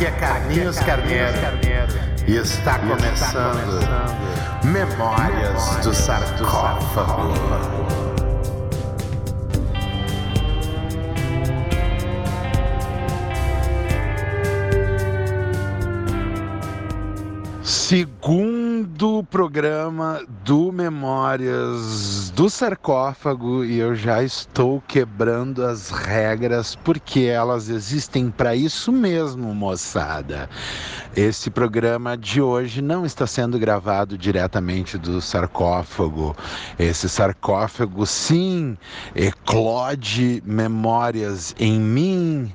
Aqui 0.00 0.06
é 0.06 0.10
Carlinhos 0.12 0.78
Carneiro. 0.78 1.36
e 2.26 2.36
está 2.36 2.78
começando. 2.78 3.84
Memórias 4.64 5.76
do 5.84 5.92
Sarcófago. 5.92 7.34
Segundo 17.62 18.59
programa 19.30 20.20
do 20.44 20.70
Memórias 20.70 22.28
do 22.36 22.50
Sarcófago 22.50 23.64
e 23.64 23.78
eu 23.78 23.94
já 23.94 24.22
estou 24.22 24.82
quebrando 24.86 25.64
as 25.64 25.88
regras 25.88 26.74
porque 26.74 27.20
elas 27.20 27.70
existem 27.70 28.30
para 28.30 28.54
isso 28.54 28.92
mesmo, 28.92 29.54
moçada. 29.54 30.50
Esse 31.16 31.50
programa 31.50 32.16
de 32.16 32.40
hoje 32.40 32.80
não 32.80 33.04
está 33.04 33.26
sendo 33.26 33.58
gravado 33.58 34.16
diretamente 34.16 34.96
do 34.96 35.20
sarcófago. 35.20 36.36
Esse 36.78 37.08
sarcófago, 37.08 38.06
sim, 38.06 38.78
eclode 39.12 40.40
memórias 40.46 41.52
em 41.58 41.80
mim, 41.80 42.54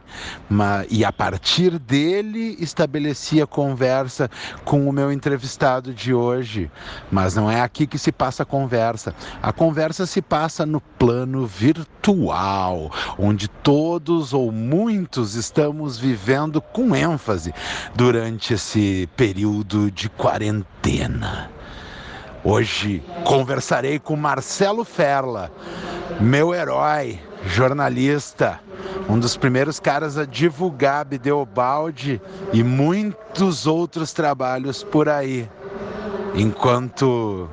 e 0.90 1.04
a 1.04 1.12
partir 1.12 1.78
dele 1.78 2.56
estabelecia 2.58 3.46
conversa 3.46 4.32
com 4.64 4.88
o 4.88 4.94
meu 4.94 5.12
entrevistado 5.12 5.94
de 5.94 6.14
hoje. 6.14 6.72
Mas 7.12 7.36
não 7.36 7.52
é 7.52 7.60
aqui 7.60 7.86
que 7.86 7.98
se 7.98 8.12
passa 8.12 8.44
a 8.44 8.46
conversa. 8.46 9.14
A 9.44 9.52
conversa 9.52 10.06
se 10.06 10.22
passa 10.22 10.66
no 10.66 10.80
plano 10.80 11.46
virtual, 11.46 12.90
onde 13.20 13.50
todos 13.50 14.34
ou 14.34 14.50
muitos 14.50 15.36
estamos 15.36 15.98
vivendo 15.98 16.62
com 16.62 16.96
ênfase 16.96 17.54
durante 17.96 18.45
durante 18.46 18.54
esse 18.54 19.10
período 19.16 19.90
de 19.90 20.08
quarentena. 20.08 21.50
Hoje 22.44 23.04
conversarei 23.24 23.98
com 23.98 24.16
Marcelo 24.16 24.84
Ferla, 24.84 25.52
meu 26.20 26.54
herói, 26.54 27.20
jornalista, 27.48 28.60
um 29.10 29.18
dos 29.18 29.36
primeiros 29.36 29.80
caras 29.80 30.16
a 30.18 30.26
divulgar 30.26 31.06
Bideobaldi 31.06 32.22
e 32.54 32.64
muitos 32.64 33.66
outros 33.66 34.14
trabalhos 34.14 34.84
por 34.84 35.10
aí. 35.10 35.50
Enquanto 36.36 37.50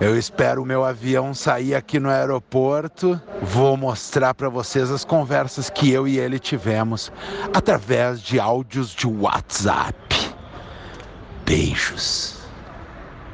eu 0.00 0.18
espero 0.18 0.62
o 0.62 0.66
meu 0.66 0.84
avião 0.84 1.32
sair 1.32 1.76
aqui 1.76 2.00
no 2.00 2.10
aeroporto. 2.10 3.20
Vou 3.42 3.76
mostrar 3.76 4.34
para 4.34 4.48
vocês 4.48 4.90
as 4.90 5.04
conversas 5.04 5.70
que 5.70 5.92
eu 5.92 6.08
e 6.08 6.18
ele 6.18 6.40
tivemos 6.40 7.12
através 7.54 8.20
de 8.20 8.40
áudios 8.40 8.90
de 8.90 9.06
WhatsApp. 9.06 10.21
Beijos. 11.44 12.40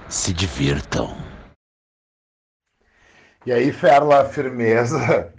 Se 0.08 0.32
divirtam. 0.32 1.14
E 3.44 3.52
aí, 3.52 3.70
Ferla, 3.70 4.24
firmeza? 4.24 5.32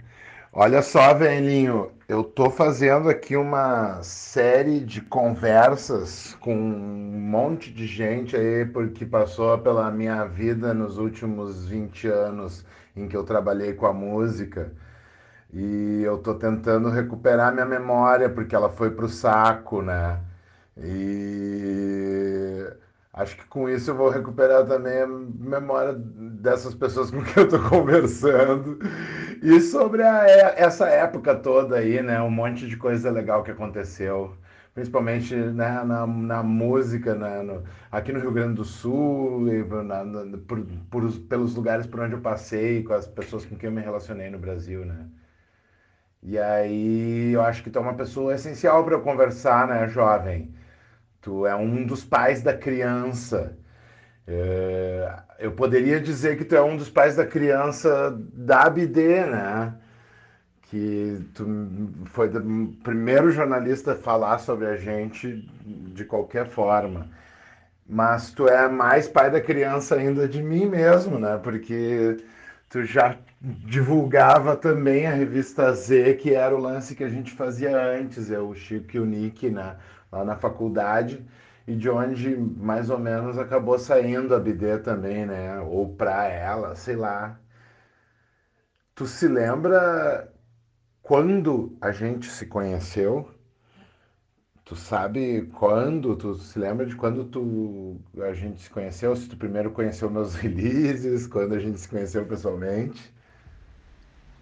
Olha 0.52 0.80
só, 0.80 1.12
velhinho, 1.14 1.92
eu 2.08 2.22
tô 2.24 2.48
fazendo 2.50 3.08
aqui 3.08 3.36
uma 3.36 4.02
série 4.02 4.80
de 4.80 5.00
conversas 5.00 6.36
com 6.40 6.54
um 6.54 7.20
monte 7.20 7.72
de 7.72 7.86
gente 7.86 8.36
aí 8.36 8.64
porque 8.64 9.04
passou 9.04 9.58
pela 9.58 9.90
minha 9.90 10.24
vida 10.24 10.72
nos 10.72 10.96
últimos 10.98 11.66
20 11.66 12.08
anos 12.08 12.64
em 12.96 13.08
que 13.08 13.16
eu 13.16 13.24
trabalhei 13.24 13.74
com 13.74 13.86
a 13.86 13.92
música. 13.92 14.72
E 15.52 16.02
eu 16.02 16.18
tô 16.18 16.34
tentando 16.34 16.88
recuperar 16.88 17.52
minha 17.52 17.66
memória 17.66 18.28
porque 18.28 18.54
ela 18.54 18.68
foi 18.70 18.90
pro 18.90 19.08
saco, 19.08 19.82
né? 19.82 20.20
E 20.80 22.72
acho 23.12 23.36
que 23.36 23.44
com 23.46 23.68
isso 23.68 23.90
eu 23.90 23.96
vou 23.96 24.08
recuperar 24.08 24.66
também 24.66 25.02
a 25.02 25.06
memória 25.06 25.92
dessas 25.94 26.74
pessoas 26.74 27.10
com 27.10 27.22
quem 27.22 27.34
eu 27.36 27.44
estou 27.44 27.60
conversando. 27.68 28.78
E 29.42 29.60
sobre 29.60 30.02
a, 30.02 30.24
essa 30.56 30.88
época 30.88 31.34
toda 31.34 31.76
aí, 31.76 32.02
né? 32.02 32.20
Um 32.22 32.30
monte 32.30 32.66
de 32.68 32.76
coisa 32.76 33.10
legal 33.10 33.42
que 33.42 33.50
aconteceu. 33.50 34.36
Principalmente 34.74 35.34
né, 35.34 35.82
na, 35.84 36.06
na 36.06 36.42
música, 36.42 37.14
né, 37.14 37.42
no, 37.42 37.64
aqui 37.90 38.12
no 38.12 38.20
Rio 38.20 38.30
Grande 38.32 38.54
do 38.54 38.64
Sul, 38.64 39.40
na, 39.84 40.04
na, 40.04 40.38
por, 40.38 40.64
por, 40.90 41.12
pelos 41.28 41.54
lugares 41.56 41.86
por 41.88 42.00
onde 42.00 42.14
eu 42.14 42.20
passei, 42.20 42.82
com 42.84 42.92
as 42.94 43.06
pessoas 43.06 43.44
com 43.44 43.56
quem 43.56 43.68
eu 43.68 43.74
me 43.74 43.82
relacionei 43.82 44.30
no 44.30 44.38
Brasil, 44.38 44.84
né? 44.86 45.06
E 46.22 46.38
aí 46.38 47.32
eu 47.32 47.42
acho 47.42 47.62
que 47.62 47.70
tu 47.70 47.78
é 47.78 47.82
uma 47.82 47.94
pessoa 47.94 48.34
essencial 48.34 48.84
para 48.84 48.94
eu 48.94 49.02
conversar, 49.02 49.66
né, 49.68 49.88
jovem? 49.88 50.54
Tu 51.20 51.46
é 51.46 51.54
um 51.54 51.84
dos 51.84 52.04
pais 52.04 52.42
da 52.42 52.56
criança. 52.56 53.56
É, 54.26 55.12
eu 55.38 55.52
poderia 55.52 56.00
dizer 56.00 56.36
que 56.38 56.44
tu 56.44 56.54
é 56.54 56.62
um 56.62 56.76
dos 56.76 56.88
pais 56.88 57.16
da 57.16 57.26
criança 57.26 58.16
da 58.32 58.62
ABD, 58.62 59.26
né? 59.26 59.74
Que 60.62 61.18
tu 61.34 61.46
foi 62.06 62.28
o 62.28 62.68
primeiro 62.82 63.30
jornalista 63.30 63.92
a 63.92 63.96
falar 63.96 64.38
sobre 64.38 64.66
a 64.66 64.76
gente 64.76 65.48
de 65.64 66.04
qualquer 66.04 66.46
forma. 66.46 67.08
Mas 67.88 68.30
tu 68.30 68.48
é 68.48 68.68
mais 68.68 69.08
pai 69.08 69.30
da 69.30 69.40
criança 69.40 69.96
ainda 69.96 70.28
de 70.28 70.42
mim 70.42 70.66
mesmo, 70.66 71.18
né? 71.18 71.38
Porque 71.42 72.18
tu 72.68 72.84
já 72.84 73.16
divulgava 73.40 74.56
também 74.56 75.06
a 75.06 75.12
revista 75.12 75.72
Z, 75.74 76.14
que 76.14 76.34
era 76.34 76.54
o 76.54 76.60
lance 76.60 76.94
que 76.94 77.02
a 77.02 77.08
gente 77.08 77.32
fazia 77.32 77.76
antes, 77.76 78.30
é 78.30 78.38
o 78.38 78.54
Chico 78.54 78.96
e 78.96 79.00
o 79.00 79.04
Nick, 79.06 79.50
né? 79.50 79.76
Lá 80.12 80.24
na 80.24 80.36
faculdade 80.36 81.24
e 81.66 81.74
de 81.76 81.88
onde 81.88 82.36
mais 82.36 82.90
ou 82.90 82.98
menos 82.98 83.38
acabou 83.38 83.78
saindo 83.78 84.34
a 84.34 84.40
BD 84.40 84.78
também, 84.78 85.26
né? 85.26 85.60
Ou 85.60 85.94
para 85.94 86.26
ela, 86.26 86.74
sei 86.74 86.96
lá. 86.96 87.40
Tu 88.94 89.06
se 89.06 89.26
lembra 89.28 90.32
quando 91.02 91.76
a 91.80 91.92
gente 91.92 92.30
se 92.30 92.46
conheceu? 92.46 93.28
Tu 94.64 94.76
sabe 94.76 95.46
quando? 95.58 96.16
Tu 96.16 96.34
se 96.36 96.58
lembra 96.58 96.86
de 96.86 96.94
quando 96.96 97.24
tu 97.24 98.00
a 98.22 98.32
gente 98.32 98.62
se 98.62 98.70
conheceu? 98.70 99.14
Se 99.16 99.28
tu 99.28 99.36
primeiro 99.36 99.72
conheceu 99.72 100.08
meus 100.10 100.34
releases, 100.36 101.26
quando 101.26 101.54
a 101.54 101.58
gente 101.58 101.80
se 101.80 101.88
conheceu 101.88 102.26
pessoalmente? 102.26 103.12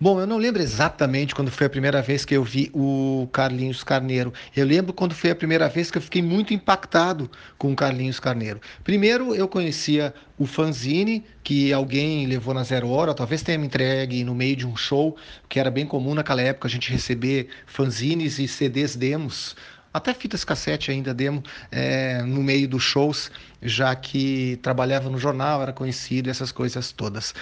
Bom, 0.01 0.21
eu 0.21 0.29
não 0.29 0.39
lembro 0.39 0.63
exatamente 0.63 1.35
quando 1.35 1.51
foi 1.51 1.67
a 1.67 1.71
primeira 1.71 2.01
vez 2.01 2.25
que 2.25 2.33
eu 2.33 2.45
vi 2.45 2.71
o 2.73 3.29
Carlinhos 3.33 3.83
Carneiro. 3.83 4.33
Eu 4.55 4.65
lembro 4.65 4.93
quando 4.93 5.13
foi 5.13 5.29
a 5.31 5.35
primeira 5.35 5.69
vez 5.69 5.91
que 5.91 5.99
eu 5.99 6.03
fiquei 6.03 6.23
muito 6.23 6.55
impactado 6.55 7.29
com 7.59 7.73
o 7.73 7.75
Carlinhos 7.75 8.21
Carneiro. 8.21 8.61
Primeiro, 8.85 9.35
eu 9.35 9.49
conhecia 9.49 10.15
o 10.39 10.47
fanzine 10.47 11.25
que 11.43 11.73
alguém 11.73 12.27
levou 12.27 12.55
na 12.55 12.63
Zero 12.63 12.89
Hora, 12.91 13.13
talvez 13.13 13.43
tenha 13.43 13.59
me 13.59 13.67
entregue 13.67 14.23
no 14.23 14.37
meio 14.37 14.55
de 14.55 14.65
um 14.65 14.77
show, 14.77 15.17
que 15.49 15.59
era 15.59 15.69
bem 15.69 15.85
comum 15.85 16.15
naquela 16.15 16.43
época 16.43 16.69
a 16.69 16.71
gente 16.71 16.93
receber 16.93 17.49
fanzines 17.67 18.39
e 18.39 18.47
CDs 18.47 18.95
demos 18.95 19.57
até 19.99 20.15
fitas 20.15 20.45
cassete 20.45 20.91
ainda 20.91 21.13
demo 21.13 21.43
é, 21.71 22.23
no 22.23 22.43
meio 22.43 22.67
dos 22.67 22.83
shows, 22.83 23.31
já 23.63 23.95
que 23.95 24.59
trabalhava 24.63 25.11
no 25.11 25.19
jornal, 25.19 25.61
era 25.63 25.73
conhecido, 25.73 26.31
essas 26.31 26.51
coisas 26.51 26.91
todas. 26.93 27.35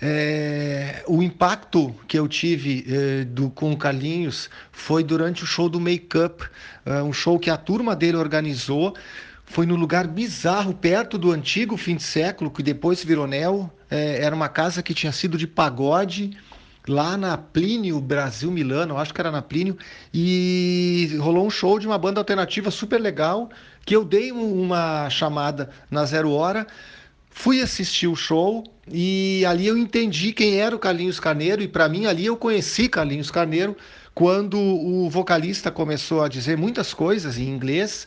É, 0.00 1.02
o 1.08 1.22
impacto 1.22 1.94
que 2.06 2.18
eu 2.18 2.28
tive 2.28 2.84
é, 2.88 3.24
do, 3.24 3.50
com 3.50 3.72
o 3.72 3.76
Carlinhos 3.76 4.48
foi 4.70 5.02
durante 5.02 5.42
o 5.42 5.46
show 5.46 5.68
do 5.68 5.80
Make 5.80 6.16
Up, 6.18 6.44
é, 6.86 7.02
um 7.02 7.12
show 7.12 7.38
que 7.38 7.50
a 7.50 7.56
turma 7.56 7.96
dele 7.96 8.16
organizou. 8.16 8.94
Foi 9.44 9.66
no 9.66 9.76
lugar 9.76 10.06
bizarro, 10.06 10.72
perto 10.72 11.18
do 11.18 11.30
antigo 11.30 11.76
fim 11.76 11.96
de 11.96 12.02
século, 12.02 12.50
que 12.50 12.62
depois 12.62 13.04
virou 13.04 13.26
Neo. 13.26 13.70
É, 13.90 14.24
era 14.24 14.34
uma 14.34 14.48
casa 14.48 14.82
que 14.82 14.94
tinha 14.94 15.12
sido 15.12 15.36
de 15.36 15.46
pagode 15.46 16.30
lá 16.88 17.16
na 17.16 17.36
Plínio 17.38 18.00
Brasil 18.00 18.50
Milano, 18.50 18.98
acho 18.98 19.14
que 19.14 19.20
era 19.20 19.30
na 19.30 19.42
Plínio, 19.42 19.76
e 20.12 21.16
rolou 21.20 21.46
um 21.46 21.50
show 21.50 21.78
de 21.78 21.86
uma 21.86 21.98
banda 21.98 22.20
alternativa 22.20 22.70
super 22.70 23.00
legal, 23.00 23.50
que 23.84 23.94
eu 23.94 24.04
dei 24.04 24.32
uma 24.32 25.08
chamada 25.10 25.70
na 25.90 26.04
Zero 26.04 26.30
Hora, 26.32 26.66
fui 27.30 27.60
assistir 27.60 28.06
o 28.06 28.16
show 28.16 28.64
e 28.90 29.44
ali 29.46 29.66
eu 29.66 29.76
entendi 29.76 30.32
quem 30.32 30.56
era 30.56 30.74
o 30.74 30.78
Carlinhos 30.78 31.18
Carneiro, 31.18 31.62
e 31.62 31.68
para 31.68 31.88
mim 31.88 32.06
ali 32.06 32.26
eu 32.26 32.36
conheci 32.36 32.88
Carlinhos 32.88 33.30
Carneiro 33.30 33.76
quando 34.14 34.58
o 34.58 35.08
vocalista 35.08 35.70
começou 35.70 36.22
a 36.22 36.28
dizer 36.28 36.56
muitas 36.56 36.92
coisas 36.92 37.38
em 37.38 37.48
inglês 37.48 38.06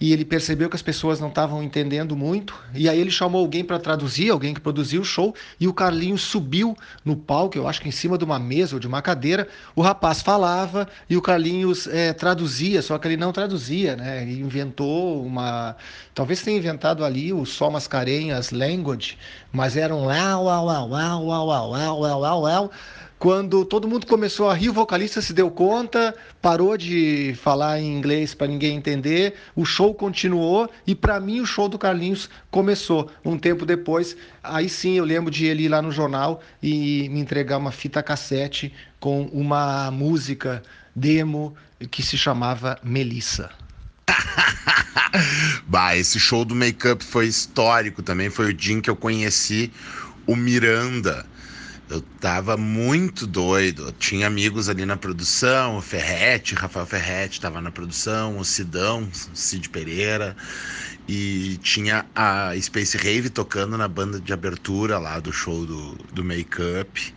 e 0.00 0.12
ele 0.12 0.24
percebeu 0.24 0.68
que 0.68 0.76
as 0.76 0.82
pessoas 0.82 1.20
não 1.20 1.28
estavam 1.28 1.62
entendendo 1.62 2.16
muito, 2.16 2.54
e 2.74 2.88
aí 2.88 3.00
ele 3.00 3.10
chamou 3.10 3.40
alguém 3.40 3.64
para 3.64 3.78
traduzir, 3.78 4.30
alguém 4.30 4.52
que 4.52 4.60
produziu 4.60 5.00
o 5.00 5.04
show, 5.04 5.34
e 5.58 5.66
o 5.66 5.74
Carlinhos 5.74 6.22
subiu 6.22 6.76
no 7.04 7.16
palco, 7.16 7.56
eu 7.56 7.66
acho 7.66 7.80
que 7.80 7.88
em 7.88 7.92
cima 7.92 8.18
de 8.18 8.24
uma 8.24 8.38
mesa 8.38 8.76
ou 8.76 8.80
de 8.80 8.86
uma 8.86 9.00
cadeira, 9.00 9.48
o 9.74 9.82
rapaz 9.82 10.20
falava 10.22 10.88
e 11.08 11.16
o 11.16 11.22
Carlinhos 11.22 11.86
é, 11.86 12.12
traduzia, 12.12 12.82
só 12.82 12.98
que 12.98 13.08
ele 13.08 13.16
não 13.16 13.32
traduzia, 13.32 13.96
né? 13.96 14.22
Ele 14.22 14.40
inventou 14.40 15.24
uma. 15.24 15.76
Talvez 16.14 16.42
tenha 16.42 16.56
inventado 16.56 17.04
ali 17.04 17.32
o 17.32 17.44
Só 17.44 17.70
Mascarenhas 17.70 18.50
Language, 18.50 19.18
mas 19.52 19.76
era 19.76 19.94
um 19.94 20.06
uau, 20.06 20.44
uau, 20.44 20.66
uau, 20.66 20.90
uau, 20.90 21.26
uau, 21.26 21.48
uau, 21.48 22.00
uau, 22.00 22.20
uau, 22.20 22.42
uau, 22.42 22.70
quando 23.18 23.64
todo 23.64 23.88
mundo 23.88 24.06
começou 24.06 24.50
a 24.50 24.54
rir, 24.54 24.68
o 24.68 24.74
vocalista 24.74 25.22
se 25.22 25.32
deu 25.32 25.50
conta, 25.50 26.14
parou 26.42 26.76
de 26.76 27.34
falar 27.42 27.80
em 27.80 27.96
inglês 27.96 28.34
para 28.34 28.46
ninguém 28.46 28.76
entender, 28.76 29.34
o 29.54 29.64
show 29.64 29.94
continuou 29.94 30.68
e 30.86 30.94
para 30.94 31.18
mim 31.18 31.40
o 31.40 31.46
show 31.46 31.68
do 31.68 31.78
Carlinhos 31.78 32.28
começou. 32.50 33.10
Um 33.24 33.38
tempo 33.38 33.64
depois, 33.64 34.16
aí 34.42 34.68
sim 34.68 34.98
eu 34.98 35.04
lembro 35.04 35.30
de 35.30 35.46
ele 35.46 35.64
ir 35.64 35.68
lá 35.68 35.80
no 35.80 35.90
jornal 35.90 36.42
e 36.62 37.08
me 37.08 37.20
entregar 37.20 37.56
uma 37.56 37.72
fita 37.72 38.02
cassete 38.02 38.72
com 39.00 39.22
uma 39.32 39.90
música 39.90 40.62
demo 40.94 41.54
que 41.90 42.02
se 42.02 42.18
chamava 42.18 42.78
Melissa. 42.82 43.50
bah, 45.66 45.96
esse 45.96 46.20
show 46.20 46.44
do 46.44 46.54
Make 46.54 46.86
Up 46.88 47.04
foi 47.04 47.26
histórico 47.26 48.02
também. 48.02 48.28
Foi 48.28 48.50
o 48.50 48.54
dia 48.54 48.74
em 48.74 48.80
que 48.80 48.90
eu 48.90 48.96
conheci 48.96 49.72
o 50.26 50.36
Miranda. 50.36 51.24
Eu 51.88 52.00
tava 52.20 52.56
muito 52.56 53.26
doido. 53.26 53.86
Eu 53.86 53.92
tinha 53.92 54.26
amigos 54.26 54.68
ali 54.68 54.84
na 54.84 54.96
produção, 54.96 55.76
o 55.76 55.82
Ferrete, 55.82 56.54
Rafael 56.54 56.86
Ferrete 56.86 57.34
estava 57.34 57.60
na 57.60 57.70
produção, 57.70 58.38
o 58.38 58.44
Sidão, 58.44 59.08
Cid 59.34 59.68
Pereira. 59.68 60.36
E 61.08 61.58
tinha 61.62 62.04
a 62.14 62.52
Space 62.60 62.96
Rave 62.96 63.30
tocando 63.30 63.78
na 63.78 63.86
banda 63.86 64.18
de 64.20 64.32
abertura 64.32 64.98
lá 64.98 65.20
do 65.20 65.32
show 65.32 65.64
do, 65.64 65.94
do 66.12 66.24
Make 66.24 66.56
Up. 66.80 67.14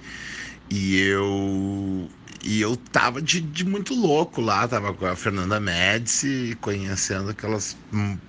E 0.70 1.00
eu 1.00 2.08
e 2.44 2.62
eu 2.62 2.78
tava 2.78 3.22
de, 3.22 3.42
de, 3.42 3.66
muito 3.66 3.94
louco 3.94 4.40
lá, 4.40 4.66
tava 4.68 4.94
com 4.94 5.06
a 5.06 5.16
Fernanda 5.16 5.60
Médici, 5.60 6.58
conhecendo 6.62 7.32
aquelas 7.32 7.76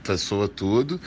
pessoas 0.03 0.51
tudo. 0.57 1.01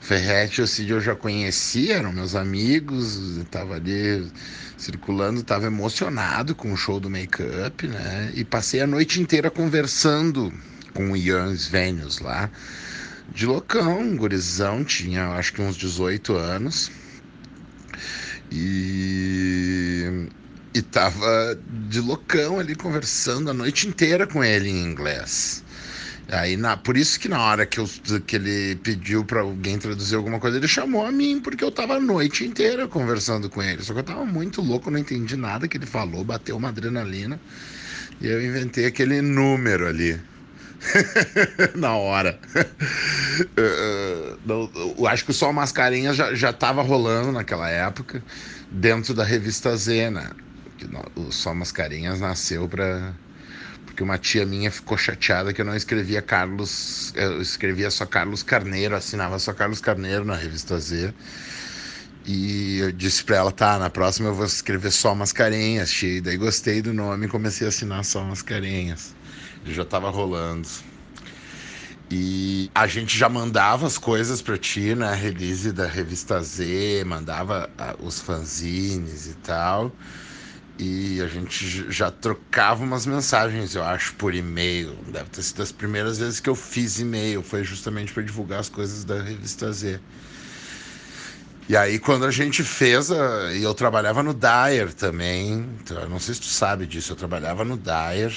Ferrete 0.00 0.60
e 0.60 0.64
o 0.64 0.66
Cid 0.66 0.90
eu 0.90 1.00
já 1.00 1.14
conhecia, 1.14 1.98
eram 1.98 2.12
meus 2.12 2.34
amigos, 2.34 3.20
tava 3.50 3.74
ali 3.74 4.28
circulando, 4.78 5.42
tava 5.42 5.66
emocionado 5.66 6.54
com 6.54 6.72
o 6.72 6.76
show 6.76 6.98
do 7.00 7.10
Make-up, 7.10 7.86
né? 7.86 8.32
E 8.34 8.44
passei 8.44 8.80
a 8.80 8.86
noite 8.86 9.20
inteira 9.20 9.50
conversando 9.50 10.52
com 10.94 11.10
o 11.10 11.16
Ian 11.16 11.52
Svenius 11.54 12.20
lá. 12.20 12.50
De 13.34 13.44
loucão, 13.44 14.16
gurizão, 14.16 14.84
tinha 14.84 15.28
acho 15.32 15.52
que 15.52 15.60
uns 15.60 15.76
18 15.76 16.34
anos. 16.34 16.90
E 18.50 20.28
e 20.74 20.82
tava 20.82 21.58
de 21.88 22.00
loucão 22.00 22.60
ali 22.60 22.74
conversando 22.74 23.50
a 23.50 23.54
noite 23.54 23.88
inteira 23.88 24.26
com 24.26 24.44
ele 24.44 24.68
em 24.68 24.84
inglês. 24.84 25.64
Aí, 26.30 26.56
na, 26.56 26.76
por 26.76 26.96
isso 26.96 27.18
que 27.18 27.28
na 27.28 27.40
hora 27.40 27.64
que, 27.64 27.80
eu, 27.80 27.88
que 28.26 28.36
ele 28.36 28.76
pediu 28.76 29.24
para 29.24 29.40
alguém 29.40 29.78
traduzir 29.78 30.14
alguma 30.14 30.38
coisa, 30.38 30.58
ele 30.58 30.68
chamou 30.68 31.06
a 31.06 31.10
mim, 31.10 31.40
porque 31.40 31.64
eu 31.64 31.70
tava 31.72 31.94
a 31.94 32.00
noite 32.00 32.44
inteira 32.44 32.86
conversando 32.86 33.48
com 33.48 33.62
ele. 33.62 33.82
Só 33.82 33.94
que 33.94 34.00
eu 34.00 34.04
tava 34.04 34.26
muito 34.26 34.60
louco, 34.60 34.90
não 34.90 34.98
entendi 34.98 35.36
nada 35.36 35.66
que 35.66 35.78
ele 35.78 35.86
falou, 35.86 36.22
bateu 36.24 36.56
uma 36.56 36.68
adrenalina. 36.68 37.40
E 38.20 38.26
eu 38.26 38.44
inventei 38.44 38.86
aquele 38.86 39.22
número 39.22 39.86
ali. 39.86 40.20
na 41.74 41.96
hora. 41.96 42.38
eu, 43.56 45.06
acho 45.06 45.24
que 45.24 45.30
o 45.30 45.34
Sol 45.34 45.52
Mascarinha 45.52 46.12
já, 46.12 46.34
já 46.34 46.52
tava 46.52 46.82
rolando 46.82 47.32
naquela 47.32 47.68
época, 47.70 48.22
dentro 48.70 49.14
da 49.14 49.24
revista 49.24 49.76
Zena 49.76 50.36
o 51.16 51.32
Só 51.32 51.54
Mascarinhas 51.54 52.20
nasceu 52.20 52.68
para 52.68 53.12
porque 53.98 54.04
uma 54.04 54.16
tia 54.16 54.46
minha 54.46 54.70
ficou 54.70 54.96
chateada 54.96 55.52
que 55.52 55.60
eu 55.60 55.64
não 55.64 55.74
escrevia 55.74 56.22
Carlos, 56.22 57.12
eu 57.16 57.42
escrevia 57.42 57.90
só 57.90 58.06
Carlos 58.06 58.44
Carneiro, 58.44 58.94
assinava 58.94 59.40
só 59.40 59.52
Carlos 59.52 59.80
Carneiro 59.80 60.24
na 60.24 60.36
revista 60.36 60.78
Z. 60.78 61.12
E 62.24 62.78
eu 62.78 62.92
disse 62.92 63.24
para 63.24 63.38
ela, 63.38 63.50
tá, 63.50 63.76
na 63.76 63.90
próxima 63.90 64.28
eu 64.28 64.34
vou 64.34 64.46
escrever 64.46 64.92
só 64.92 65.16
Mascarenhas, 65.16 65.90
tia. 65.90 66.18
E 66.18 66.20
daí 66.20 66.36
gostei 66.36 66.80
do 66.80 66.92
nome 66.92 67.26
e 67.26 67.28
comecei 67.28 67.66
a 67.66 67.70
assinar 67.70 68.04
só 68.04 68.22
Mascarenhas. 68.22 69.16
Já 69.66 69.84
tava 69.84 70.10
rolando. 70.10 70.68
E 72.08 72.70
a 72.72 72.86
gente 72.86 73.18
já 73.18 73.28
mandava 73.28 73.84
as 73.84 73.98
coisas 73.98 74.40
para 74.40 74.56
ti, 74.56 74.94
né? 74.94 75.12
Release 75.12 75.72
da 75.72 75.88
revista 75.88 76.40
Z, 76.40 77.02
mandava 77.04 77.68
ah, 77.76 77.96
os 77.98 78.20
fanzines 78.20 79.26
e 79.26 79.34
tal 79.34 79.92
e 80.78 81.20
a 81.20 81.26
gente 81.26 81.90
já 81.90 82.10
trocava 82.10 82.84
umas 82.84 83.04
mensagens, 83.04 83.74
eu 83.74 83.82
acho, 83.82 84.14
por 84.14 84.32
e-mail. 84.34 84.94
Deve 85.12 85.28
ter 85.30 85.42
sido 85.42 85.62
as 85.62 85.72
primeiras 85.72 86.18
vezes 86.18 86.38
que 86.38 86.48
eu 86.48 86.54
fiz 86.54 87.00
e-mail, 87.00 87.42
foi 87.42 87.64
justamente 87.64 88.12
para 88.12 88.22
divulgar 88.22 88.60
as 88.60 88.68
coisas 88.68 89.04
da 89.04 89.20
revista 89.20 89.72
Z. 89.72 90.00
E 91.68 91.76
aí, 91.76 91.98
quando 91.98 92.24
a 92.24 92.30
gente 92.30 92.62
fez, 92.62 93.10
a... 93.10 93.52
e 93.52 93.62
eu 93.62 93.74
trabalhava 93.74 94.22
no 94.22 94.32
Dyer 94.32 94.94
também, 94.94 95.68
então, 95.80 96.08
não 96.08 96.20
sei 96.20 96.34
se 96.34 96.40
tu 96.40 96.46
sabe 96.46 96.86
disso, 96.86 97.12
eu 97.12 97.16
trabalhava 97.16 97.64
no 97.64 97.76
Dyer 97.76 98.32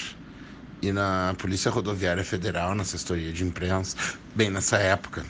e 0.81 0.91
na 0.91 1.35
Polícia 1.37 1.69
Rodoviária 1.69 2.23
Federal, 2.23 2.73
na 2.73 2.81
assessoria 2.81 3.31
de 3.31 3.43
imprensa, 3.43 3.95
bem 4.35 4.49
nessa 4.49 4.77
época. 4.77 5.23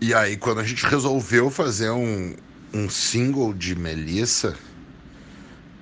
E 0.00 0.14
aí, 0.14 0.36
quando 0.36 0.60
a 0.60 0.64
gente 0.64 0.86
resolveu 0.86 1.50
fazer 1.50 1.90
um, 1.90 2.34
um 2.72 2.88
single 2.88 3.52
de 3.52 3.74
Melissa 3.74 4.56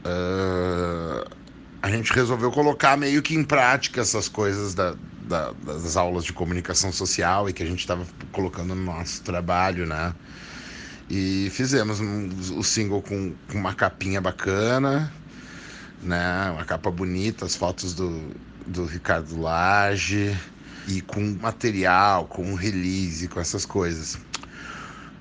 Uh, 0.07 1.29
a 1.83 1.91
gente 1.91 2.13
resolveu 2.13 2.51
colocar 2.53 2.97
meio 2.97 3.21
que 3.23 3.35
em 3.35 3.43
prática 3.43 4.01
essas 4.01 4.29
coisas 4.29 4.75
da, 4.75 4.95
da, 5.23 5.53
das 5.53 5.97
aulas 5.97 6.25
de 6.25 6.33
comunicação 6.33 6.93
social 6.93 7.49
e 7.49 7.53
que 7.53 7.63
a 7.63 7.67
gente 7.67 7.81
estava 7.81 8.07
colocando 8.31 8.75
no 8.75 8.85
nosso 8.85 9.23
trabalho, 9.23 9.87
né? 9.87 10.15
E 11.11 11.49
fizemos 11.51 12.01
um, 12.01 12.29
o 12.57 12.63
single 12.63 13.03
com, 13.03 13.35
com, 13.51 13.59
uma 13.59 13.75
capinha 13.75 14.21
bacana, 14.21 15.13
né? 16.03 16.51
Uma 16.53 16.65
capa 16.65 16.91
bonita, 16.91 17.45
as 17.45 17.55
fotos 17.55 17.95
do, 17.95 18.31
do 18.67 18.85
Ricardo 18.85 19.41
Lage 19.41 20.37
e 20.89 21.01
com 21.01 21.21
material, 21.41 22.27
com 22.27 22.55
release, 22.55 23.29
com 23.29 23.41
essas 23.41 23.67
coisas. 23.67 24.17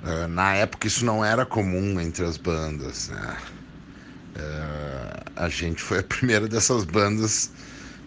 Uh, 0.03 0.27
na 0.29 0.53
época 0.53 0.87
isso 0.87 1.03
não 1.03 1.25
era 1.25 1.45
comum 1.45 1.99
entre 1.99 2.23
as 2.23 2.37
bandas, 2.37 3.09
né? 3.09 3.37
Uh, 4.35 5.31
a 5.35 5.49
gente 5.49 5.81
foi 5.81 5.99
a 5.99 6.03
primeira 6.03 6.47
dessas 6.47 6.83
bandas 6.83 7.51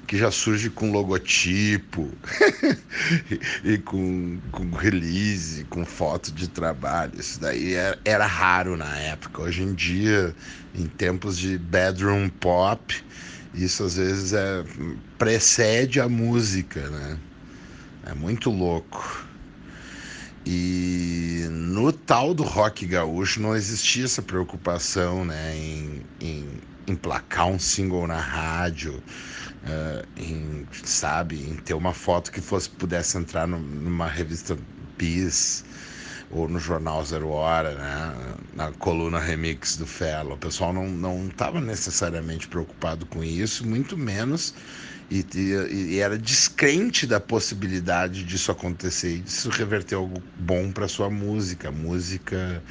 que 0.07 0.17
já 0.17 0.31
surge 0.31 0.71
com 0.71 0.91
logotipo 0.91 2.11
e, 3.65 3.75
e 3.75 3.79
com, 3.79 4.41
com, 4.51 4.71
release, 4.71 5.65
com 5.65 5.85
foto 5.85 6.33
de 6.33 6.49
trabalho. 6.49 7.13
Isso 7.19 7.39
daí 7.39 7.75
era, 7.75 7.99
era, 8.05 8.27
raro 8.27 8.77
na 8.77 8.97
época. 8.99 9.43
Hoje 9.43 9.63
em 9.63 9.75
dia, 9.75 10.35
em 10.75 10.87
tempos 10.87 11.37
de 11.37 11.59
bedroom 11.59 12.31
pop, 12.31 12.95
isso 13.55 13.85
às 13.85 13.97
vezes 13.97 14.33
é, 14.33 14.65
precede 15.19 16.01
a 16.01 16.09
música, 16.09 16.89
né? 16.89 17.19
É 18.07 18.15
muito 18.15 18.51
louco. 18.51 19.28
E 20.51 21.47
no 21.51 21.93
tal 21.93 22.33
do 22.33 22.43
rock 22.43 22.87
gaúcho 22.87 23.39
não 23.39 23.55
existia 23.55 24.07
essa 24.07 24.23
preocupação 24.23 25.23
né, 25.23 25.55
em, 25.55 26.03
em 26.19 26.49
emplacar 26.87 27.49
um 27.49 27.59
single 27.59 28.07
na 28.07 28.19
rádio, 28.19 28.95
uh, 28.95 30.09
em, 30.17 30.67
sabe, 30.73 31.37
em 31.37 31.55
ter 31.57 31.75
uma 31.75 31.93
foto 31.93 32.33
que 32.33 32.41
fosse 32.41 32.71
pudesse 32.71 33.19
entrar 33.19 33.47
no, 33.47 33.59
numa 33.59 34.09
revista 34.09 34.57
Bis 34.97 35.67
ou 36.31 36.49
no 36.49 36.59
jornal 36.59 37.05
Zero 37.05 37.29
Hora, 37.29 37.75
né, 37.75 38.37
na 38.55 38.73
coluna 38.73 39.19
remix 39.19 39.77
do 39.77 39.87
Fellow. 39.87 40.35
O 40.35 40.39
pessoal 40.39 40.73
não 40.73 41.27
estava 41.27 41.61
necessariamente 41.61 42.49
preocupado 42.49 43.07
com 43.07 43.25
isso, 43.25 43.67
muito 43.67 43.97
menos 43.97 44.55
e, 45.11 45.25
e, 45.35 45.95
e, 45.95 45.99
era 46.01 46.19
descrente 46.19 47.07
da 47.07 47.19
possibilidade 47.19 48.25
disso 48.25 48.53
acontecer 48.53 49.17
e 49.17 49.19
disso 49.21 49.49
reverter 49.49 49.95
algo 49.95 50.23
bom 50.37 50.71
para 50.71 50.87
sua 50.87 51.09
música, 51.09 51.73
música 51.73 52.63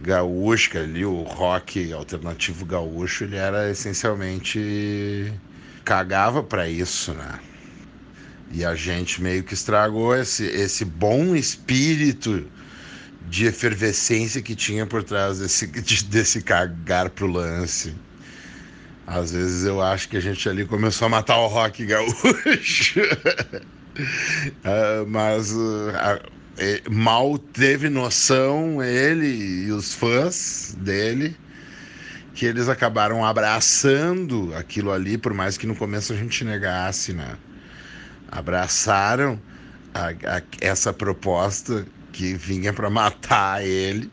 gaúcha 0.00 0.80
ali, 0.80 1.04
o 1.04 1.22
rock 1.22 1.92
alternativo 1.92 2.66
gaúcho, 2.66 3.24
ele 3.24 3.36
era 3.36 3.70
essencialmente 3.70 5.32
cagava 5.84 6.42
para 6.42 6.68
isso, 6.68 7.12
né? 7.14 7.38
E 8.50 8.64
a 8.64 8.74
gente 8.74 9.22
meio 9.22 9.44
que 9.44 9.54
estragou 9.54 10.16
esse, 10.16 10.44
esse 10.46 10.84
bom 10.84 11.36
espírito 11.36 12.44
de 13.28 13.46
efervescência 13.46 14.42
que 14.42 14.54
tinha 14.54 14.86
por 14.86 15.02
trás 15.02 15.38
desse, 15.38 15.66
desse 16.08 16.42
cagar 16.42 17.10
pro 17.10 17.26
lance. 17.26 17.94
Às 19.06 19.32
vezes 19.32 19.64
eu 19.64 19.80
acho 19.80 20.08
que 20.08 20.16
a 20.16 20.20
gente 20.20 20.46
ali 20.48 20.66
começou 20.66 21.06
a 21.06 21.08
matar 21.08 21.38
o 21.38 21.46
rock 21.46 21.86
gaúcho. 21.86 23.00
uh, 23.00 25.06
mas 25.08 25.52
uh, 25.52 26.90
mal 26.90 27.38
teve 27.38 27.88
noção 27.88 28.82
ele 28.82 29.66
e 29.66 29.72
os 29.72 29.94
fãs 29.94 30.76
dele 30.78 31.36
que 32.34 32.46
eles 32.46 32.68
acabaram 32.68 33.24
abraçando 33.24 34.54
aquilo 34.54 34.92
ali, 34.92 35.18
por 35.18 35.34
mais 35.34 35.56
que 35.56 35.66
no 35.66 35.74
começo 35.74 36.12
a 36.12 36.16
gente 36.16 36.44
negasse, 36.44 37.12
né? 37.12 37.36
Abraçaram 38.30 39.40
a, 39.92 40.10
a, 40.10 40.42
essa 40.60 40.92
proposta 40.92 41.84
que 42.12 42.34
vinha 42.34 42.72
para 42.72 42.90
matar 42.90 43.64
ele 43.64 44.10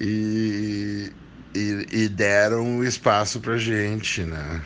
e 0.00 1.12
e, 1.54 1.86
e 1.90 2.08
deram 2.08 2.84
espaço 2.84 3.40
pra 3.40 3.56
gente, 3.58 4.22
né? 4.22 4.62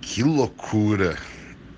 Que 0.00 0.22
loucura! 0.22 1.16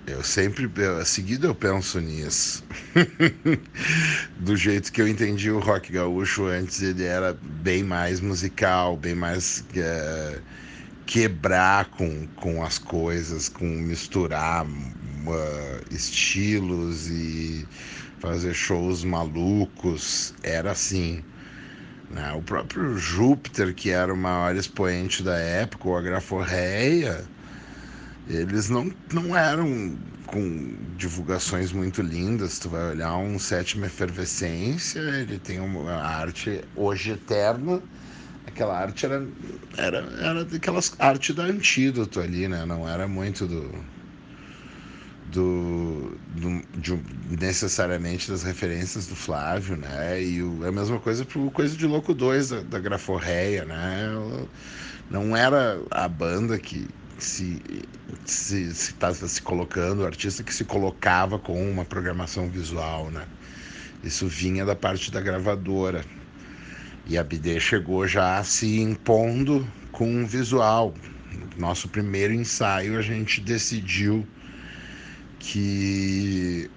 Eu 0.07 0.23
sempre, 0.23 0.69
eu, 0.77 1.03
seguido 1.03 1.47
eu 1.47 1.55
penso 1.55 1.99
nisso. 1.99 2.63
Do 4.37 4.55
jeito 4.55 4.91
que 4.91 5.01
eu 5.01 5.07
entendi 5.07 5.49
o 5.49 5.59
rock 5.59 5.91
gaúcho 5.91 6.45
antes, 6.45 6.81
ele 6.81 7.03
era 7.03 7.33
bem 7.41 7.83
mais 7.83 8.19
musical, 8.19 8.95
bem 8.95 9.15
mais 9.15 9.63
uh, 9.71 10.41
quebrar 11.07 11.85
com, 11.85 12.27
com 12.35 12.63
as 12.63 12.77
coisas, 12.77 13.49
com 13.49 13.65
misturar 13.65 14.65
uh, 14.65 15.93
estilos 15.93 17.07
e 17.09 17.67
fazer 18.25 18.53
shows 18.53 19.03
malucos. 19.03 20.33
Era 20.43 20.71
assim. 20.71 21.23
Né? 22.09 22.33
O 22.33 22.41
próprio 22.41 22.97
Júpiter, 22.97 23.73
que 23.73 23.89
era 23.89 24.13
o 24.13 24.17
maior 24.17 24.55
expoente 24.55 25.23
da 25.23 25.37
época, 25.37 25.89
o 25.89 25.95
Agraforreia 25.95 27.25
eles 28.27 28.69
não, 28.69 28.91
não 29.13 29.35
eram 29.37 29.95
com 30.25 30.75
divulgações 30.97 31.71
muito 31.71 32.01
lindas. 32.01 32.57
Tu 32.57 32.69
vai 32.69 32.91
olhar 32.91 33.15
um 33.17 33.37
sétima 33.37 33.85
efervescência, 33.85 34.99
ele 34.99 35.37
tem 35.37 35.59
uma 35.59 35.93
arte 35.93 36.61
hoje 36.75 37.11
eterna. 37.11 37.81
Aquela 38.47 38.77
arte 38.77 39.05
era, 39.05 39.27
era, 39.77 39.97
era 40.19 40.45
daquelas 40.45 40.95
arte 40.99 41.33
da 41.33 41.43
antídoto 41.43 42.19
ali, 42.19 42.47
né? 42.47 42.65
Não 42.65 42.87
era 42.87 43.07
muito. 43.07 43.45
Do, 43.47 43.71
do 45.31 46.17
de, 46.85 46.99
necessariamente 47.39 48.29
das 48.29 48.43
referências 48.43 49.07
do 49.07 49.15
Flávio, 49.15 49.75
né? 49.75 50.21
E 50.21 50.43
o, 50.43 50.65
a 50.67 50.71
mesma 50.71 50.99
coisa 50.99 51.25
pro 51.25 51.49
Coisa 51.49 51.75
de 51.75 51.87
Louco 51.87 52.13
2 52.13 52.49
da, 52.49 52.61
da 52.61 52.79
Graforreia, 52.79 53.65
né? 53.65 54.07
Não 55.09 55.35
era 55.35 55.81
a 55.89 56.07
banda 56.07 56.59
que, 56.59 56.87
se 57.17 57.61
se 58.25 58.67
está 58.69 59.13
se 59.13 59.41
colocando, 59.41 60.01
o 60.01 60.05
artista 60.05 60.43
que 60.43 60.53
se 60.53 60.63
colocava 60.63 61.39
com 61.39 61.69
uma 61.69 61.83
programação 61.83 62.49
visual, 62.49 63.09
né? 63.09 63.25
Isso 64.03 64.27
vinha 64.27 64.63
da 64.63 64.75
parte 64.75 65.11
da 65.11 65.19
gravadora. 65.19 66.05
E 67.07 67.17
a 67.17 67.23
BD 67.23 67.59
chegou 67.59 68.07
já 68.07 68.43
se 68.43 68.79
impondo 68.79 69.67
com 69.91 70.07
um 70.07 70.25
visual. 70.25 70.93
Nosso 71.57 71.87
primeiro 71.87 72.33
ensaio 72.33 72.97
a 72.97 73.01
gente 73.01 73.41
decidiu 73.41 74.27
que 75.39 76.69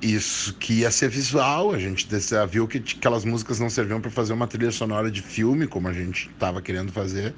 isso 0.00 0.54
que 0.54 0.80
ia 0.80 0.90
ser 0.90 1.08
visual. 1.08 1.72
A 1.72 1.78
gente 1.78 2.08
viu 2.50 2.66
que 2.68 2.78
aquelas 2.78 3.24
músicas 3.24 3.58
não 3.58 3.70
serviam 3.70 4.00
para 4.00 4.10
fazer 4.10 4.32
uma 4.32 4.46
trilha 4.46 4.70
sonora 4.70 5.10
de 5.10 5.22
filme, 5.22 5.66
como 5.66 5.88
a 5.88 5.92
gente 5.92 6.30
estava 6.30 6.60
querendo 6.60 6.92
fazer 6.92 7.34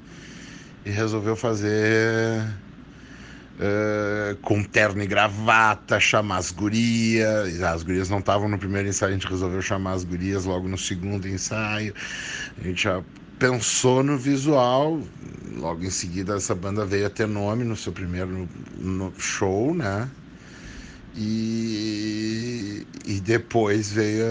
e 0.85 0.89
resolveu 0.89 1.35
fazer 1.35 2.41
uh, 3.59 4.35
com 4.41 4.63
terno 4.63 5.01
e 5.03 5.07
gravata, 5.07 5.99
chamar 5.99 6.37
as 6.37 6.51
gurias. 6.51 7.61
As 7.61 7.83
gurias 7.83 8.09
não 8.09 8.19
estavam 8.19 8.47
no 8.47 8.57
primeiro 8.57 8.87
ensaio, 8.87 9.11
a 9.11 9.13
gente 9.13 9.27
resolveu 9.27 9.61
chamar 9.61 9.93
as 9.93 10.03
gurias 10.03 10.45
logo 10.45 10.67
no 10.67 10.77
segundo 10.77 11.27
ensaio. 11.27 11.93
A 12.59 12.63
gente 12.63 12.83
já 12.83 13.03
pensou 13.37 14.03
no 14.03 14.17
visual. 14.17 15.01
Logo 15.57 15.83
em 15.83 15.89
seguida, 15.89 16.35
essa 16.35 16.55
banda 16.55 16.85
veio 16.85 17.07
a 17.07 17.09
ter 17.09 17.27
nome 17.27 17.63
no 17.63 17.75
seu 17.75 17.91
primeiro 17.91 18.47
no 18.77 19.13
show, 19.17 19.73
né? 19.73 20.09
E, 21.21 22.87
e 23.05 23.19
depois 23.21 23.91
veio 23.91 24.25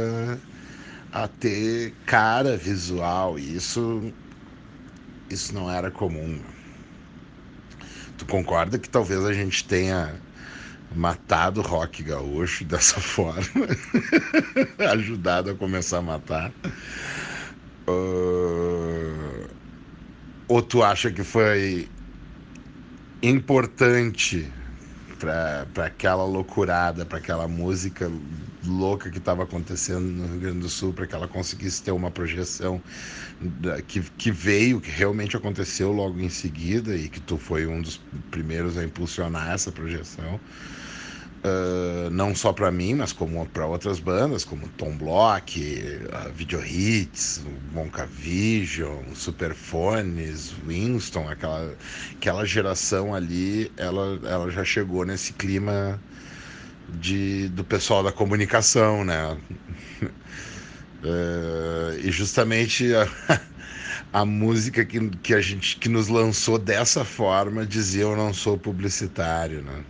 a, 1.13 1.25
a 1.25 1.29
ter 1.29 2.01
cara 2.07 2.57
visual. 2.57 3.39
E 3.39 3.57
isso 3.57 4.15
isso 5.31 5.55
não 5.55 5.71
era 5.71 5.91
comum. 5.91 6.43
Tu 8.17 8.27
concorda 8.27 8.79
que 8.79 8.89
talvez 8.89 9.25
a 9.25 9.33
gente 9.33 9.67
tenha 9.67 10.23
matado 10.91 11.61
o 11.61 11.65
rock 11.65 12.03
gaúcho 12.03 12.65
dessa 12.65 13.01
forma? 13.03 13.69
Ajudado 14.93 15.51
a 15.51 15.55
começar 15.57 15.99
a 15.99 16.03
matar? 16.03 16.57
Uh... 17.89 19.49
Ou 20.49 20.63
tu 20.63 20.83
acha 20.83 21.13
que 21.13 21.25
foi 21.25 21.95
importante 23.23 24.58
para 25.19 25.87
aquela 25.87 26.25
loucurada, 26.25 27.05
para 27.05 27.19
aquela 27.19 27.49
música 27.49 28.11
louca 28.65 29.11
que 29.11 29.19
estava 29.19 29.43
acontecendo 29.43 30.01
no 30.01 30.27
Rio 30.29 30.41
Grande 30.41 30.61
do 30.61 30.69
Sul, 30.69 30.93
para 30.95 31.07
que 31.07 31.15
ela 31.15 31.29
conseguisse 31.29 31.83
ter 31.83 31.93
uma 31.93 32.11
projeção 32.11 32.83
que, 33.87 34.01
que 34.17 34.31
veio, 34.31 34.81
que 34.81 34.91
realmente 34.91 35.37
aconteceu 35.37 35.93
logo 35.93 36.19
em 36.21 36.29
seguida 36.29 36.97
e 36.97 37.09
que 37.09 37.21
tu 37.21 37.39
foi 37.39 37.67
um 37.67 37.83
dos 37.83 37.99
primeiros 38.31 38.77
a 38.77 38.85
impulsionar 38.85 39.51
essa 39.51 39.73
projeção. 39.73 40.41
Não 42.11 42.35
só 42.35 42.53
para 42.53 42.71
mim, 42.71 42.95
mas 42.95 43.13
como 43.13 43.47
para 43.47 43.67
outras 43.67 44.01
bandas, 44.01 44.45
como 44.45 44.69
Tom 44.71 44.97
Block, 44.97 45.61
uh, 45.61 46.33
Video 46.33 46.65
Hits, 46.65 47.45
Monca 47.73 48.07
Vision, 48.07 49.05
Superfones, 49.15 50.53
Winston, 50.67 51.29
aquela, 51.29 51.75
aquela 52.17 52.45
geração 52.45 53.15
ali, 53.15 53.71
ela, 53.77 54.19
ela 54.25 54.51
já 54.51 54.65
chegou 54.65 55.05
nesse 55.05 55.33
clima 55.35 56.01
de, 56.89 57.49
do 57.51 57.65
pessoal 57.65 58.03
da 58.03 58.11
comunicação, 58.11 59.05
né? 59.05 59.39
uh, 60.03 61.99
e 62.03 62.11
justamente 62.11 62.93
a, 62.95 63.09
a 64.13 64.25
música 64.25 64.85
que, 64.85 65.11
que 65.23 65.35
a 65.35 65.41
gente 65.41 65.77
que 65.77 65.89
nos 65.89 66.09
lançou 66.09 66.59
dessa 66.59 67.05
forma 67.05 67.67
dizia 67.67 68.03
eu 68.03 68.17
não 68.17 68.33
sou 68.33 68.59
publicitário, 68.59 69.63
né? 69.63 69.85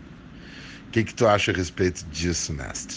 O 0.88 0.90
que, 0.90 1.04
que 1.04 1.14
tu 1.14 1.26
acha 1.26 1.52
a 1.52 1.54
respeito 1.54 2.04
disso, 2.07 2.52
mestre? 2.52 2.97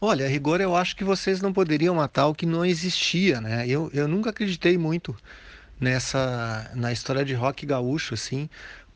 Olha, 0.00 0.26
a 0.26 0.28
rigor 0.28 0.60
eu 0.60 0.76
acho 0.76 0.94
que 0.94 1.02
vocês 1.04 1.40
não 1.40 1.52
poderiam 1.52 1.94
matar 1.94 2.28
o 2.28 2.34
que 2.34 2.46
não 2.46 2.64
existia, 2.64 3.40
né? 3.40 3.66
Eu, 3.66 3.90
eu 3.92 4.06
nunca 4.06 4.30
acreditei 4.30 4.78
muito 4.78 5.16
nessa 5.80 6.70
na 6.74 6.92
história 6.92 7.24
de 7.24 7.34
rock 7.34 7.66
gaúcho, 7.66 8.14
assim, 8.14 8.48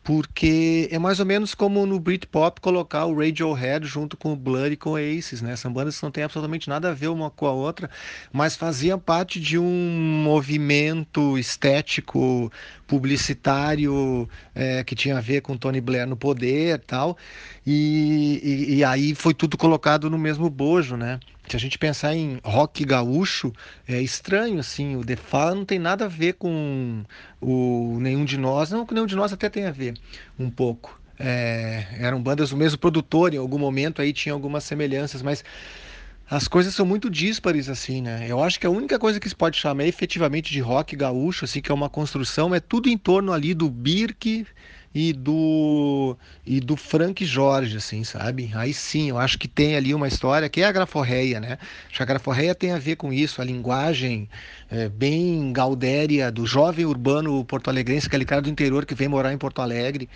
porque 0.09 0.89
é 0.91 0.99
mais 0.99 1.21
ou 1.21 1.27
menos 1.27 1.55
como 1.55 1.85
no 1.85 2.01
Britpop 2.01 2.63
colocar 2.63 3.05
o 3.05 3.15
Radiohead 3.15 3.87
junto 3.87 4.17
com 4.17 4.33
o 4.33 4.37
Blood 4.37 4.73
e 4.73 4.77
com 4.79 4.93
o 4.93 4.97
Aces, 4.97 5.43
né? 5.43 5.55
São 5.55 5.71
bandas 5.71 5.99
que 5.99 6.03
não 6.03 6.11
têm 6.11 6.25
absolutamente 6.25 6.67
nada 6.67 6.89
a 6.89 6.95
ver 6.95 7.09
uma 7.09 7.31
com 7.31 7.45
a 7.45 7.53
outra, 7.53 7.91
mas 8.33 8.57
faziam 8.57 8.99
parte 8.99 9.39
de 9.39 9.59
um 9.59 10.23
movimento 10.25 11.37
estético 11.37 12.51
publicitário 12.87 14.27
é, 14.55 14.83
que 14.83 14.95
tinha 14.95 15.19
a 15.19 15.21
ver 15.21 15.43
com 15.43 15.59
Tony 15.59 15.79
Blair 15.79 16.07
no 16.07 16.17
poder 16.17 16.77
e 16.77 16.79
tal, 16.79 17.19
e, 17.67 18.41
e, 18.43 18.77
e 18.77 18.85
aí 18.85 19.15
foi 19.15 19.35
tudo 19.35 19.59
colocado 19.59 20.09
no 20.09 20.17
mesmo 20.17 20.49
bojo, 20.49 20.97
né? 20.97 21.21
Se 21.53 21.57
a 21.57 21.61
gente 21.61 21.79
pensar 21.79 22.15
em 22.15 22.41
rock 22.45 22.85
gaúcho, 22.85 23.53
é 23.87 24.01
estranho, 24.01 24.59
assim, 24.59 24.97
o 24.97 25.05
The 25.05 25.17
Fala 25.17 25.55
não 25.55 25.65
tem 25.65 25.79
nada 25.79 26.05
a 26.05 26.09
ver 26.09 26.35
com 26.35 27.05
o 27.41 27.99
Nenhum 28.01 28.25
de 28.25 28.37
Nós, 28.37 28.71
não, 28.71 28.85
com 28.85 28.95
Nenhum 28.95 29.07
de 29.07 29.17
Nós 29.17 29.33
até 29.33 29.49
tem 29.49 29.67
a 29.67 29.71
ver 29.71 29.95
um 30.39 30.51
pouco. 30.51 31.01
É, 31.19 31.87
eram 31.99 32.23
bandas 32.23 32.51
do 32.51 32.57
mesmo 32.57 32.79
produtor, 32.79 33.35
em 33.35 33.39
algum 33.39 33.59
momento 33.59 34.01
aí 34.01 34.13
tinha 34.13 34.33
algumas 34.33 34.63
semelhanças, 34.65 35.21
mas 35.21 35.43
as 36.31 36.47
coisas 36.47 36.75
são 36.75 36.85
muito 36.85 37.09
díspares, 37.09 37.71
assim, 37.71 38.03
né? 38.03 38.27
Eu 38.29 38.43
acho 38.43 38.61
que 38.61 38.67
a 38.67 38.71
única 38.71 38.99
coisa 38.99 39.19
que 39.19 39.29
se 39.29 39.35
pode 39.35 39.57
chamar 39.57 39.85
efetivamente 39.87 40.53
de 40.53 40.61
rock 40.61 40.95
gaúcho, 40.95 41.47
assim, 41.47 41.63
que 41.63 41.73
é 41.73 41.75
uma 41.75 41.89
construção, 41.89 42.55
é 42.55 42.61
tudo 42.61 42.89
em 42.89 42.99
torno 42.99 43.33
ali 43.33 43.55
do 43.55 43.71
Birk, 43.71 44.47
e 44.95 45.13
do 45.13 46.17
e 46.47 46.61
do 46.61 46.77
Frank 46.77 47.25
Jorge, 47.25 47.77
assim, 47.77 48.03
sabe? 48.05 48.51
Aí 48.55 48.73
sim, 48.73 49.11
eu 49.11 49.19
acho 49.19 49.39
que 49.39 49.47
tem 49.47 49.77
ali 49.77 49.95
uma 49.95 50.09
história 50.09 50.49
que 50.49 50.63
é 50.63 50.65
a 50.65 50.73
graforreia, 50.73 51.41
né? 51.41 51.59
Acho 51.89 51.97
que 51.99 52.03
a 52.03 52.07
graforreia 52.07 52.55
tem 52.55 52.73
a 52.73 52.79
ver 52.79 52.97
com 52.97 53.13
isso, 53.13 53.41
a 53.41 53.45
linguagem 53.45 54.29
é, 54.71 54.89
bem 54.89 55.53
gaudéria 55.53 56.31
do 56.33 56.47
jovem 56.47 56.87
urbano 56.87 57.45
porto-alegrense, 57.45 58.07
aquele 58.07 58.25
cara 58.25 58.43
do 58.43 58.49
interior 58.49 58.87
que 58.87 58.95
vem 58.95 59.09
morar 59.09 59.33
em 59.33 59.39
Porto 59.39 59.61
Alegre 59.61 60.09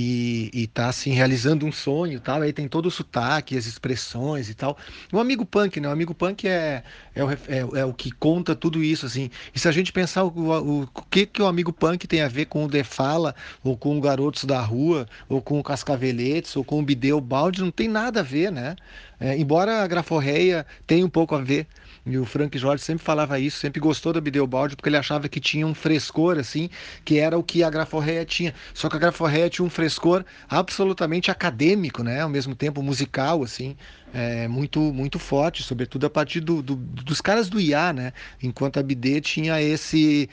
e, 0.00 0.48
e 0.54 0.66
tá 0.68 0.88
assim 0.88 1.10
realizando 1.10 1.66
um 1.66 1.72
sonho, 1.72 2.20
tal. 2.20 2.40
Aí 2.42 2.52
tem 2.52 2.68
todo 2.68 2.86
o 2.86 2.90
sotaque, 2.90 3.56
as 3.56 3.66
expressões 3.66 4.48
e 4.48 4.54
tal. 4.54 4.78
O 5.12 5.18
amigo 5.18 5.44
punk, 5.44 5.80
né? 5.80 5.88
O 5.88 5.90
amigo 5.90 6.14
punk 6.14 6.46
é 6.46 6.84
é 7.16 7.24
o, 7.24 7.30
é, 7.32 7.38
é 7.80 7.84
o 7.84 7.92
que 7.92 8.12
conta 8.12 8.54
tudo 8.54 8.80
isso, 8.80 9.06
assim. 9.06 9.28
E 9.52 9.58
se 9.58 9.66
a 9.66 9.72
gente 9.72 9.92
pensar 9.92 10.22
o, 10.22 10.28
o, 10.28 10.82
o 10.82 11.02
que 11.10 11.26
que 11.26 11.42
o 11.42 11.46
amigo 11.46 11.72
punk 11.72 12.06
tem 12.06 12.20
a 12.20 12.28
ver 12.28 12.44
com 12.44 12.64
o 12.64 12.68
De 12.68 12.84
Fala 12.84 13.34
ou 13.64 13.76
com 13.76 13.98
o 13.98 14.00
Garotos 14.00 14.44
da 14.44 14.60
Rua 14.60 15.08
ou 15.28 15.42
com 15.42 15.58
o 15.58 15.64
Cascaveletes 15.64 16.54
ou 16.54 16.62
com 16.62 16.78
o 16.78 16.82
Bideu 16.84 17.20
Balde, 17.20 17.60
não 17.60 17.72
tem 17.72 17.88
nada 17.88 18.20
a 18.20 18.22
ver, 18.22 18.52
né? 18.52 18.76
É, 19.18 19.36
embora 19.36 19.82
a 19.82 19.86
graforreia 19.88 20.64
tenha 20.86 21.04
um 21.04 21.10
pouco 21.10 21.34
a 21.34 21.40
ver, 21.40 21.66
E 22.08 22.16
o 22.16 22.24
Frank 22.24 22.56
Jorge 22.56 22.82
sempre 22.82 23.04
falava 23.04 23.38
isso, 23.38 23.58
sempre 23.58 23.78
gostou 23.78 24.14
da 24.14 24.20
Bideobaldi, 24.20 24.74
porque 24.74 24.88
ele 24.88 24.96
achava 24.96 25.28
que 25.28 25.38
tinha 25.38 25.66
um 25.66 25.74
frescor, 25.74 26.38
assim, 26.38 26.70
que 27.04 27.18
era 27.18 27.38
o 27.38 27.42
que 27.42 27.62
a 27.62 27.68
graforreia 27.68 28.24
tinha. 28.24 28.54
Só 28.72 28.88
que 28.88 28.96
a 28.96 28.98
graforreia 28.98 29.50
tinha 29.50 29.64
um 29.64 29.68
frescor 29.68 30.24
absolutamente 30.48 31.30
acadêmico, 31.30 32.02
né? 32.02 32.22
Ao 32.22 32.28
mesmo 32.28 32.54
tempo 32.54 32.82
musical, 32.82 33.42
assim, 33.42 33.76
é, 34.14 34.48
muito, 34.48 34.80
muito 34.80 35.18
forte, 35.18 35.62
sobretudo 35.62 36.06
a 36.06 36.10
partir 36.10 36.40
do, 36.40 36.62
do, 36.62 36.76
dos 36.76 37.20
caras 37.20 37.48
do 37.50 37.60
IA, 37.60 37.92
né? 37.92 38.12
Enquanto 38.42 38.78
a 38.78 38.82
BD 38.82 39.20
tinha 39.20 39.60
esse 39.60 40.30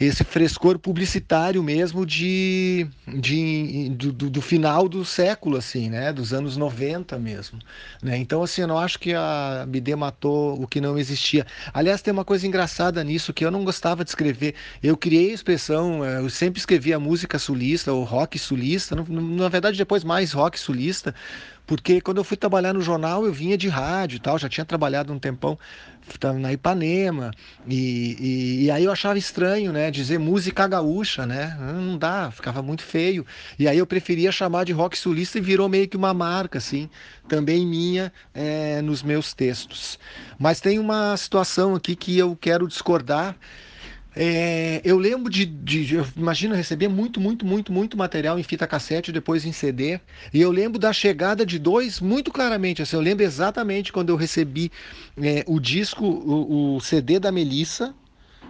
esse 0.00 0.24
frescor 0.24 0.78
publicitário 0.78 1.62
mesmo 1.62 2.04
de, 2.04 2.86
de 3.06 3.90
do, 3.90 4.12
do, 4.30 4.42
final 4.42 4.88
do 4.88 5.04
século, 5.04 5.56
assim, 5.56 5.88
né? 5.88 6.12
Dos 6.12 6.32
anos 6.32 6.56
90 6.56 7.18
mesmo. 7.18 7.58
Né? 8.02 8.16
Então, 8.16 8.42
assim, 8.42 8.62
eu 8.62 8.68
não 8.68 8.78
acho 8.78 8.98
que 8.98 9.14
a 9.14 9.64
BD 9.68 9.94
matou 9.94 10.60
o 10.60 10.66
que 10.66 10.80
não 10.80 10.98
existia. 10.98 11.46
Aliás, 11.72 12.02
tem 12.02 12.12
uma 12.12 12.24
coisa 12.24 12.46
engraçada 12.46 13.02
nisso 13.04 13.32
que 13.32 13.44
eu 13.44 13.50
não 13.50 13.64
gostava 13.64 14.04
de 14.04 14.10
escrever. 14.10 14.54
Eu 14.82 14.96
criei 14.96 15.30
a 15.30 15.34
expressão, 15.34 16.04
eh, 16.04 16.20
eu 16.20 16.30
sempre 16.30 16.58
escrevia 16.58 16.98
música 16.98 17.38
sulista 17.38 17.92
ou 17.92 18.04
rock 18.04 18.38
sulista, 18.38 18.96
na 18.96 19.48
verdade, 19.48 19.78
depois 19.78 20.04
mais 20.04 20.32
rock 20.32 20.58
sulista, 20.58 21.14
porque 21.66 22.00
quando 22.00 22.18
eu 22.18 22.24
fui 22.24 22.36
trabalhar 22.36 22.72
no 22.72 22.80
jornal 22.80 23.24
eu 23.24 23.32
vinha 23.32 23.56
de 23.56 23.68
rádio 23.68 24.16
e 24.16 24.20
tal, 24.20 24.38
já 24.38 24.48
tinha 24.48 24.64
trabalhado 24.64 25.12
um 25.12 25.18
tempão 25.18 25.58
na 26.38 26.52
Ipanema 26.52 27.30
e, 27.66 28.16
e, 28.20 28.64
e, 28.64 28.70
aí 28.70 28.84
eu 28.84 28.92
achava 28.92 29.16
estranho, 29.18 29.72
né, 29.72 29.90
dizer 29.90 30.18
música 30.18 30.66
gaúcha, 30.68 31.24
né, 31.24 31.56
não 31.58 31.96
dá, 31.96 32.30
ficava 32.30 32.60
muito 32.60 32.82
feio. 32.82 33.24
E 33.58 33.66
aí 33.66 33.78
eu 33.78 33.86
preferia 33.86 34.30
chamar 34.30 34.64
de 34.64 34.72
rock 34.72 34.98
sulista 34.98 35.38
e 35.38 35.40
virou 35.40 35.68
meio 35.68 35.88
que 35.88 35.96
uma 35.96 36.12
marca, 36.12 36.58
assim, 36.58 36.90
também 37.26 37.66
minha 37.66 38.12
é, 38.34 38.82
nos 38.82 39.02
meus 39.02 39.32
textos. 39.32 39.98
Mas 40.38 40.60
tem 40.60 40.78
uma 40.78 41.16
situação 41.16 41.74
aqui 41.74 41.96
que 41.96 42.18
eu 42.18 42.36
quero 42.36 42.68
discordar 42.68 43.34
é, 44.16 44.80
eu 44.84 44.96
lembro 44.98 45.30
de, 45.30 45.44
de, 45.44 45.96
imagino, 46.16 46.54
receber 46.54 46.88
muito, 46.88 47.20
muito, 47.20 47.44
muito, 47.44 47.72
muito 47.72 47.96
material 47.96 48.38
em 48.38 48.42
fita 48.42 48.66
cassete, 48.66 49.10
depois 49.10 49.44
em 49.44 49.52
CD. 49.52 50.00
E 50.32 50.40
eu 50.40 50.50
lembro 50.50 50.78
da 50.78 50.92
chegada 50.92 51.44
de 51.44 51.58
dois 51.58 52.00
muito 52.00 52.30
claramente. 52.30 52.82
Assim, 52.82 52.96
eu 52.96 53.02
lembro 53.02 53.24
exatamente 53.24 53.92
quando 53.92 54.10
eu 54.10 54.16
recebi 54.16 54.70
é, 55.20 55.44
o 55.46 55.58
disco, 55.58 56.04
o, 56.04 56.76
o 56.76 56.80
CD 56.80 57.18
da 57.18 57.32
Melissa, 57.32 57.94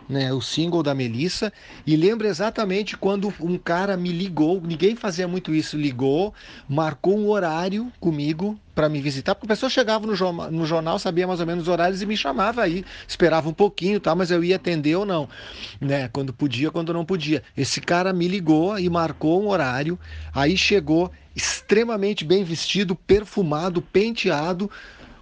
né, 0.09 0.33
o 0.33 0.41
single 0.41 0.83
da 0.83 0.95
Melissa, 0.95 1.53
e 1.87 1.97
lembro 1.97 2.27
exatamente 2.27 2.97
quando 2.97 3.33
um 3.41 3.57
cara 3.57 3.97
me 3.97 4.11
ligou, 4.11 4.61
ninguém 4.61 4.97
fazia 4.97 5.27
muito 5.27 5.55
isso, 5.55 5.77
ligou, 5.77 6.35
marcou 6.69 7.19
um 7.19 7.29
horário 7.29 7.91
comigo 7.99 8.59
para 8.75 8.89
me 8.89 9.01
visitar, 9.01 9.35
porque 9.35 9.47
a 9.47 9.55
pessoa 9.55 9.71
chegava 9.71 10.07
no, 10.07 10.15
jornal, 10.15 10.51
no 10.51 10.67
jornal, 10.67 10.99
sabia 10.99 11.27
mais 11.27 11.41
ou 11.41 11.47
menos 11.47 11.63
os 11.63 11.69
horários 11.69 12.03
e 12.03 12.07
me 12.07 12.17
chamava 12.17 12.63
aí, 12.63 12.85
esperava 13.07 13.49
um 13.49 13.53
pouquinho, 13.53 14.01
tá, 14.01 14.15
mas 14.15 14.31
eu 14.31 14.43
ia 14.43 14.57
atender 14.57 14.97
ou 14.97 15.07
não, 15.07 15.29
né, 15.81 16.09
quando 16.09 16.33
podia, 16.33 16.71
quando 16.71 16.93
não 16.93 17.05
podia. 17.05 17.43
Esse 17.57 17.81
cara 17.81 18.13
me 18.13 18.27
ligou 18.27 18.79
e 18.79 18.91
marcou 18.91 19.43
um 19.43 19.49
horário, 19.49 19.99
aí 20.35 20.57
chegou 20.57 21.11
extremamente 21.37 22.25
bem 22.25 22.45
vestido, 22.45 22.95
perfumado, 22.95 23.81
penteado, 23.81 24.71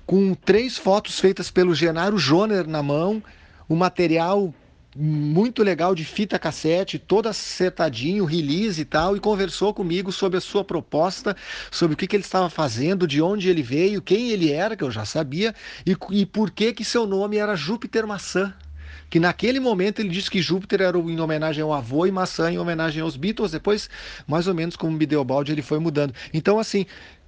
com 0.06 0.34
três 0.34 0.76
fotos 0.76 1.20
feitas 1.20 1.50
pelo 1.50 1.74
Genaro 1.74 2.18
Joner 2.18 2.66
na 2.66 2.82
mão, 2.82 3.22
o 3.68 3.76
material 3.76 4.52
muito 4.94 5.62
legal 5.62 5.94
de 5.94 6.04
fita 6.04 6.38
cassete, 6.38 6.98
todo 6.98 7.28
acertadinho, 7.28 8.24
release 8.24 8.80
e 8.80 8.84
tal, 8.84 9.16
e 9.16 9.20
conversou 9.20 9.72
comigo 9.72 10.12
sobre 10.12 10.38
a 10.38 10.40
sua 10.40 10.62
proposta, 10.62 11.36
sobre 11.70 11.94
o 11.94 11.96
que, 11.96 12.06
que 12.06 12.16
ele 12.16 12.24
estava 12.24 12.50
fazendo, 12.50 13.06
de 13.06 13.22
onde 13.22 13.48
ele 13.48 13.62
veio, 13.62 14.02
quem 14.02 14.30
ele 14.30 14.52
era, 14.52 14.76
que 14.76 14.84
eu 14.84 14.90
já 14.90 15.04
sabia, 15.04 15.54
e, 15.86 15.96
e 16.10 16.26
por 16.26 16.50
que, 16.50 16.72
que 16.72 16.84
seu 16.84 17.06
nome 17.06 17.38
era 17.38 17.56
Júpiter 17.56 18.06
Maçã 18.06 18.54
que 19.08 19.20
naquele 19.20 19.60
momento 19.60 20.00
ele 20.00 20.08
disse 20.08 20.30
que 20.30 20.40
Júpiter 20.40 20.80
era 20.80 20.96
em 20.96 21.20
homenagem 21.20 21.62
ao 21.62 21.70
avô 21.70 22.06
e 22.06 22.10
maçã 22.10 22.50
em 22.50 22.58
homenagem 22.58 23.02
aos 23.02 23.14
Beatles, 23.14 23.52
depois, 23.52 23.90
mais 24.26 24.46
ou 24.46 24.54
menos 24.54 24.74
como 24.74 24.96
Bideobaldi, 24.96 25.52
ele 25.52 25.60
foi 25.60 25.78
mudando. 25.78 26.14
Então, 26.32 26.58
assim, 26.58 26.86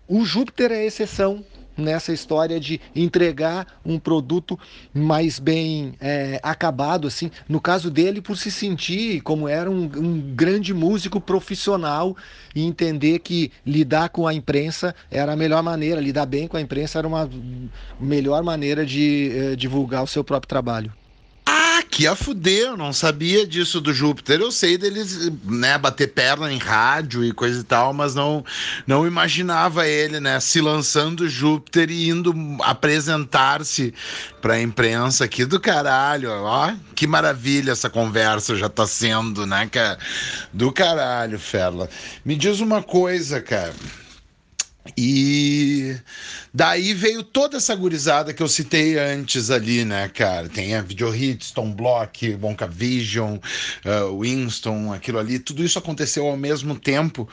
o 0.08 0.24
Júpiter 0.24 0.72
é 0.72 0.86
exceção 0.86 1.44
nessa 1.76 2.12
história 2.12 2.58
de 2.58 2.80
entregar 2.94 3.66
um 3.84 3.98
produto 3.98 4.58
mais 4.92 5.38
bem 5.38 5.94
é, 6.00 6.40
acabado, 6.42 7.06
assim. 7.06 7.30
No 7.48 7.60
caso 7.60 7.90
dele, 7.90 8.20
por 8.20 8.36
se 8.36 8.50
sentir 8.50 9.20
como 9.22 9.48
era 9.48 9.70
um, 9.70 9.84
um, 9.84 10.34
grande 10.34 10.72
músico 10.72 11.20
profissional 11.20 12.16
e 12.54 12.62
entender 12.62 13.18
que 13.20 13.50
lidar 13.66 14.08
com 14.08 14.26
a 14.26 14.34
imprensa 14.34 14.94
era 15.10 15.32
a 15.32 15.36
melhor 15.36 15.62
maneira, 15.62 16.00
lidar 16.00 16.26
bem 16.26 16.46
com 16.46 16.56
a 16.56 16.60
imprensa 16.60 16.98
era 16.98 17.08
uma 17.08 17.28
melhor 17.98 18.42
maneira 18.42 18.84
de 18.84 19.30
é, 19.34 19.56
divulgar 19.56 20.02
o 20.02 20.06
seu 20.06 20.22
próprio 20.22 20.48
trabalho. 20.48 20.92
Que 21.94 22.08
a 22.08 22.16
fuder, 22.16 22.70
eu 22.70 22.76
não 22.76 22.92
sabia 22.92 23.46
disso 23.46 23.80
do 23.80 23.94
Júpiter. 23.94 24.40
Eu 24.40 24.50
sei 24.50 24.76
deles, 24.76 25.30
né, 25.44 25.78
bater 25.78 26.08
perna 26.08 26.52
em 26.52 26.58
rádio 26.58 27.24
e 27.24 27.30
coisa 27.30 27.60
e 27.60 27.62
tal, 27.62 27.92
mas 27.92 28.16
não 28.16 28.44
não 28.84 29.06
imaginava 29.06 29.86
ele, 29.86 30.18
né, 30.18 30.40
se 30.40 30.60
lançando 30.60 31.28
Júpiter 31.28 31.92
e 31.92 32.08
indo 32.08 32.34
apresentar-se 32.62 33.94
para 34.42 34.54
a 34.54 34.60
imprensa 34.60 35.24
aqui 35.24 35.44
do 35.44 35.60
caralho. 35.60 36.32
Ó, 36.32 36.72
que 36.96 37.06
maravilha 37.06 37.70
essa 37.70 37.88
conversa 37.88 38.56
já 38.56 38.68
tá 38.68 38.88
sendo, 38.88 39.46
né, 39.46 39.68
cara? 39.70 39.96
Do 40.52 40.72
caralho, 40.72 41.38
Ferla. 41.38 41.88
Me 42.24 42.34
diz 42.34 42.58
uma 42.58 42.82
coisa, 42.82 43.40
cara. 43.40 43.72
E 44.96 45.96
daí 46.52 46.92
veio 46.92 47.22
toda 47.22 47.56
essa 47.56 47.74
gurizada 47.74 48.34
que 48.34 48.42
eu 48.42 48.48
citei 48.48 48.98
antes 48.98 49.50
ali, 49.50 49.82
né, 49.84 50.08
cara? 50.08 50.48
Tem 50.48 50.74
a 50.74 50.82
Video 50.82 51.14
Hits, 51.14 51.50
Tom 51.52 51.72
Block, 51.72 52.34
Bonca 52.36 52.66
Vision, 52.66 53.38
uh, 53.38 54.20
Winston, 54.20 54.92
aquilo 54.92 55.18
ali. 55.18 55.38
Tudo 55.38 55.64
isso 55.64 55.78
aconteceu 55.78 56.26
ao 56.26 56.36
mesmo 56.36 56.78
tempo 56.78 57.26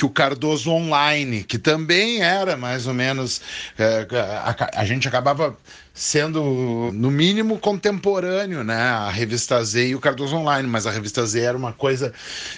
que 0.00 0.06
o 0.06 0.08
Cardoso 0.08 0.70
Online, 0.70 1.44
que 1.44 1.58
também 1.58 2.22
era 2.22 2.56
mais 2.56 2.86
ou 2.86 2.94
menos. 2.94 3.36
Uh, 3.78 4.16
a, 4.16 4.80
a 4.80 4.84
gente 4.86 5.06
acabava 5.06 5.54
sendo, 5.92 6.90
no 6.94 7.10
mínimo, 7.10 7.58
contemporâneo, 7.58 8.64
né? 8.64 8.80
A 8.80 9.10
revista 9.10 9.62
Z 9.62 9.88
e 9.88 9.94
o 9.94 10.00
Cardoso 10.00 10.36
Online, 10.36 10.66
mas 10.66 10.86
a 10.86 10.90
revista 10.90 11.26
Z 11.26 11.40
era 11.40 11.58
uma 11.58 11.74
coisa 11.74 12.14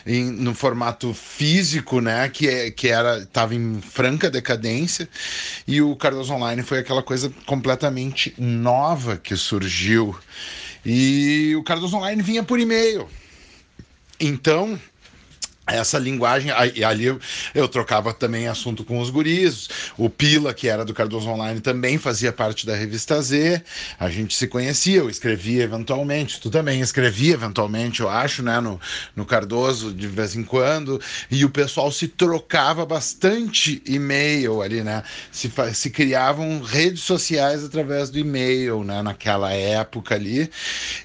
em, 0.07 0.31
no 0.31 0.55
formato 0.55 1.13
físico, 1.13 2.01
né? 2.01 2.29
Que, 2.29 2.49
é, 2.49 2.71
que 2.71 2.87
era 2.87 3.19
estava 3.19 3.57
em 3.57 3.81
franca 3.81 4.31
decadência, 4.31 5.09
e 5.67 5.83
o 5.83 5.97
Cardoso 5.97 6.33
Online 6.33 6.63
foi 6.63 6.79
aquela 6.79 7.03
coisa 7.03 7.33
completamente 7.45 8.33
nova 8.39 9.17
que 9.17 9.35
surgiu. 9.35 10.17
E 10.87 11.57
o 11.57 11.65
Cardoso 11.65 11.97
Online 11.97 12.23
vinha 12.23 12.45
por 12.45 12.61
e-mail. 12.61 13.09
Então, 14.21 14.79
essa 15.67 15.97
linguagem, 15.97 16.51
ali 16.51 17.05
eu, 17.05 17.21
eu, 17.55 17.69
trocava 17.69 18.13
também 18.13 18.49
assunto 18.49 18.83
com 18.83 18.99
os 18.99 19.11
guris, 19.11 19.69
o 19.97 20.11
Pila, 20.11 20.53
que 20.53 20.69
era 20.69 20.85
do 20.85 20.93
Cardoso 20.93 21.29
Online, 21.29 21.61
também 21.61 21.99
fazia 21.99 22.33
parte 22.33 22.67
da 22.67 22.75
revista 22.75 23.23
Z, 23.23 23.63
a 23.99 24.11
gente 24.11 24.35
se 24.35 24.49
conhecia, 24.49 24.99
eu 24.99 25.09
escrevia 25.09 25.63
eventualmente, 25.63 26.41
tu 26.41 26.51
também 26.51 26.81
escrevia 26.81 27.35
eventualmente, 27.35 28.01
eu 28.01 28.09
acho, 28.09 28.43
né, 28.43 28.59
no, 28.61 28.81
no 29.15 29.25
Cardoso, 29.25 29.95
de 29.95 30.09
vez 30.09 30.35
em 30.35 30.43
quando, 30.43 31.01
e 31.31 31.45
o 31.45 31.51
pessoal 31.51 31.93
se 31.93 32.09
trocava 32.09 32.85
bastante 32.85 33.81
e-mail 33.87 34.63
ali, 34.63 34.83
né, 34.83 35.05
se, 35.31 35.49
se 35.75 35.91
criavam 35.91 36.61
redes 36.61 37.03
sociais 37.03 37.65
através 37.65 38.11
do 38.11 38.19
e-mail, 38.19 38.83
né, 38.83 39.01
naquela 39.01 39.53
época 39.53 40.17
ali, 40.17 40.51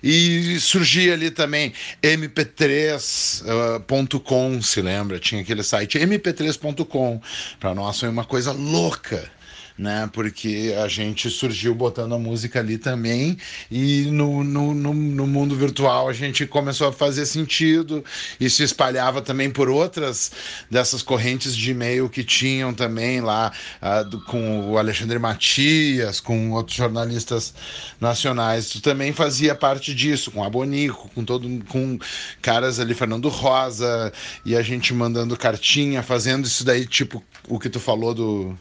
e 0.02 0.60
surgia 0.60 1.14
ali 1.14 1.30
também 1.30 1.74
mp3.com, 2.02 4.47
se 4.62 4.82
lembra? 4.82 5.20
Tinha 5.20 5.42
aquele 5.42 5.64
site 5.64 6.00
mp3.com. 6.00 7.22
Para 7.60 7.74
nós 7.76 8.00
foi 8.00 8.10
uma 8.10 8.26
coisa 8.26 8.52
louca 8.52 9.32
né? 9.78 10.10
Porque 10.12 10.76
a 10.84 10.88
gente 10.88 11.30
surgiu 11.30 11.76
botando 11.76 12.16
a 12.16 12.20
música 12.20 12.60
ali 12.60 12.78
também 12.78 13.38
e 13.70 14.06
no, 14.06 14.44
no, 14.44 14.74
no, 14.74 14.94
no, 14.94 15.28
mundo 15.28 15.56
virtual 15.56 16.10
a 16.10 16.14
gente 16.14 16.48
começou 16.48 16.88
a 16.88 16.92
fazer 16.92 17.26
sentido 17.26 18.04
e 18.40 18.50
se 18.50 18.64
espalhava 18.64 19.22
também 19.22 19.52
por 19.52 19.70
outras 19.70 20.32
dessas 20.72 21.04
correntes 21.04 21.56
de 21.56 21.72
e-mail 21.72 22.10
que 22.10 22.24
tinham 22.24 22.74
também 22.74 23.22
lá 23.22 23.52
uh, 23.82 24.10
do, 24.10 24.20
com 24.22 24.72
o 24.72 24.78
Alexandre 24.78 25.20
Matias, 25.20 26.20
com 26.20 26.52
outros 26.52 26.76
jornalistas 26.76 27.54
nacionais. 28.02 28.70
Tu 28.70 28.82
também 28.82 29.14
fazia 29.14 29.54
parte 29.54 29.94
disso, 29.94 30.32
com 30.32 30.44
a 30.44 30.50
Bonico, 30.50 31.10
com 31.14 31.24
todo 31.24 31.48
com 31.66 32.00
caras 32.42 32.80
ali, 32.80 32.94
Fernando 32.94 33.30
Rosa, 33.30 34.12
e 34.46 34.56
a 34.56 34.62
gente 34.62 34.94
mandando 34.94 35.38
cartinha, 35.38 36.02
fazendo 36.02 36.46
isso 36.46 36.64
daí, 36.66 36.86
tipo 36.86 37.24
o 37.48 37.60
que 37.60 37.70
tu 37.70 37.80
falou 37.80 38.14
do 38.14 38.58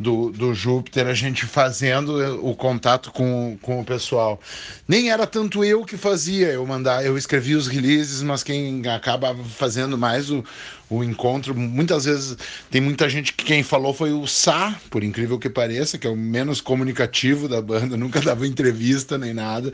do, 0.00 0.30
do 0.30 0.54
Júpiter, 0.54 1.06
a 1.06 1.12
gente 1.12 1.44
fazendo 1.44 2.42
o 2.42 2.56
contato 2.56 3.12
com, 3.12 3.58
com 3.60 3.80
o 3.80 3.84
pessoal. 3.84 4.40
Nem 4.88 5.10
era 5.10 5.26
tanto 5.26 5.62
eu 5.62 5.84
que 5.84 5.98
fazia, 5.98 6.48
eu 6.48 6.64
mandar, 6.64 7.04
eu 7.04 7.18
escrevia 7.18 7.58
os 7.58 7.66
releases, 7.66 8.22
mas 8.22 8.42
quem 8.42 8.82
acaba 8.88 9.36
fazendo 9.58 9.98
mais 9.98 10.30
o, 10.30 10.42
o 10.88 11.04
encontro, 11.04 11.54
muitas 11.54 12.06
vezes 12.06 12.34
tem 12.70 12.80
muita 12.80 13.10
gente 13.10 13.34
que 13.34 13.44
quem 13.44 13.62
falou 13.62 13.92
foi 13.92 14.10
o 14.10 14.26
Sá, 14.26 14.74
por 14.88 15.04
incrível 15.04 15.38
que 15.38 15.50
pareça, 15.50 15.98
que 15.98 16.06
é 16.06 16.10
o 16.10 16.16
menos 16.16 16.62
comunicativo 16.62 17.46
da 17.46 17.60
banda, 17.60 17.94
nunca 17.98 18.22
dava 18.22 18.46
entrevista 18.46 19.18
nem 19.18 19.34
nada, 19.34 19.70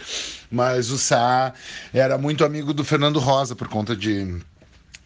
mas 0.50 0.90
o 0.90 0.98
Sá 0.98 1.54
era 1.94 2.18
muito 2.18 2.44
amigo 2.44 2.74
do 2.74 2.82
Fernando 2.82 3.20
Rosa 3.20 3.54
por 3.54 3.68
conta 3.68 3.94
de 3.94 4.40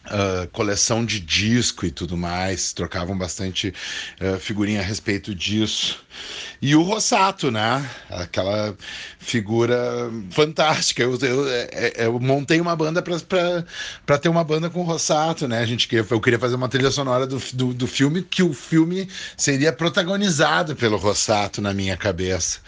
Uh, 0.07 0.49
coleção 0.49 1.05
de 1.05 1.21
disco 1.21 1.85
e 1.85 1.91
tudo 1.91 2.17
mais, 2.17 2.73
trocavam 2.73 3.17
bastante 3.17 3.73
uh, 4.19 4.41
figurinha 4.41 4.81
a 4.81 4.83
respeito 4.83 5.35
disso. 5.35 6.03
E 6.63 6.75
o 6.75 6.83
Rossato, 6.83 7.51
né? 7.51 7.89
Aquela 8.11 8.77
figura 9.19 10.11
fantástica. 10.31 11.03
Eu, 11.03 11.19
eu, 11.19 11.49
é, 11.49 11.69
é, 11.73 12.07
eu 12.07 12.19
montei 12.21 12.61
uma 12.61 12.77
banda 12.77 13.03
para 13.03 14.19
ter 14.19 14.29
uma 14.29 14.45
banda 14.45 14.69
com 14.69 14.81
o 14.81 14.85
Rossato, 14.85 15.49
né? 15.49 15.61
A 15.61 15.67
gente, 15.67 15.89
eu 15.95 16.21
queria 16.21 16.39
fazer 16.39 16.57
uma 16.57 16.69
trilha 16.69 16.91
sonora 16.91 17.27
do, 17.27 17.39
do, 17.55 17.73
do 17.73 17.87
filme, 17.87 18.23
que 18.23 18.43
o 18.43 18.53
filme 18.53 19.09
seria 19.37 19.73
protagonizado 19.73 20.77
pelo 20.77 20.97
Rossato 20.97 21.63
na 21.63 21.73
minha 21.73 21.97
cabeça. 21.97 22.59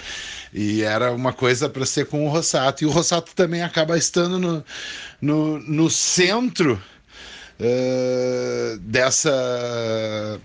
E 0.55 0.83
era 0.83 1.13
uma 1.13 1.33
coisa 1.33 1.69
para 1.69 1.85
ser 1.85 2.07
com 2.07 2.27
o 2.27 2.31
Rossato. 2.31 2.85
E 2.85 2.87
o 2.87 2.91
Rossato 2.91 3.35
também 3.35 3.63
acaba 3.63 3.99
estando 3.99 4.39
no, 4.39 4.65
no, 5.21 5.59
no 5.59 5.91
centro 5.91 6.81
uh, 7.63 8.79
dessa 8.79 10.41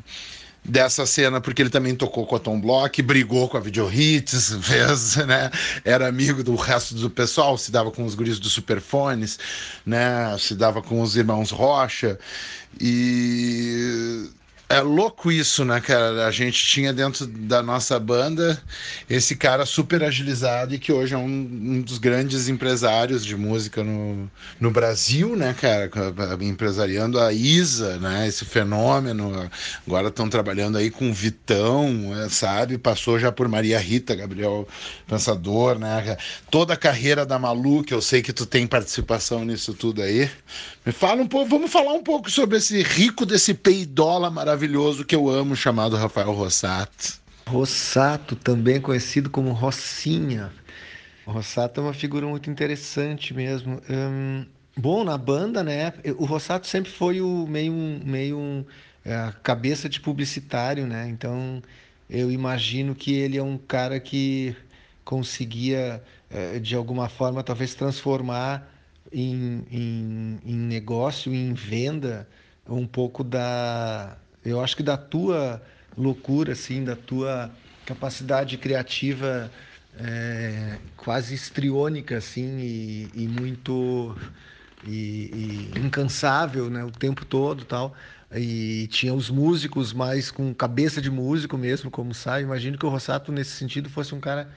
dessa 0.67 1.05
cena, 1.05 1.39
porque 1.39 1.61
ele 1.61 1.69
também 1.69 1.95
tocou 1.95 2.27
com 2.27 2.35
a 2.35 2.39
Tom 2.39 2.59
Block, 2.59 3.01
brigou 3.01 3.47
com 3.47 3.55
a 3.55 3.59
Video 3.61 3.89
Hits, 3.89 4.53
fez, 4.61 5.15
né? 5.15 5.49
Era 5.85 6.07
amigo 6.07 6.43
do 6.43 6.55
resto 6.55 6.93
do 6.93 7.09
pessoal, 7.09 7.57
se 7.57 7.71
dava 7.71 7.89
com 7.89 8.03
os 8.03 8.13
guris 8.13 8.37
do 8.37 8.49
Superfones, 8.49 9.39
né? 9.85 10.37
Se 10.37 10.53
dava 10.55 10.81
com 10.81 11.01
os 11.01 11.15
irmãos 11.15 11.51
Rocha. 11.51 12.19
E 12.79 14.29
é 14.69 14.81
louco 14.81 15.31
isso, 15.31 15.63
né, 15.63 15.79
cara? 15.79 16.27
A 16.27 16.31
gente 16.31 16.61
tinha 16.65 16.91
dentro 16.91 17.25
da 17.25 17.63
nossa 17.63 17.97
banda 17.97 18.61
esse 19.09 19.33
cara 19.33 19.65
super 19.65 20.03
agilizado 20.03 20.75
e 20.75 20.79
que 20.79 20.91
hoje 20.91 21.13
é 21.13 21.17
um, 21.17 21.23
um 21.23 21.81
dos 21.81 21.97
grandes 21.97 22.49
empresários 22.49 23.25
de 23.25 23.37
música 23.37 23.81
no, 23.81 24.29
no 24.59 24.69
Brasil, 24.69 25.37
né, 25.37 25.55
cara? 25.59 25.89
Empresariando 26.41 27.17
a 27.17 27.31
Isa, 27.31 27.97
né? 27.97 28.27
Esse 28.27 28.43
fenômeno. 28.43 29.49
Agora 29.85 30.09
estão 30.09 30.29
trabalhando 30.29 30.77
aí 30.77 30.91
com 30.91 31.13
Vitão, 31.13 32.11
é, 32.21 32.27
sabe? 32.27 32.77
Passou 32.77 33.17
já 33.17 33.31
por 33.31 33.47
Maria 33.47 33.79
Rita, 33.79 34.15
Gabriel 34.15 34.67
Pensador, 35.07 35.79
né? 35.79 36.17
Toda 36.51 36.73
a 36.73 36.77
carreira 36.77 37.25
da 37.25 37.39
Malu, 37.39 37.83
que 37.83 37.93
eu 37.93 38.01
sei 38.01 38.21
que 38.21 38.33
tu 38.33 38.45
tem 38.45 38.67
participação 38.67 39.45
nisso 39.45 39.73
tudo 39.73 40.01
aí. 40.01 40.29
Me 40.85 40.91
fala 40.91 41.21
um 41.21 41.27
pouco, 41.27 41.49
vamos 41.49 41.71
falar 41.71 41.93
um 41.93 42.03
pouco 42.03 42.29
sobre 42.29 42.57
esse 42.57 42.83
rico 42.83 43.25
desse 43.25 43.53
peidola 43.53 44.29
maravilhoso 44.29 44.56
que 45.05 45.15
eu 45.15 45.29
amo, 45.29 45.55
chamado 45.55 45.95
Rafael 45.95 46.31
Rossato. 46.31 47.19
Rossato, 47.47 48.35
também 48.35 48.81
conhecido 48.81 49.29
como 49.29 49.51
Rossinha. 49.51 50.51
O 51.25 51.31
Rossato 51.31 51.79
é 51.79 51.83
uma 51.83 51.93
figura 51.93 52.25
muito 52.25 52.49
interessante 52.49 53.33
mesmo. 53.33 53.81
Hum, 53.89 54.45
bom, 54.75 55.03
na 55.03 55.17
banda, 55.17 55.63
né? 55.63 55.93
O 56.17 56.25
Rossato 56.25 56.67
sempre 56.67 56.91
foi 56.91 57.21
o 57.21 57.45
meio, 57.47 57.73
meio 57.73 58.37
um, 58.37 58.65
é, 59.05 59.33
cabeça 59.43 59.87
de 59.87 59.99
publicitário, 59.99 60.85
né? 60.87 61.07
Então 61.09 61.61
eu 62.09 62.31
imagino 62.31 62.95
que 62.95 63.13
ele 63.13 63.37
é 63.37 63.43
um 63.43 63.57
cara 63.57 63.99
que 63.99 64.55
conseguia, 65.03 66.03
é, 66.29 66.59
de 66.59 66.75
alguma 66.75 67.09
forma, 67.09 67.43
talvez 67.43 67.75
transformar 67.75 68.69
em, 69.11 69.65
em, 69.71 70.39
em 70.45 70.55
negócio, 70.55 71.33
em 71.33 71.53
venda, 71.53 72.27
um 72.67 72.85
pouco 72.85 73.23
da, 73.23 74.17
eu 74.49 74.61
acho 74.61 74.75
que 74.75 74.83
da 74.83 74.97
tua 74.97 75.63
loucura, 75.95 76.53
assim, 76.53 76.83
da 76.83 76.95
tua 76.95 77.57
capacidade 77.85 78.57
criativa 78.57 79.51
é, 79.93 80.81
quase 80.95 81.33
estriônica, 81.35 82.17
assim, 82.17 82.59
e, 82.59 83.23
e 83.23 83.27
muito 83.27 84.15
e, 84.81 85.71
e, 85.75 85.79
incansável, 85.79 86.69
né, 86.69 86.83
o 86.83 86.91
tempo 86.91 87.25
todo, 87.25 87.65
tal. 87.65 87.95
E 88.31 88.87
tinha 88.91 89.13
os 89.13 89.29
músicos 89.29 89.93
mais 89.93 90.29
com 90.31 90.53
cabeça 90.53 91.01
de 91.01 91.09
músico 91.09 91.57
mesmo, 91.57 91.89
como 91.89 92.13
sai. 92.13 92.43
Imagino 92.43 92.77
que 92.77 92.85
o 92.85 92.89
Rossato 92.89 93.31
nesse 93.31 93.51
sentido 93.51 93.89
fosse 93.89 94.13
um 94.13 94.19
cara 94.19 94.53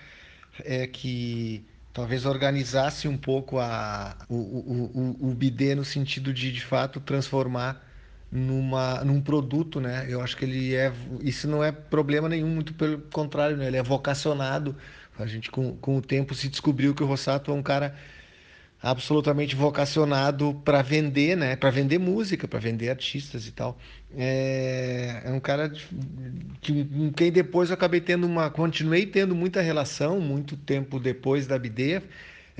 é, 0.64 0.87
que 0.87 1.66
talvez 1.92 2.24
organizasse 2.26 3.09
um 3.09 3.16
pouco 3.18 3.59
a, 3.59 4.16
o, 4.29 4.37
o, 4.37 5.26
o, 5.29 5.31
o 5.31 5.35
bidê 5.35 5.74
no 5.74 5.85
sentido 5.85 6.33
de, 6.33 6.53
de 6.53 6.61
fato, 6.64 7.00
transformar 7.00 7.85
numa, 8.31 9.05
num 9.05 9.21
produto, 9.21 9.81
né? 9.81 10.07
Eu 10.09 10.21
acho 10.21 10.37
que 10.37 10.45
ele 10.45 10.75
é... 10.75 10.93
Isso 11.23 11.49
não 11.49 11.62
é 11.64 11.73
problema 11.73 12.29
nenhum, 12.29 12.49
muito 12.49 12.75
pelo 12.75 12.99
contrário, 12.99 13.57
né? 13.57 13.66
Ele 13.66 13.77
é 13.77 13.83
vocacionado. 13.83 14.77
A 15.19 15.27
gente, 15.27 15.51
com, 15.51 15.77
com 15.77 15.99
o 15.99 16.03
tempo, 16.03 16.35
se 16.35 16.49
descobriu 16.49 16.95
que 16.95 17.03
o 17.03 17.07
Rossato 17.07 17.51
é 17.51 17.55
um 17.55 17.62
cara 17.62 17.95
absolutamente 18.83 19.55
vocacionado 19.55 20.55
para 20.64 20.81
vender, 20.81 21.37
né? 21.37 21.57
Para 21.57 21.71
vender 21.71 21.99
música, 21.99 22.49
para 22.49 22.59
vender 22.59 22.88
artistas 22.88 23.47
e 23.47 23.53
tal. 23.53 23.79
É, 24.16 25.23
é 25.25 25.31
um 25.31 25.40
cara 25.40 25.71
que, 26.61 26.85
com 26.85 27.12
quem 27.12 27.31
depois 27.31 27.69
eu 27.71 27.75
acabei 27.75 28.01
tendo 28.01 28.27
uma, 28.27 28.49
continuei 28.51 29.07
tendo 29.07 29.35
muita 29.35 29.61
relação, 29.61 30.21
muito 30.21 30.57
tempo 30.57 30.99
depois 30.99 31.47
da 31.47 31.59
BD. 31.59 32.01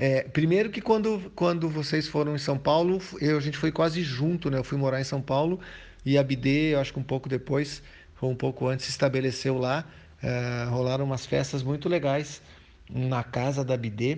É, 0.01 0.23
primeiro 0.23 0.71
que 0.71 0.81
quando, 0.81 1.31
quando 1.35 1.69
vocês 1.69 2.07
foram 2.07 2.33
em 2.33 2.39
São 2.39 2.57
Paulo, 2.57 2.99
eu, 3.21 3.37
a 3.37 3.39
gente 3.39 3.55
foi 3.55 3.71
quase 3.71 4.01
junto, 4.01 4.49
né? 4.49 4.57
Eu 4.57 4.63
fui 4.63 4.75
morar 4.75 4.99
em 4.99 5.03
São 5.03 5.21
Paulo 5.21 5.59
e 6.03 6.17
a 6.17 6.23
BD, 6.23 6.73
eu 6.73 6.79
acho 6.79 6.91
que 6.91 6.97
um 6.97 7.03
pouco 7.03 7.29
depois, 7.29 7.83
ou 8.19 8.31
um 8.31 8.35
pouco 8.35 8.67
antes, 8.67 8.85
se 8.85 8.91
estabeleceu 8.91 9.59
lá. 9.59 9.85
É, 10.23 10.65
rolaram 10.67 11.05
umas 11.05 11.27
festas 11.27 11.61
muito 11.61 11.87
legais 11.87 12.41
na 12.89 13.23
casa 13.23 13.63
da 13.63 13.77
BD. 13.77 14.17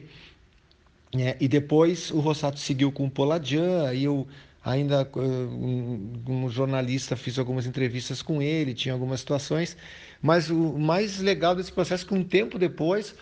É, 1.18 1.36
e 1.38 1.50
depois 1.50 2.12
o 2.12 2.22
Rossato 2.22 2.60
seguiu 2.60 2.90
com 2.90 3.06
o 3.06 3.12
Poladian, 3.12 3.86
aí 3.86 4.06
eu 4.06 4.26
ainda 4.64 5.06
um, 5.18 6.48
jornalista 6.50 7.18
fiz 7.18 7.38
algumas 7.38 7.66
entrevistas 7.66 8.22
com 8.22 8.42
ele, 8.42 8.74
tinha 8.74 8.94
algumas 8.94 9.20
situações, 9.20 9.76
mas 10.22 10.50
o 10.50 10.80
mais 10.80 11.20
legal 11.20 11.54
desse 11.54 11.74
processo 11.74 12.06
é 12.06 12.08
que 12.08 12.14
um 12.14 12.24
tempo 12.24 12.58
depois 12.58 13.14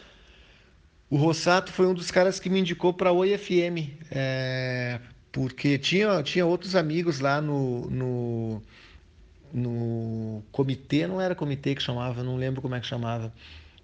o 1.12 1.18
Rossato 1.18 1.74
foi 1.74 1.86
um 1.88 1.94
dos 1.94 2.10
caras 2.10 2.40
que 2.40 2.50
me 2.50 2.62
indicou 2.62 2.94
para 2.94 3.10
a 3.10 3.12
Oi 3.12 3.38
FM, 3.38 4.00
é, 4.10 4.98
porque 5.30 5.78
tinha, 5.78 6.24
tinha 6.24 6.46
outros 6.46 6.74
amigos 6.74 7.20
lá 7.20 7.42
no, 7.42 7.90
no, 7.92 8.62
no 9.54 10.42
comitê, 10.54 11.06
não 11.06 11.20
era 11.20 11.36
comitê 11.36 11.76
que 11.76 11.84
chamava, 11.84 12.24
não 12.24 12.38
lembro 12.38 12.62
como 12.62 12.76
é 12.76 12.80
que 12.80 12.88
chamava, 12.88 13.34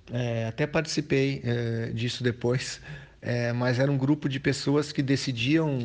é, 0.10 0.46
até 0.46 0.66
participei 0.66 1.42
é, 1.44 1.88
disso 1.88 2.24
depois, 2.24 2.80
é, 3.22 3.52
mas 3.52 3.78
era 3.78 3.92
um 3.92 3.98
grupo 3.98 4.30
de 4.30 4.40
pessoas 4.40 4.94
que 4.94 5.02
decidiam 5.02 5.80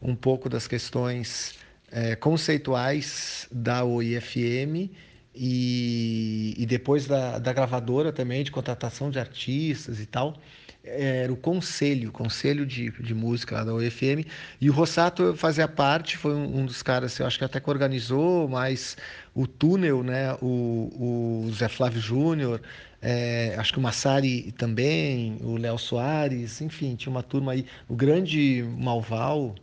um 0.00 0.14
pouco 0.14 0.48
das 0.48 0.68
questões 0.68 1.58
é, 1.90 2.14
conceituais 2.14 3.48
da 3.50 3.84
OIFM 3.84 4.92
e, 5.34 6.54
e 6.56 6.64
depois 6.66 7.04
da, 7.08 7.40
da 7.40 7.52
gravadora 7.52 8.12
também, 8.12 8.44
de 8.44 8.52
contratação 8.52 9.10
de 9.10 9.18
artistas 9.18 9.98
e 9.98 10.06
tal 10.06 10.38
era 10.84 11.32
o 11.32 11.36
conselho, 11.36 12.10
o 12.10 12.12
conselho 12.12 12.66
de, 12.66 12.90
de 12.90 13.14
música 13.14 13.56
lá 13.56 13.64
da 13.64 13.74
UFM, 13.74 14.24
e 14.60 14.68
o 14.68 14.72
Rossato 14.72 15.34
fazia 15.34 15.66
parte, 15.66 16.16
foi 16.16 16.34
um, 16.34 16.60
um 16.60 16.66
dos 16.66 16.82
caras, 16.82 17.18
eu 17.18 17.26
acho 17.26 17.38
que 17.38 17.44
até 17.44 17.58
que 17.58 17.70
organizou, 17.70 18.48
mas 18.48 18.96
o 19.34 19.46
túnel, 19.46 20.02
né, 20.02 20.34
o, 20.42 21.46
o 21.46 21.52
Zé 21.52 21.68
Flávio 21.68 22.00
Júnior, 22.00 22.60
é, 23.00 23.54
acho 23.58 23.72
que 23.72 23.78
o 23.78 23.82
Massari 23.82 24.52
também, 24.52 25.38
o 25.42 25.56
Léo 25.56 25.78
Soares, 25.78 26.60
enfim, 26.60 26.94
tinha 26.96 27.10
uma 27.10 27.22
turma 27.22 27.52
aí, 27.52 27.66
o 27.88 27.94
grande 27.94 28.64
Malval, 28.78 29.54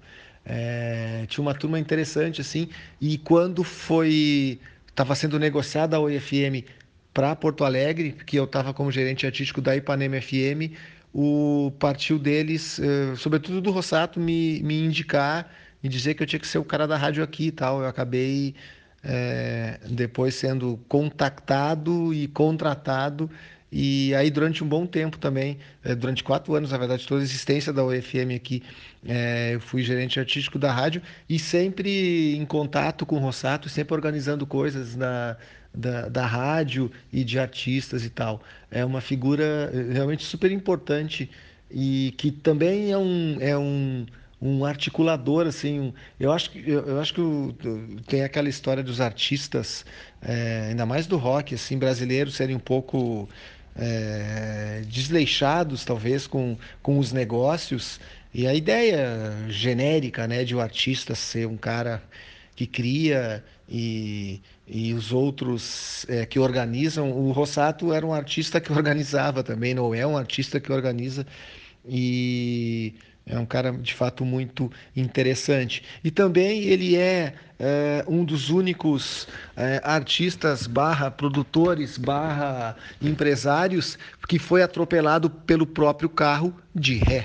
é, 0.45 1.25
tinha 1.27 1.41
uma 1.41 1.53
turma 1.53 1.79
interessante 1.79 2.41
assim. 2.41 2.69
E 2.99 3.17
quando 3.17 3.63
foi 3.63 4.59
estava 4.87 5.15
sendo 5.15 5.39
negociada 5.39 5.97
a 5.97 5.99
OFM 5.99 6.63
para 7.13 7.35
Porto 7.35 7.63
Alegre, 7.63 8.11
que 8.25 8.37
eu 8.37 8.43
estava 8.45 8.73
como 8.73 8.91
gerente 8.91 9.25
artístico 9.25 9.61
da 9.61 9.75
Ipanema 9.75 10.21
FM, 10.21 10.75
o 11.13 11.71
partiu 11.79 12.17
deles, 12.19 12.79
eh, 12.79 13.15
sobretudo 13.17 13.61
do 13.61 13.71
Rossato, 13.71 14.19
me, 14.19 14.61
me 14.63 14.81
indicar 14.83 15.51
e 15.83 15.89
dizer 15.89 16.13
que 16.15 16.23
eu 16.23 16.27
tinha 16.27 16.39
que 16.39 16.47
ser 16.47 16.57
o 16.59 16.63
cara 16.65 16.87
da 16.87 16.97
rádio 16.97 17.23
aqui 17.23 17.47
e 17.47 17.51
tal. 17.51 17.81
Eu 17.81 17.87
acabei 17.87 18.55
é, 19.03 19.79
depois 19.89 20.35
sendo 20.35 20.77
contactado 20.87 22.13
e 22.13 22.27
contratado 22.27 23.29
E 23.71 24.13
aí, 24.15 24.29
durante 24.29 24.63
um 24.63 24.67
bom 24.67 24.85
tempo 24.85 25.17
também, 25.17 25.57
é, 25.83 25.95
durante 25.95 26.23
quatro 26.23 26.53
anos, 26.55 26.71
na 26.71 26.77
verdade, 26.77 27.07
toda 27.07 27.21
a 27.21 27.23
existência 27.23 27.71
da 27.71 27.83
UFM 27.85 28.35
aqui, 28.35 28.63
é, 29.05 29.55
eu 29.55 29.61
fui 29.61 29.81
gerente 29.81 30.19
artístico 30.19 30.59
da 30.59 30.71
rádio 30.71 31.01
e 31.29 31.39
sempre 31.39 32.35
em 32.35 32.45
contato 32.45 33.05
com 33.05 33.15
o 33.15 33.19
Rossato, 33.19 33.69
sempre 33.69 33.93
organizando 33.95 34.45
coisas 34.45 34.95
na, 34.95 35.37
da, 35.73 36.09
da 36.09 36.25
rádio 36.25 36.91
e 37.11 37.23
de 37.23 37.39
artistas 37.39 38.05
e 38.05 38.09
tal. 38.09 38.41
É 38.69 38.83
uma 38.83 39.01
figura 39.01 39.71
é, 39.73 39.93
realmente 39.93 40.23
super 40.23 40.51
importante 40.51 41.29
e 41.69 42.13
que 42.17 42.31
também 42.31 42.91
é 42.91 42.97
um, 42.97 43.37
é 43.39 43.57
um, 43.57 44.05
um 44.41 44.65
articulador 44.65 45.47
assim 45.47 45.79
um, 45.79 45.93
eu 46.19 46.31
acho 46.31 46.51
que 46.51 46.69
eu, 46.69 46.85
eu 46.85 46.99
acho 46.99 47.13
que 47.13 47.21
o, 47.21 47.55
tem 48.07 48.23
aquela 48.23 48.49
história 48.49 48.83
dos 48.83 48.99
artistas 48.99 49.85
é, 50.21 50.67
ainda 50.69 50.85
mais 50.85 51.07
do 51.07 51.17
rock 51.17 51.55
assim 51.55 51.77
brasileiros 51.77 52.35
serem 52.35 52.55
um 52.55 52.59
pouco 52.59 53.29
é, 53.75 54.83
desleixados 54.87 55.85
talvez 55.85 56.27
com, 56.27 56.57
com 56.81 56.99
os 56.99 57.13
negócios 57.13 57.99
e 58.33 58.45
a 58.45 58.53
ideia 58.53 59.31
genérica 59.47 60.27
né 60.27 60.43
de 60.43 60.53
o 60.53 60.57
um 60.57 60.61
artista 60.61 61.15
ser 61.15 61.47
um 61.47 61.55
cara 61.55 62.03
que 62.53 62.67
cria 62.67 63.43
e, 63.69 64.41
e 64.73 64.93
os 64.93 65.11
outros 65.11 66.05
é, 66.07 66.25
que 66.25 66.39
organizam 66.39 67.11
o 67.11 67.33
Rossato 67.33 67.91
era 67.91 68.05
um 68.05 68.13
artista 68.13 68.61
que 68.61 68.71
organizava 68.73 69.43
também 69.43 69.73
não 69.73 69.93
é 69.93 70.07
um 70.07 70.15
artista 70.15 70.61
que 70.61 70.71
organiza 70.71 71.27
e 71.85 72.95
é 73.25 73.37
um 73.37 73.45
cara 73.45 73.71
de 73.71 73.93
fato 73.93 74.25
muito 74.25 74.71
interessante. 74.95 75.83
E 76.03 76.09
também 76.09 76.63
ele 76.63 76.95
é, 76.95 77.33
é 77.59 78.03
um 78.07 78.23
dos 78.23 78.49
únicos 78.49 79.27
é, 79.55 79.79
artistas 79.83 80.65
barra 80.67 81.11
produtores 81.11 81.97
barra 81.97 82.75
empresários 83.01 83.97
que 84.27 84.39
foi 84.39 84.63
atropelado 84.63 85.29
pelo 85.29 85.67
próprio 85.67 86.09
carro 86.09 86.55
de 86.73 86.95
ré. 86.95 87.23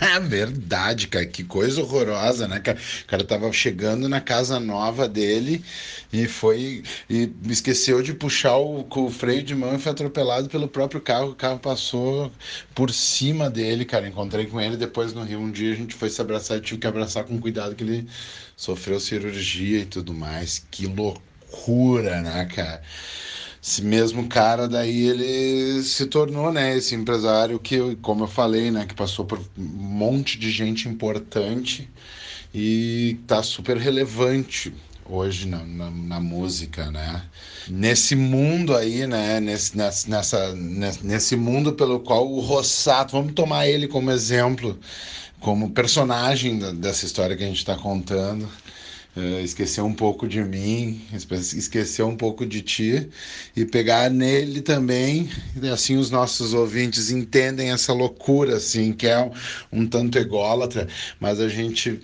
É 0.00 0.20
verdade, 0.20 1.08
cara, 1.08 1.26
que 1.26 1.42
coisa 1.44 1.82
horrorosa, 1.82 2.46
né, 2.46 2.60
cara? 2.60 2.78
O 3.02 3.06
cara 3.06 3.24
tava 3.24 3.52
chegando 3.52 4.08
na 4.08 4.20
casa 4.20 4.58
nova 4.60 5.08
dele 5.08 5.64
e 6.12 6.26
foi 6.26 6.82
e 7.08 7.30
esqueceu 7.48 8.02
de 8.02 8.14
puxar 8.14 8.56
o, 8.58 8.86
o 8.88 9.10
freio 9.10 9.42
de 9.42 9.54
mão 9.54 9.74
e 9.74 9.78
foi 9.78 9.92
atropelado 9.92 10.48
pelo 10.48 10.68
próprio 10.68 11.00
carro. 11.00 11.30
O 11.30 11.34
carro 11.34 11.58
passou 11.58 12.30
por 12.74 12.92
cima 12.92 13.50
dele, 13.50 13.84
cara. 13.84 14.06
Encontrei 14.08 14.46
com 14.46 14.60
ele 14.60 14.76
depois 14.76 15.12
no 15.12 15.24
Rio 15.24 15.40
um 15.40 15.50
dia, 15.50 15.72
a 15.72 15.76
gente 15.76 15.94
foi 15.94 16.10
se 16.10 16.20
abraçar, 16.20 16.60
tive 16.60 16.80
que 16.80 16.86
abraçar 16.86 17.24
com 17.24 17.38
cuidado 17.40 17.74
que 17.74 17.82
ele 17.84 18.08
sofreu 18.56 19.00
cirurgia 19.00 19.80
e 19.80 19.86
tudo 19.86 20.14
mais. 20.14 20.64
Que 20.70 20.86
loucura, 20.86 22.20
né, 22.22 22.44
cara? 22.46 22.82
Esse 23.68 23.82
mesmo 23.82 24.26
cara 24.28 24.66
daí 24.66 25.06
ele 25.06 25.82
se 25.82 26.06
tornou 26.06 26.50
né 26.50 26.74
esse 26.74 26.94
empresário 26.94 27.58
que 27.58 27.96
como 27.96 28.24
eu 28.24 28.28
falei 28.28 28.70
né 28.70 28.86
que 28.86 28.94
passou 28.94 29.26
por 29.26 29.38
um 29.58 29.62
monte 29.62 30.38
de 30.38 30.50
gente 30.50 30.88
importante 30.88 31.86
e 32.54 33.18
tá 33.26 33.42
super 33.42 33.76
relevante 33.76 34.72
hoje 35.04 35.46
na, 35.46 35.58
na, 35.64 35.90
na, 35.90 36.20
música, 36.20 36.90
né? 36.90 37.22
Nesse 37.68 38.14
mundo 38.14 38.76
aí, 38.76 39.06
né? 39.06 39.40
Nesse, 39.40 39.76
nessa, 39.76 40.54
nesse 41.02 41.34
mundo 41.34 41.72
pelo 41.72 42.00
qual 42.00 42.30
o 42.30 42.40
Rossato, 42.40 43.12
vamos 43.12 43.32
tomar 43.32 43.66
ele 43.66 43.88
como 43.88 44.10
exemplo, 44.10 44.78
como 45.40 45.70
personagem 45.70 46.58
dessa 46.74 47.06
história 47.06 47.36
que 47.36 47.44
a 47.44 47.46
gente 47.46 47.58
está 47.58 47.74
contando 47.74 48.48
esquecer 49.42 49.82
um 49.82 49.92
pouco 49.92 50.28
de 50.28 50.42
mim, 50.42 51.00
esquecer 51.12 52.04
um 52.04 52.16
pouco 52.16 52.46
de 52.46 52.62
ti 52.62 53.08
e 53.56 53.64
pegar 53.64 54.10
nele 54.10 54.60
também, 54.60 55.28
assim 55.72 55.96
os 55.96 56.10
nossos 56.10 56.54
ouvintes 56.54 57.10
entendem 57.10 57.70
essa 57.70 57.92
loucura, 57.92 58.56
assim, 58.56 58.92
que 58.92 59.06
é 59.06 59.18
um, 59.20 59.30
um 59.72 59.86
tanto 59.86 60.18
ególatra, 60.18 60.86
mas 61.18 61.40
a 61.40 61.48
gente 61.48 62.00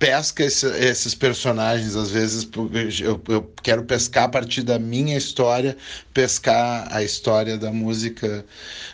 pesca 0.00 0.42
esse, 0.42 0.66
esses 0.66 1.14
personagens, 1.14 1.94
às 1.94 2.10
vezes 2.10 2.48
eu, 3.00 3.22
eu, 3.28 3.52
quero 3.62 3.84
pescar 3.84 4.24
a 4.24 4.28
partir 4.28 4.62
da 4.62 4.78
minha 4.78 5.14
história, 5.14 5.76
pescar 6.14 6.88
a 6.90 7.04
história 7.04 7.58
da 7.58 7.70
música 7.70 8.42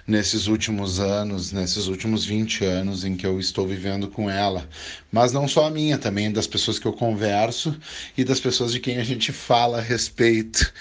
nesses 0.04 0.48
últimos 0.48 0.98
anos, 0.98 1.52
nesses 1.52 1.86
últimos 1.86 2.24
20 2.24 2.64
anos 2.64 3.04
em 3.04 3.16
que 3.16 3.24
eu 3.24 3.38
estou 3.38 3.68
vivendo 3.68 4.08
com 4.08 4.28
ela. 4.28 4.68
Mas 5.12 5.32
não 5.32 5.46
só 5.46 5.66
a 5.66 5.70
minha, 5.70 5.96
também 5.96 6.30
das 6.30 6.46
pessoas 6.46 6.78
que 6.78 6.86
eu 6.86 6.92
converso 6.92 7.74
e 8.18 8.24
das 8.24 8.40
pessoas 8.40 8.72
de 8.72 8.80
quem 8.80 8.98
a 8.98 9.04
gente 9.04 9.32
fala 9.32 9.78
a 9.78 9.80
respeito. 9.80 10.72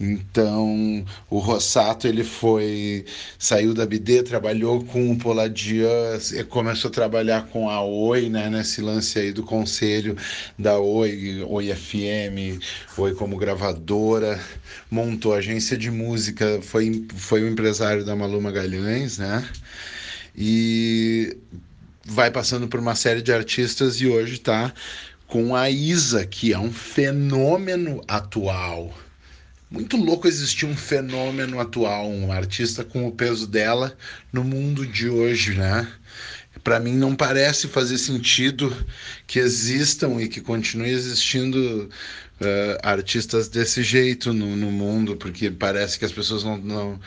Então, 0.00 1.04
o 1.28 1.38
Rossato, 1.38 2.08
ele 2.08 2.24
foi, 2.24 3.04
saiu 3.38 3.74
da 3.74 3.84
BD, 3.84 4.22
trabalhou 4.22 4.82
com 4.84 5.10
o 5.10 5.18
Poladian, 5.18 6.18
começou 6.48 6.88
a 6.90 6.94
trabalhar 6.94 7.46
com 7.48 7.68
a 7.68 7.82
Oi, 7.84 8.28
né, 8.28 8.48
nesse 8.48 8.80
lance 8.80 9.18
aí 9.18 9.32
do 9.32 9.42
conselho 9.64 10.14
da 10.58 10.78
Oi, 10.78 11.42
Oi 11.48 11.74
FM, 11.74 12.60
Oi 12.98 13.14
como 13.14 13.38
gravadora, 13.38 14.38
montou 14.90 15.32
agência 15.32 15.74
de 15.74 15.90
música, 15.90 16.60
foi, 16.60 17.06
foi 17.16 17.42
o 17.42 17.48
empresário 17.48 18.04
da 18.04 18.14
Malu 18.14 18.42
Magalhães, 18.42 19.16
né, 19.16 19.42
e 20.36 21.34
vai 22.04 22.30
passando 22.30 22.68
por 22.68 22.78
uma 22.78 22.94
série 22.94 23.22
de 23.22 23.32
artistas 23.32 24.02
e 24.02 24.06
hoje 24.06 24.34
está 24.34 24.70
com 25.26 25.56
a 25.56 25.70
Isa, 25.70 26.26
que 26.26 26.52
é 26.52 26.58
um 26.58 26.70
fenômeno 26.70 28.02
atual 28.06 28.94
muito 29.70 29.96
louco 29.96 30.28
existir 30.28 30.66
um 30.66 30.76
fenômeno 30.76 31.58
atual, 31.58 32.08
um 32.08 32.30
artista 32.30 32.84
com 32.84 33.08
o 33.08 33.10
peso 33.10 33.44
dela 33.44 33.96
no 34.32 34.44
mundo 34.44 34.86
de 34.86 35.08
hoje, 35.08 35.54
né? 35.54 35.90
Para 36.62 36.80
mim 36.80 36.94
não 36.94 37.14
parece 37.14 37.68
fazer 37.68 37.98
sentido 37.98 38.74
que 39.26 39.38
existam 39.38 40.20
e 40.20 40.28
que 40.28 40.40
continuem 40.40 40.92
existindo 40.92 41.88
uh, 42.40 42.78
artistas 42.82 43.48
desse 43.48 43.82
jeito 43.82 44.32
no, 44.32 44.56
no, 44.56 44.70
mundo, 44.70 45.16
porque 45.16 45.50
parece 45.50 45.98
que 45.98 46.04
as 46.04 46.12
pessoas 46.12 46.44
não, 46.44 46.56
não, 46.56 47.00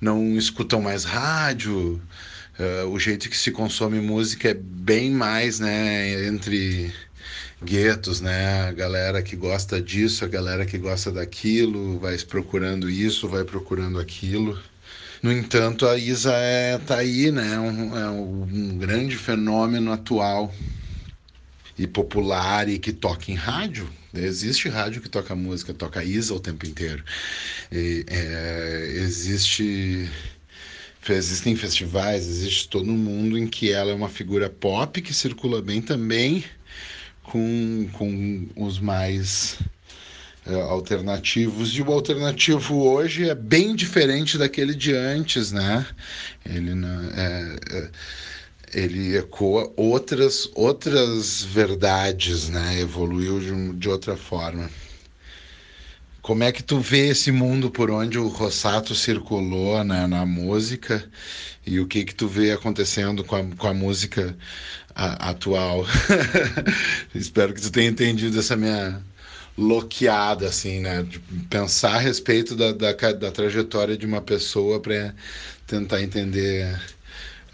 não 0.00 0.36
escutam 0.36 0.80
mais 0.80 1.04
rádio, 1.04 2.00
uh, 2.58 2.88
o 2.88 2.98
jeito 2.98 3.28
que 3.28 3.36
se 3.36 3.50
consome 3.50 4.00
música 4.00 4.50
é 4.50 4.54
bem 4.54 5.10
mais, 5.10 5.60
né, 5.60 6.26
entre 6.26 6.92
guetos, 7.62 8.20
né? 8.20 8.68
A 8.68 8.72
galera 8.72 9.22
que 9.22 9.34
gosta 9.36 9.80
disso, 9.80 10.24
a 10.24 10.28
galera 10.28 10.66
que 10.66 10.78
gosta 10.78 11.10
daquilo, 11.10 11.98
vai 11.98 12.16
procurando 12.18 12.90
isso, 12.90 13.28
vai 13.28 13.44
procurando 13.44 13.98
aquilo. 13.98 14.58
No 15.24 15.32
entanto, 15.32 15.86
a 15.86 15.96
Isa 15.96 16.34
é, 16.34 16.76
tá 16.76 16.98
aí, 16.98 17.32
né? 17.32 17.54
É 17.54 17.58
um, 17.58 17.98
é 17.98 18.10
um 18.10 18.76
grande 18.76 19.16
fenômeno 19.16 19.90
atual 19.90 20.54
e 21.78 21.86
popular 21.86 22.68
e 22.68 22.78
que 22.78 22.92
toca 22.92 23.32
em 23.32 23.34
rádio. 23.34 23.88
Existe 24.12 24.68
rádio 24.68 25.00
que 25.00 25.08
toca 25.08 25.34
música, 25.34 25.72
toca 25.72 26.04
Isa 26.04 26.34
o 26.34 26.38
tempo 26.38 26.66
inteiro. 26.66 27.02
E, 27.72 28.04
é, 28.06 28.96
existe 28.98 30.10
existem 31.08 31.56
festivais, 31.56 32.26
existe 32.26 32.68
todo 32.68 32.92
mundo 32.92 33.38
em 33.38 33.46
que 33.46 33.72
ela 33.72 33.92
é 33.92 33.94
uma 33.94 34.10
figura 34.10 34.50
pop 34.50 35.00
que 35.00 35.14
circula 35.14 35.62
bem 35.62 35.80
também 35.80 36.44
com, 37.22 37.88
com 37.94 38.46
os 38.56 38.78
mais 38.78 39.58
alternativos. 40.52 41.70
E 41.70 41.82
o 41.82 41.92
alternativo 41.92 42.82
hoje 42.82 43.28
é 43.28 43.34
bem 43.34 43.74
diferente 43.74 44.36
daquele 44.36 44.74
de 44.74 44.94
antes, 44.94 45.52
né? 45.52 45.86
Ele, 46.44 46.72
é, 47.16 47.56
é, 47.70 47.90
ele 48.74 49.16
ecoa 49.16 49.72
outras, 49.76 50.50
outras 50.54 51.42
verdades, 51.42 52.48
né? 52.48 52.80
Evoluiu 52.80 53.40
de, 53.40 53.78
de 53.78 53.88
outra 53.88 54.16
forma. 54.16 54.70
Como 56.20 56.42
é 56.42 56.50
que 56.50 56.62
tu 56.62 56.80
vê 56.80 57.08
esse 57.08 57.30
mundo 57.30 57.70
por 57.70 57.90
onde 57.90 58.18
o 58.18 58.28
Rossato 58.28 58.94
circulou 58.94 59.84
né, 59.84 60.06
na 60.06 60.24
música 60.24 61.04
e 61.66 61.78
o 61.78 61.86
que 61.86 62.02
que 62.02 62.14
tu 62.14 62.26
vê 62.26 62.50
acontecendo 62.50 63.22
com 63.22 63.36
a, 63.36 63.44
com 63.44 63.66
a 63.66 63.74
música 63.74 64.34
a, 64.94 65.28
atual? 65.30 65.84
Espero 67.14 67.52
que 67.52 67.60
tu 67.60 67.70
tenha 67.70 67.90
entendido 67.90 68.38
essa 68.38 68.56
minha 68.56 69.04
loqueada, 69.56 70.48
assim, 70.48 70.80
né? 70.80 71.02
De 71.02 71.18
pensar 71.48 71.94
a 71.94 71.98
respeito 71.98 72.56
da, 72.56 72.72
da, 72.72 72.92
da 72.92 73.30
trajetória 73.30 73.96
de 73.96 74.06
uma 74.06 74.20
pessoa 74.20 74.80
para 74.80 75.14
tentar 75.66 76.02
entender 76.02 76.80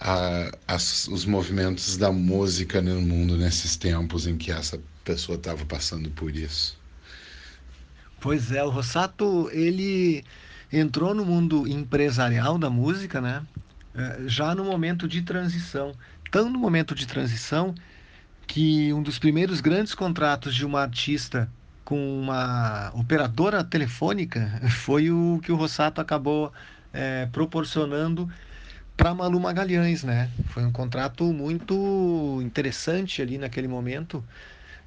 a, 0.01 0.51
as, 0.67 1.07
os 1.09 1.25
movimentos 1.25 1.97
da 1.97 2.11
música 2.11 2.81
no 2.81 3.01
mundo 3.01 3.37
nesses 3.37 3.77
tempos 3.77 4.27
em 4.27 4.37
que 4.37 4.51
essa 4.51 4.81
pessoa 5.05 5.37
estava 5.37 5.65
passando 5.65 6.11
por 6.11 6.35
isso. 6.35 6.79
Pois 8.21 8.53
é, 8.53 8.63
o 8.65 8.71
Rossato, 8.71 9.49
ele 9.53 10.25
entrou 10.73 11.15
no 11.15 11.25
mundo 11.25 11.67
empresarial 11.67 12.59
da 12.59 12.71
música, 12.71 13.21
né? 13.21 13.43
É, 13.95 14.21
já 14.27 14.55
no 14.55 14.65
momento 14.65 15.09
de 15.09 15.23
transição. 15.23 15.93
Tão 16.31 16.49
no 16.49 16.59
momento 16.59 16.95
de 16.95 17.07
transição 17.07 17.75
que 18.47 18.93
um 18.93 19.03
dos 19.03 19.19
primeiros 19.19 19.61
grandes 19.61 19.95
contratos 19.95 20.55
de 20.55 20.65
uma 20.65 20.81
artista 20.83 21.51
com 21.91 22.21
uma 22.21 22.93
operadora 22.95 23.65
telefônica 23.65 24.49
foi 24.71 25.11
o 25.11 25.41
que 25.43 25.51
o 25.51 25.57
Rossato 25.57 26.01
acabou 26.01 26.53
é, 26.93 27.27
proporcionando 27.33 28.31
para 28.97 29.13
Malu 29.13 29.41
Magalhães, 29.41 30.05
né? 30.05 30.31
Foi 30.51 30.65
um 30.65 30.71
contrato 30.71 31.25
muito 31.33 32.39
interessante 32.43 33.21
ali 33.21 33.39
naquele 33.39 33.67
momento 33.67 34.23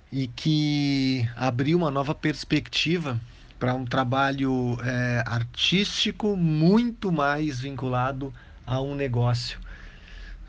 e 0.10 0.28
que 0.28 1.28
abriu 1.36 1.78
uma 1.78 1.92
nova 1.92 2.16
perspectiva 2.16 3.20
para 3.60 3.74
um 3.74 3.84
trabalho 3.84 4.78
é, 4.82 5.24
artístico 5.26 6.38
muito 6.38 7.12
mais 7.12 7.60
vinculado 7.60 8.34
a 8.66 8.80
um 8.80 8.96
negócio. 8.96 9.60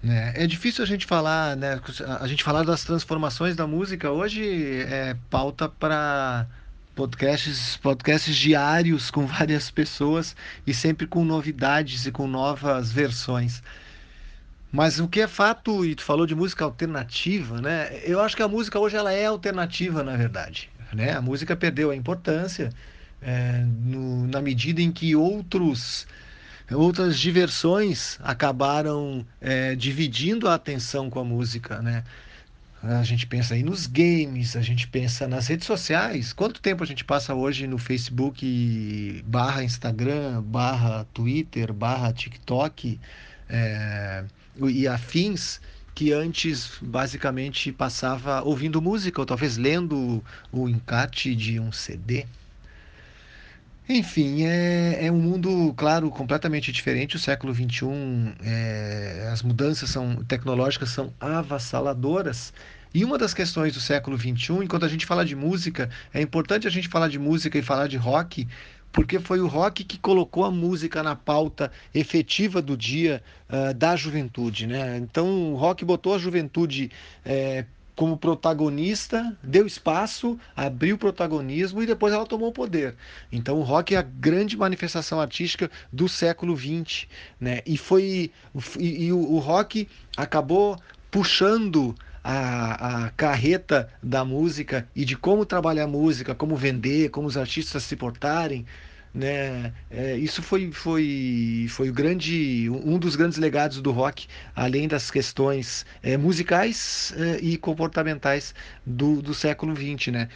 Né? 0.05 0.35
É 0.37 0.47
difícil 0.47 0.85
a 0.85 0.87
gente 0.87 1.07
falar, 1.07 1.57
né? 1.57 1.81
A 2.21 2.27
gente 2.27 2.45
falar 2.45 2.62
das 2.62 2.85
transformações 2.85 3.57
da 3.57 3.67
música 3.67 4.11
hoje 4.11 4.83
é 4.83 5.17
pauta 5.31 5.67
para 5.67 6.47
podcasts, 6.95 7.79
podcasts 7.79 8.37
diários 8.37 9.11
com 9.11 9.25
várias 9.27 9.71
pessoas 9.71 10.37
e 10.67 10.75
sempre 10.75 11.07
com 11.07 11.25
novidades 11.25 12.05
e 12.05 12.12
com 12.12 12.27
novas 12.27 12.93
versões. 12.93 13.62
Mas 14.71 15.01
o 15.01 15.09
que 15.09 15.23
é 15.23 15.27
fato, 15.27 15.87
e 15.87 15.95
tu 15.95 16.03
falou 16.03 16.27
de 16.27 16.35
música 16.35 16.67
alternativa, 16.67 17.62
né? 17.62 17.99
Eu 18.05 18.21
acho 18.21 18.37
que 18.37 18.43
a 18.43 18.49
música 18.49 18.79
hoje 18.79 18.97
ela 18.97 19.11
é 19.11 19.25
alternativa, 19.25 20.03
na 20.03 20.17
verdade. 20.17 20.69
Né? 20.93 21.12
A 21.12 21.23
música 21.23 21.57
perdeu 21.57 21.90
a 21.90 21.97
importância 21.97 22.71
é, 23.23 23.64
no, 23.64 24.27
na 24.27 24.43
medida 24.43 24.83
em 24.83 24.93
que 24.93 25.17
outros 25.17 26.07
outras 26.70 27.18
diversões 27.18 28.18
acabaram 28.22 29.27
é, 29.40 29.74
dividindo 29.74 30.48
a 30.48 30.55
atenção 30.55 31.11
com 31.11 31.20
a 31.20 31.24
música, 31.24 31.83
né? 31.83 32.05
A 32.83 33.03
gente 33.03 33.27
pensa 33.27 33.55
aí 33.55 33.62
nos 33.62 33.87
games, 33.87 34.57
a 34.57 34.61
gente 34.61 34.87
pensa 34.87 35.27
nas 35.27 35.46
redes 35.46 35.66
sociais. 35.66 36.35
Quanto 36.35 36.61
tempo 36.61 36.83
a 36.83 36.87
gente 36.87 37.03
passa 37.03 37.35
hoje 37.35 37.66
no 37.66 37.79
Facebook 37.79 39.24
barra 39.27 39.64
Instagram, 39.64 40.42
barra 40.42 41.07
Twitter, 41.14 41.72
barra 41.72 42.12
TikTok 42.12 43.00
é, 43.48 44.24
e 44.61 44.87
afins 44.87 45.62
que 45.94 46.12
antes 46.12 46.72
basicamente 46.83 47.72
passava 47.72 48.42
ouvindo 48.42 48.83
música 48.83 49.18
ou 49.18 49.24
talvez 49.24 49.57
lendo 49.57 50.22
o 50.53 50.68
encarte 50.68 51.35
de 51.35 51.59
um 51.59 51.72
CD. 51.72 52.27
Enfim, 53.87 54.44
é, 54.44 55.07
é 55.07 55.12
um 55.12 55.20
mundo, 55.20 55.75
claro, 55.77 56.11
completamente 56.11 56.73
diferente. 56.73 57.16
O 57.16 57.18
século 57.18 57.55
XXI, 57.55 58.35
é, 58.42 59.29
as 59.31 59.42
mudanças 59.42 59.90
são, 59.90 60.25
tecnológicas 60.25 60.88
são 60.88 61.12
avassaladoras. 61.20 62.53
E 62.94 63.05
uma 63.05 63.18
das 63.18 63.35
questões 63.35 63.75
do 63.75 63.81
século 63.81 64.16
XXI, 64.16 64.64
enquanto 64.64 64.87
a 64.87 64.88
gente 64.88 65.05
fala 65.05 65.25
de 65.25 65.37
música, 65.37 65.90
é 66.14 66.23
importante 66.23 66.66
a 66.66 66.70
gente 66.70 66.88
falar 66.88 67.09
de 67.09 67.18
música 67.18 67.59
e 67.59 67.62
falar 67.62 67.87
de 67.87 67.99
rock, 67.99 68.49
porque 68.90 69.18
foi 69.18 69.40
o 69.40 69.47
rock 69.47 69.85
que 69.85 69.99
colocou 69.99 70.44
a 70.44 70.51
música 70.51 71.03
na 71.03 71.14
pauta 71.14 71.70
efetiva 71.92 72.62
do 72.62 72.77
dia 72.79 73.23
uh, 73.51 73.75
da 73.75 73.97
juventude. 73.97 74.66
Né? 74.66 74.97
Então, 74.97 75.53
o 75.53 75.57
rock 75.57 75.85
botou 75.85 76.14
a 76.14 76.18
juventude 76.18 76.90
é, 77.23 77.66
como 77.94 78.16
protagonista, 78.16 79.37
deu 79.42 79.66
espaço, 79.66 80.38
abriu 80.57 80.98
protagonismo 80.98 81.83
e 81.83 81.87
depois 81.87 82.12
ela 82.12 82.26
tomou 82.26 82.48
o 82.48 82.52
poder. 82.52 82.96
Então 83.30 83.59
o 83.59 83.62
rock 83.62 83.94
é 83.94 83.98
a 83.98 84.02
grande 84.02 84.57
manifestação 84.57 85.20
artística 85.20 85.70
do 85.92 86.09
século 86.09 86.57
XX, 86.57 87.07
né? 87.40 87.61
E 87.64 87.76
foi 87.76 88.33
e, 88.78 89.04
e 89.04 89.12
o, 89.12 89.18
o, 89.18 89.38
rock 89.38 89.88
acabou 90.16 90.76
puxando 91.11 91.94
a, 92.22 93.04
a 93.04 93.11
carreta 93.11 93.88
da 94.02 94.24
música 94.24 94.88
e 94.94 95.04
de 95.04 95.16
como 95.16 95.46
trabalhar 95.46 95.85
a 95.85 95.88
música, 95.88 96.35
como 96.35 96.57
vender, 96.57 97.11
como 97.11 97.28
os 97.28 97.37
artistas 97.37 97.85
se 97.85 97.94
portarem 97.94 98.66
né? 99.14 99.72
É, 99.90 100.16
isso 100.16 100.42
foi, 100.42 100.72
foi, 100.72 101.66
foi 101.70 101.88
o 101.88 101.92
grande, 101.92 102.68
um 102.70 102.98
dos 102.98 103.14
grandes 103.14 103.38
legados 103.38 103.81
do 103.81 103.92
rock, 103.92 104.27
além 104.57 104.88
das 104.88 105.11
questões 105.11 105.87
é, 106.03 106.16
musicais 106.16 107.14
é, 107.16 107.38
e 107.40 107.57
comportamentais 107.57 108.55
do, 108.85 109.22
do 109.22 109.33
século 109.33 109.74
XX, 109.74 110.09
né? 110.09 110.29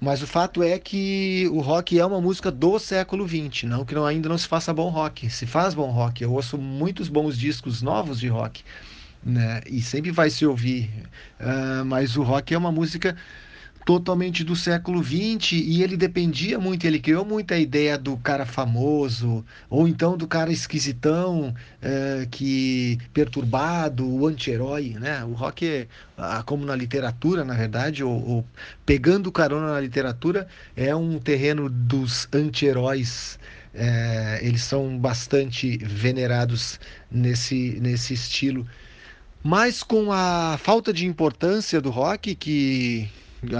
Mas 0.00 0.22
o 0.22 0.26
fato 0.26 0.62
é 0.62 0.78
que 0.78 1.48
o 1.52 1.60
rock 1.60 1.98
é 1.98 2.04
uma 2.04 2.20
música 2.20 2.50
do 2.50 2.78
século 2.78 3.26
XX, 3.26 3.64
não 3.64 3.84
que 3.84 3.94
não, 3.94 4.04
ainda 4.04 4.28
não 4.28 4.38
se 4.38 4.48
faça 4.48 4.72
bom 4.72 4.88
rock. 4.88 5.30
Se 5.30 5.46
faz 5.46 5.74
bom 5.74 5.90
rock, 5.90 6.22
eu 6.22 6.32
ouço 6.32 6.58
muitos 6.58 7.08
bons 7.08 7.38
discos 7.38 7.82
novos 7.82 8.18
de 8.18 8.26
rock, 8.26 8.64
né? 9.24 9.60
E 9.66 9.80
sempre 9.80 10.10
vai 10.10 10.28
se 10.28 10.44
ouvir. 10.44 10.90
Uh, 11.40 11.84
mas 11.84 12.16
o 12.16 12.22
rock 12.22 12.52
é 12.52 12.58
uma 12.58 12.72
música 12.72 13.16
totalmente 13.84 14.44
do 14.44 14.54
século 14.54 15.02
XX 15.02 15.52
e 15.52 15.82
ele 15.82 15.96
dependia 15.96 16.58
muito, 16.58 16.86
ele 16.86 17.00
criou 17.00 17.24
muita 17.24 17.58
ideia 17.58 17.98
do 17.98 18.16
cara 18.16 18.46
famoso, 18.46 19.44
ou 19.68 19.88
então 19.88 20.16
do 20.16 20.26
cara 20.26 20.52
esquisitão, 20.52 21.54
é, 21.80 22.26
que 22.30 22.98
perturbado, 23.12 24.08
o 24.08 24.26
anti-herói, 24.26 24.96
né? 25.00 25.24
O 25.24 25.32
rock, 25.32 25.66
é, 25.66 25.86
como 26.46 26.64
na 26.64 26.76
literatura, 26.76 27.44
na 27.44 27.54
verdade, 27.54 28.04
ou, 28.04 28.28
ou 28.28 28.46
pegando 28.86 29.32
carona 29.32 29.72
na 29.72 29.80
literatura, 29.80 30.46
é 30.76 30.94
um 30.94 31.18
terreno 31.18 31.68
dos 31.68 32.28
anti-heróis. 32.32 33.38
É, 33.74 34.38
eles 34.42 34.62
são 34.62 34.98
bastante 34.98 35.78
venerados 35.78 36.78
nesse, 37.10 37.78
nesse 37.80 38.12
estilo. 38.14 38.66
Mas 39.42 39.82
com 39.82 40.12
a 40.12 40.56
falta 40.58 40.92
de 40.92 41.06
importância 41.06 41.80
do 41.80 41.90
rock, 41.90 42.34
que 42.34 43.10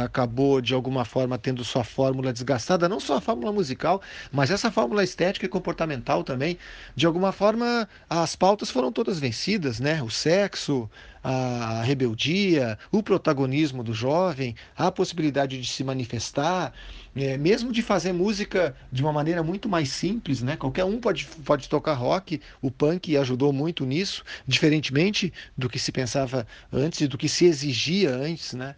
acabou 0.04 0.60
de 0.60 0.74
alguma 0.74 1.04
forma 1.04 1.36
tendo 1.36 1.64
sua 1.64 1.82
fórmula 1.82 2.32
desgastada, 2.32 2.88
não 2.88 3.00
só 3.00 3.16
a 3.16 3.20
fórmula 3.20 3.52
musical, 3.52 4.00
mas 4.30 4.50
essa 4.50 4.70
fórmula 4.70 5.02
estética 5.02 5.46
e 5.46 5.48
comportamental 5.48 6.22
também. 6.22 6.56
De 6.94 7.06
alguma 7.06 7.32
forma, 7.32 7.88
as 8.08 8.36
pautas 8.36 8.70
foram 8.70 8.92
todas 8.92 9.18
vencidas, 9.18 9.80
né? 9.80 10.02
O 10.02 10.10
sexo, 10.10 10.88
a 11.22 11.82
rebeldia, 11.84 12.78
o 12.90 13.02
protagonismo 13.02 13.82
do 13.82 13.92
jovem, 13.92 14.54
a 14.76 14.90
possibilidade 14.90 15.60
de 15.60 15.68
se 15.68 15.84
manifestar, 15.84 16.72
é, 17.14 17.36
mesmo 17.36 17.72
de 17.72 17.82
fazer 17.82 18.12
música 18.12 18.74
de 18.90 19.02
uma 19.02 19.12
maneira 19.12 19.42
muito 19.42 19.68
mais 19.68 19.90
simples, 19.90 20.42
né? 20.42 20.56
Qualquer 20.56 20.84
um 20.84 21.00
pode, 21.00 21.26
pode 21.44 21.68
tocar 21.68 21.94
rock, 21.94 22.40
o 22.60 22.70
punk 22.70 23.16
ajudou 23.16 23.52
muito 23.52 23.84
nisso, 23.84 24.24
diferentemente 24.46 25.32
do 25.56 25.68
que 25.68 25.78
se 25.78 25.92
pensava 25.92 26.46
antes 26.72 27.00
e 27.00 27.08
do 27.08 27.18
que 27.18 27.28
se 27.28 27.46
exigia 27.46 28.14
antes, 28.14 28.54
né? 28.54 28.74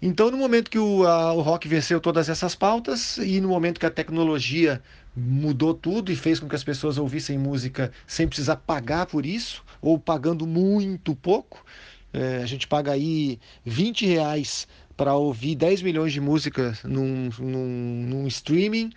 Então, 0.00 0.30
no 0.30 0.36
momento 0.36 0.70
que 0.70 0.78
o, 0.78 1.04
a, 1.04 1.32
o 1.32 1.40
rock 1.40 1.66
venceu 1.66 2.00
todas 2.00 2.28
essas 2.28 2.54
pautas 2.54 3.18
e 3.18 3.40
no 3.40 3.48
momento 3.48 3.80
que 3.80 3.86
a 3.86 3.90
tecnologia 3.90 4.80
mudou 5.16 5.74
tudo 5.74 6.12
e 6.12 6.16
fez 6.16 6.38
com 6.38 6.48
que 6.48 6.54
as 6.54 6.62
pessoas 6.62 6.98
ouvissem 6.98 7.36
música 7.36 7.90
sem 8.06 8.28
precisar 8.28 8.56
pagar 8.56 9.06
por 9.06 9.26
isso, 9.26 9.64
ou 9.82 9.98
pagando 9.98 10.46
muito 10.46 11.16
pouco, 11.16 11.64
é, 12.12 12.36
a 12.36 12.46
gente 12.46 12.68
paga 12.68 12.92
aí 12.92 13.40
20 13.64 14.06
reais 14.06 14.68
para 14.96 15.14
ouvir 15.14 15.56
10 15.56 15.82
milhões 15.82 16.12
de 16.12 16.20
músicas 16.20 16.82
num, 16.84 17.28
num, 17.38 18.06
num 18.08 18.26
streaming 18.28 18.90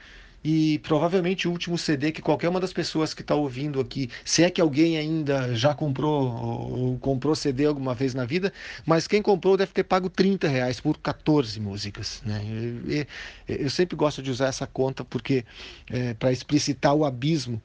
e 0.44 0.80
provavelmente 0.80 1.48
o 1.48 1.52
último 1.52 1.78
CD 1.78 2.12
que 2.12 2.22
qualquer 2.22 2.50
uma 2.50 2.60
das 2.60 2.74
pessoas 2.74 3.14
que 3.14 3.22
está 3.22 3.36
ouvindo 3.36 3.80
aqui, 3.80 4.10
se 4.26 4.44
é 4.44 4.50
que 4.50 4.60
alguém 4.60 4.98
ainda 4.98 5.54
já 5.56 5.74
comprou 5.74 6.32
ou 6.32 6.98
comprou 6.98 7.36
CD 7.36 7.66
alguma 7.66 7.94
vez 7.94 8.14
na 8.14 8.26
vida, 8.26 8.52
mas 8.86 9.08
quem 9.08 9.22
comprou 9.22 9.56
deve 9.56 9.72
ter 9.72 9.84
pago 9.84 10.10
30 10.10 10.48
reais 10.48 10.80
por 10.80 10.98
14 10.98 11.60
músicas. 11.60 12.22
Né? 12.26 13.06
Eu, 13.48 13.70
sempre 13.70 13.96
gosto 13.96 14.24
de 14.24 14.32
usar 14.32 14.48
essa 14.48 14.66
conta 14.66 15.04
porque 15.06 15.46
é, 15.90 16.14
para 16.16 16.32
explicitar 16.32 16.96
o 16.96 17.06
abismo 17.06 17.62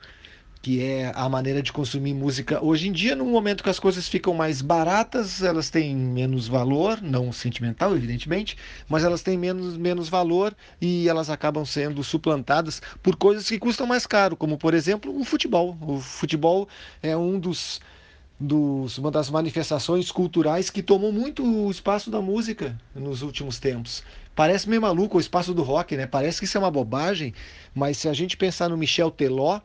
que 0.62 0.82
é 0.82 1.12
a 1.14 1.28
maneira 1.28 1.62
de 1.62 1.72
consumir 1.72 2.14
música 2.14 2.62
hoje 2.64 2.88
em 2.88 2.92
dia, 2.92 3.14
no 3.14 3.24
momento 3.24 3.62
que 3.62 3.70
as 3.70 3.78
coisas 3.78 4.08
ficam 4.08 4.34
mais 4.34 4.60
baratas, 4.60 5.42
elas 5.42 5.70
têm 5.70 5.94
menos 5.94 6.48
valor, 6.48 7.00
não 7.00 7.32
sentimental, 7.32 7.94
evidentemente, 7.94 8.56
mas 8.88 9.04
elas 9.04 9.22
têm 9.22 9.38
menos, 9.38 9.76
menos 9.76 10.08
valor 10.08 10.54
e 10.80 11.08
elas 11.08 11.30
acabam 11.30 11.64
sendo 11.64 12.02
suplantadas 12.02 12.82
por 13.02 13.16
coisas 13.16 13.48
que 13.48 13.58
custam 13.58 13.86
mais 13.86 14.06
caro, 14.06 14.36
como 14.36 14.58
por 14.58 14.74
exemplo 14.74 15.16
o 15.18 15.24
futebol. 15.24 15.76
O 15.80 16.00
futebol 16.00 16.68
é 17.02 17.16
um 17.16 17.38
dos, 17.38 17.80
dos 18.40 18.98
uma 18.98 19.10
das 19.10 19.30
manifestações 19.30 20.10
culturais 20.10 20.68
que 20.68 20.82
tomou 20.82 21.12
muito 21.12 21.44
o 21.44 21.70
espaço 21.70 22.10
da 22.10 22.20
música 22.20 22.76
nos 22.94 23.22
últimos 23.22 23.58
tempos. 23.58 24.02
Parece 24.34 24.68
meio 24.68 24.82
maluco 24.82 25.16
o 25.16 25.20
espaço 25.20 25.54
do 25.54 25.62
rock, 25.62 25.96
né? 25.96 26.06
Parece 26.06 26.40
que 26.40 26.44
isso 26.44 26.58
é 26.58 26.60
uma 26.60 26.70
bobagem, 26.70 27.32
mas 27.74 27.96
se 27.96 28.08
a 28.08 28.12
gente 28.12 28.36
pensar 28.36 28.68
no 28.68 28.76
Michel 28.76 29.10
Teló, 29.10 29.60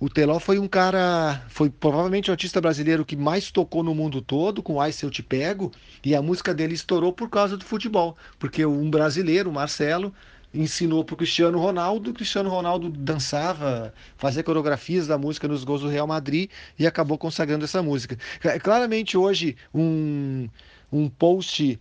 o 0.00 0.08
Teló 0.08 0.38
foi 0.38 0.58
um 0.58 0.66
cara, 0.66 1.42
foi 1.48 1.70
provavelmente 1.70 2.30
o 2.30 2.32
artista 2.32 2.60
brasileiro 2.60 3.04
que 3.04 3.16
mais 3.16 3.50
tocou 3.50 3.82
no 3.82 3.94
mundo 3.94 4.20
todo 4.20 4.62
com 4.62 4.80
Ai 4.80 4.92
Se 4.92 5.04
Eu 5.04 5.10
Te 5.10 5.22
Pego, 5.22 5.70
e 6.04 6.14
a 6.14 6.20
música 6.20 6.52
dele 6.52 6.74
estourou 6.74 7.12
por 7.12 7.30
causa 7.30 7.56
do 7.56 7.64
futebol, 7.64 8.16
porque 8.38 8.66
um 8.66 8.90
brasileiro, 8.90 9.52
Marcelo, 9.52 10.12
ensinou 10.52 11.04
para 11.04 11.14
o 11.14 11.16
Cristiano 11.16 11.58
Ronaldo, 11.58 12.10
o 12.10 12.14
Cristiano 12.14 12.48
Ronaldo 12.48 12.88
dançava, 12.88 13.92
fazia 14.16 14.42
coreografias 14.42 15.06
da 15.06 15.18
música 15.18 15.48
nos 15.48 15.64
gols 15.64 15.80
do 15.82 15.88
Real 15.88 16.06
Madrid 16.06 16.50
e 16.78 16.86
acabou 16.86 17.18
consagrando 17.18 17.64
essa 17.64 17.82
música. 17.82 18.16
Claramente 18.62 19.16
hoje 19.16 19.56
um, 19.74 20.48
um 20.92 21.08
post 21.08 21.78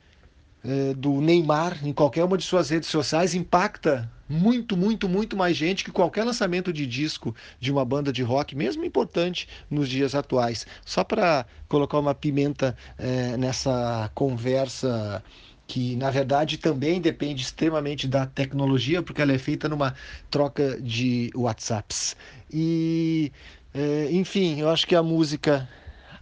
eh, 0.63 0.93
do 0.95 1.21
Neymar 1.21 1.85
em 1.85 1.93
qualquer 1.93 2.23
uma 2.23 2.37
de 2.37 2.43
suas 2.43 2.69
redes 2.69 2.89
sociais 2.89 3.35
impacta 3.35 4.09
muito, 4.33 4.75
muito, 4.75 5.07
muito 5.07 5.37
mais 5.37 5.55
gente 5.55 5.83
que 5.83 5.91
qualquer 5.91 6.23
lançamento 6.23 6.73
de 6.73 6.87
disco 6.87 7.35
de 7.59 7.71
uma 7.71 7.85
banda 7.85 8.11
de 8.11 8.23
rock, 8.23 8.55
mesmo 8.55 8.83
importante 8.83 9.47
nos 9.69 9.87
dias 9.87 10.15
atuais. 10.15 10.65
Só 10.83 11.03
para 11.03 11.45
colocar 11.67 11.99
uma 11.99 12.15
pimenta 12.15 12.75
é, 12.97 13.37
nessa 13.37 14.09
conversa 14.15 15.23
que 15.67 15.95
na 15.95 16.09
verdade 16.09 16.57
também 16.57 16.99
depende 16.99 17.43
extremamente 17.43 18.07
da 18.07 18.25
tecnologia, 18.25 19.01
porque 19.03 19.21
ela 19.21 19.33
é 19.33 19.37
feita 19.37 19.69
numa 19.69 19.93
troca 20.31 20.81
de 20.81 21.31
WhatsApps. 21.35 22.17
E, 22.51 23.31
é, 23.73 24.09
enfim, 24.11 24.59
eu 24.59 24.69
acho 24.69 24.87
que 24.87 24.95
a 24.95 25.03
música 25.03 25.69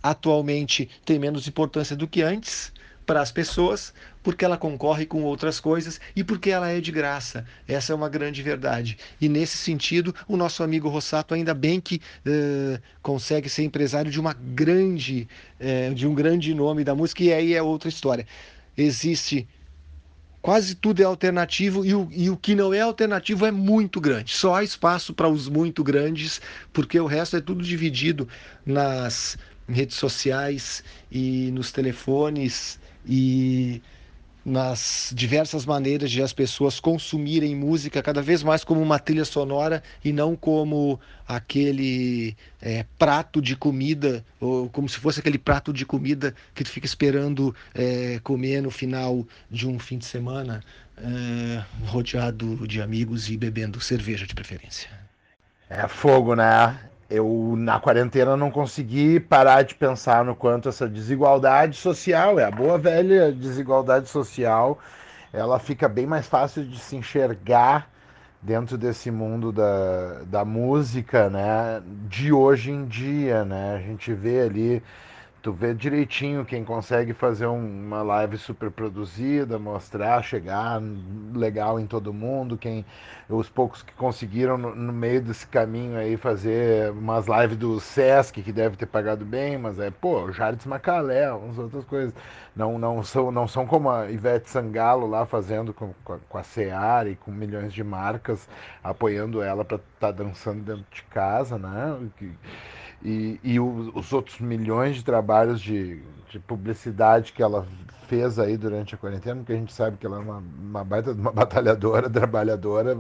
atualmente 0.03 0.89
tem 1.05 1.18
menos 1.18 1.47
importância 1.47 1.95
do 1.95 2.07
que 2.07 2.22
antes 2.22 2.74
para 3.05 3.22
as 3.22 3.32
pessoas, 3.32 3.93
porque 4.24 4.45
ela 4.45 4.57
concorre 4.57 5.05
com 5.05 5.24
outras 5.24 5.59
coisas 5.59 5.99
e 6.15 6.24
porque 6.24 6.49
ela 6.49 6.69
é 6.69 6.80
de 6.80 6.91
graça. 6.91 7.45
Essa 7.67 7.93
é 7.93 7.95
uma 7.95 8.09
grande 8.09 8.41
verdade. 8.41 8.97
E 9.19 9.28
nesse 9.28 9.57
sentido, 9.57 10.13
o 10.28 10.38
nosso 10.38 10.63
amigo 10.63 10.89
Rossato, 10.89 11.34
ainda 11.34 11.53
bem 11.53 11.80
que 11.80 12.01
uh, 12.26 12.82
consegue 13.01 13.49
ser 13.49 13.63
empresário 13.63 14.11
de 14.11 14.19
uma 14.19 14.34
grande, 14.34 15.28
uh, 15.59 15.93
de 15.93 16.07
um 16.07 16.13
grande 16.13 16.53
nome 16.53 16.84
da 16.84 16.93
música, 16.93 17.24
e 17.24 17.34
aí 17.34 17.53
é 17.53 17.61
outra 17.61 17.89
história. 17.89 18.26
Existe 18.78 19.47
quase 20.41 20.74
tudo 20.74 21.01
é 21.01 21.05
alternativo 21.05 21.86
e 21.86 21.93
o, 21.93 22.09
e 22.11 22.30
o 22.30 22.36
que 22.36 22.55
não 22.55 22.74
é 22.74 22.82
alternativo 22.82 23.45
é 23.45 23.51
muito 23.51 24.01
grande. 24.01 24.34
Só 24.34 24.55
há 24.55 24.63
espaço 24.63 25.13
para 25.13 25.30
os 25.30 25.47
muito 25.47 25.84
grandes, 25.84 26.41
porque 26.74 26.99
o 26.99 27.05
resto 27.05 27.38
é 27.38 27.41
tudo 27.41 27.63
dividido 27.63 28.28
nas 28.65 29.38
redes 29.69 29.97
sociais 29.97 30.84
e 31.11 31.51
nos 31.51 31.72
telefones 31.72 32.80
e 33.05 33.82
nas 34.43 35.11
diversas 35.15 35.65
maneiras 35.65 36.09
de 36.09 36.21
as 36.21 36.33
pessoas 36.33 36.79
consumirem 36.79 37.55
música 37.55 38.01
cada 38.01 38.21
vez 38.21 38.41
mais 38.41 38.63
como 38.63 38.81
uma 38.81 38.97
trilha 38.97 39.25
sonora 39.25 39.83
e 40.03 40.11
não 40.11 40.35
como 40.35 40.99
aquele 41.27 42.35
é, 42.61 42.85
prato 42.97 43.41
de 43.41 43.55
comida 43.55 44.25
ou 44.39 44.67
como 44.69 44.89
se 44.89 44.97
fosse 44.97 45.19
aquele 45.19 45.37
prato 45.37 45.71
de 45.71 45.85
comida 45.85 46.33
que 46.55 46.63
tu 46.63 46.69
fica 46.69 46.85
esperando 46.85 47.55
é, 47.73 48.19
comer 48.23 48.61
no 48.61 48.71
final 48.71 49.25
de 49.49 49.67
um 49.67 49.77
fim 49.77 49.97
de 49.97 50.05
semana 50.05 50.63
é, 50.97 51.63
rodeado 51.85 52.67
de 52.67 52.81
amigos 52.81 53.29
e 53.29 53.37
bebendo 53.37 53.79
cerveja 53.79 54.25
de 54.25 54.33
preferência. 54.33 54.89
É 55.69 55.87
fogo, 55.87 56.35
né? 56.35 56.77
Eu 57.12 57.55
na 57.57 57.80
quarentena 57.80 58.38
não 58.38 58.49
consegui 58.49 59.20
parar 59.20 59.64
de 59.64 59.76
pensar 59.76 60.24
no 60.24 60.34
quanto 60.34 60.70
essa 60.70 60.88
desigualdade 60.88 61.76
social, 61.78 62.39
é 62.39 62.45
a 62.45 62.51
boa 62.51 62.78
velha 62.78 63.32
desigualdade 63.32 64.07
social, 64.07 64.80
ela 65.34 65.59
fica 65.59 65.89
bem 65.89 66.05
mais 66.05 66.26
fácil 66.26 66.64
de 66.64 66.80
se 66.80 66.95
enxergar 66.95 67.89
dentro 68.41 68.78
desse 68.78 69.12
mundo 69.12 69.51
da, 69.51 70.22
da 70.26 70.45
música, 70.45 71.30
né, 71.30 71.84
de 72.07 72.32
hoje 72.32 72.72
em 72.72 72.86
dia, 72.86 73.45
né? 73.45 73.76
A 73.76 73.80
gente 73.80 74.14
vê 74.14 74.41
ali 74.41 74.84
tu 75.41 75.51
vê 75.51 75.73
direitinho 75.73 76.45
quem 76.45 76.63
consegue 76.63 77.13
fazer 77.13 77.47
uma 77.47 78.03
live 78.03 78.37
super 78.37 78.69
produzida, 78.69 79.57
mostrar, 79.57 80.21
chegar 80.23 80.81
legal 81.33 81.79
em 81.79 81.87
todo 81.87 82.13
mundo, 82.13 82.57
quem 82.57 82.85
os 83.27 83.49
poucos 83.49 83.81
que 83.81 83.93
conseguiram 83.93 84.57
no, 84.57 84.75
no, 84.75 84.93
meio 84.93 85.21
desse 85.21 85.47
caminho 85.47 85.97
aí 85.97 86.15
fazer 86.17 86.91
umas 86.91 87.25
lives 87.27 87.57
do 87.57 87.79
Sesc 87.79 88.41
que 88.41 88.51
deve 88.51 88.75
ter 88.75 88.85
pagado 88.85 89.25
bem, 89.25 89.57
mas 89.57 89.79
é, 89.79 89.89
pô, 89.89 90.31
Jardim 90.31 90.67
Macalé, 90.69 91.31
umas 91.31 91.57
outras 91.57 91.85
coisas. 91.85 92.13
Não 92.55 92.77
não 92.77 93.01
são 93.03 93.31
não 93.31 93.47
são 93.47 93.65
como 93.65 93.89
a 93.89 94.11
Ivete 94.11 94.49
Sangalo 94.49 95.07
lá 95.07 95.25
fazendo 95.25 95.73
com, 95.73 95.93
com, 96.03 96.13
a, 96.13 96.19
com 96.29 96.37
a 96.37 96.43
Seara 96.43 97.09
e 97.09 97.15
com 97.15 97.31
milhões 97.31 97.73
de 97.73 97.83
marcas 97.83 98.47
apoiando 98.83 99.41
ela 99.41 99.63
para 99.63 99.77
estar 99.77 99.87
tá 99.99 100.11
dançando 100.11 100.61
dentro 100.61 100.85
de 100.91 101.01
casa, 101.03 101.57
né? 101.57 101.97
Que, 102.17 102.31
e, 103.04 103.39
e 103.43 103.60
os 103.60 104.14
outros 104.14 104.39
milhões 104.39 104.97
de 104.97 105.04
trabalhos 105.04 105.60
de, 105.60 106.02
de, 106.30 106.39
publicidade 106.39 107.34
que 107.34 107.41
ela 107.41 107.66
fez 108.08 108.38
aí 108.38 108.58
durante 108.58 108.93
a 108.93 108.97
quarentena, 108.97 109.38
porque 109.38 109.54
a 109.54 109.58
gente 109.58 109.74
sabe 109.74 109.97
que 109.97 110.06
ela 110.06 110.18
é 110.18 110.20
uma, 110.20 110.43
uma 110.60 110.84
baita 110.84 111.12
uma 111.12 111.32
batalhadora, 111.34 112.10
trabalhadora, 112.10 112.95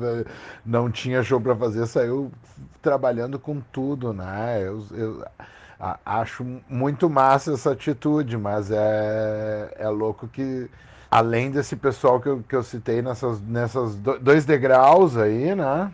não 0.65 0.89
tinha 0.89 1.23
show 1.23 1.39
para 1.39 1.55
fazer, 1.55 1.85
saiu 1.85 2.31
trabalhando 2.81 3.37
com 3.37 3.59
tudo, 3.59 4.13
né? 4.13 4.61
Eu, 4.63 4.85
eu 4.91 5.25
acho 6.05 6.45
muito 6.69 7.09
massa 7.09 7.53
essa 7.53 7.71
atitude, 7.71 8.37
mas 8.37 8.71
é, 8.71 9.75
é 9.77 9.89
louco 9.89 10.27
que 10.27 10.69
além 11.09 11.51
desse 11.51 11.75
pessoal 11.75 12.21
que 12.21 12.29
eu, 12.29 12.43
que 12.47 12.55
eu 12.55 12.63
citei 12.63 13.01
nessas, 13.01 13.41
nessas 13.41 13.95
dois 13.95 14.45
degraus 14.45 15.17
aí, 15.17 15.53
né? 15.53 15.91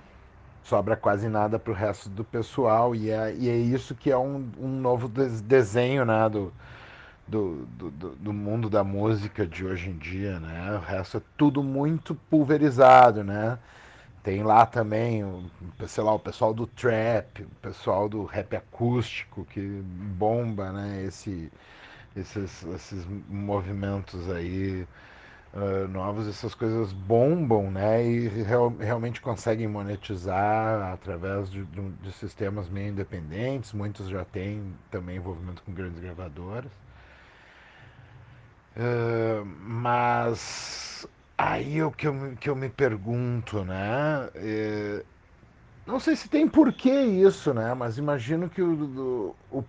Sobra 0.68 0.98
quase 0.98 1.30
nada 1.30 1.58
para 1.58 1.72
o 1.72 1.76
resto 1.76 2.10
do 2.10 2.24
pessoal 2.24 2.94
e 2.94 3.10
é, 3.10 3.34
e 3.34 3.50
é 3.50 3.56
isso 3.56 3.96
que 3.96 4.12
é 4.12 4.18
um, 4.18 4.50
um 4.60 4.68
novo 4.68 5.08
desenho 5.08 6.06
né, 6.06 6.28
do, 6.30 6.54
do, 7.28 7.66
do, 7.66 8.16
do, 8.16 8.34
mundo 8.34 8.70
da 8.70 8.84
música 8.84 9.48
de 9.48 9.66
hoje 9.66 9.90
em 9.90 9.98
dia, 9.98 10.40
né? 10.40 10.76
O 10.76 10.80
resto 10.80 11.18
é 11.18 11.22
tudo 11.38 11.64
muito 11.64 12.16
pulverizado, 12.30 13.24
né? 13.24 13.58
Tem 14.24 14.44
lá 14.44 14.66
também, 14.66 15.24
sei 15.88 16.04
lá, 16.04 16.14
o 16.14 16.20
pessoal 16.20 16.54
do 16.54 16.68
trap, 16.68 17.44
o 17.44 17.56
pessoal 17.62 18.10
do 18.10 18.26
rap 18.26 18.56
acústico 18.56 19.46
que 19.46 19.62
bomba, 19.62 20.72
né? 20.72 21.04
Esse, 21.06 21.52
esses, 22.16 22.66
esses 22.66 23.08
movimentos 23.30 24.30
aí 24.30 24.86
novos, 25.90 26.28
essas 26.28 26.54
coisas 26.54 26.92
bombam, 26.94 27.72
né? 27.72 28.06
E 28.06 28.28
real, 28.28 28.70
realmente 28.80 29.22
conseguem 29.22 29.68
monetizar 29.68 30.94
através 30.94 31.50
de, 31.50 31.64
de, 31.66 31.90
de, 31.90 32.12
sistemas 32.14 32.70
meio 32.70 32.90
independentes. 32.90 33.74
Muitos 33.74 34.08
já 34.10 34.24
têm 34.26 34.74
também 34.92 35.18
envolvimento 35.18 35.64
com 35.64 35.74
grandes 35.74 36.00
gravadoras. 36.00 36.72
Uh, 38.76 39.44
mas 39.64 41.08
aí 41.38 41.82
o 41.82 41.92
que 41.92 42.08
eu, 42.08 42.36
que 42.40 42.50
eu 42.50 42.56
me 42.56 42.70
pergunto, 42.70 43.64
né? 43.64 44.30
É, 44.36 45.04
não 45.88 46.00
sei 46.00 46.16
se 46.16 46.28
tem 46.28 46.48
porquê 46.48 46.92
isso, 47.02 47.54
né? 47.54 47.74
Mas 47.74 47.98
imagino 47.98 48.50
que 48.50 48.62
o, 48.62 49.34
o, 49.50 49.66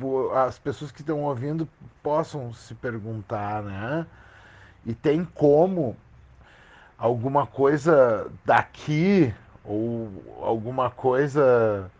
o, 0.00 0.30
as 0.30 0.58
pessoas 0.58 0.92
que 0.92 1.00
estão 1.00 1.22
ouvindo 1.22 1.68
possam 2.02 2.52
se 2.52 2.74
perguntar, 2.74 3.62
né? 3.62 4.06
E 4.84 4.94
tem 4.94 5.24
como 5.24 5.96
alguma 6.98 7.46
coisa 7.46 8.30
daqui 8.44 9.32
ou 9.64 10.10
alguma 10.42 10.90
coisa 10.90 11.90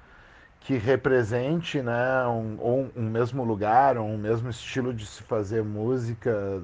que 0.60 0.76
represente 0.76 1.82
né, 1.82 2.24
um, 2.26 2.88
um 2.96 3.02
mesmo 3.02 3.42
lugar, 3.42 3.98
um 3.98 4.16
mesmo 4.16 4.48
estilo 4.48 4.94
de 4.94 5.04
se 5.04 5.22
fazer 5.22 5.64
música 5.64 6.60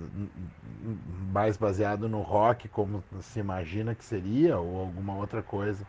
mais 1.33 1.57
baseado 1.57 2.09
no 2.09 2.21
rock, 2.21 2.69
como 2.69 3.03
se 3.21 3.41
imagina 3.41 3.95
que 3.95 4.05
seria, 4.05 4.57
ou 4.59 4.81
alguma 4.81 5.17
outra 5.17 5.43
coisa. 5.43 5.85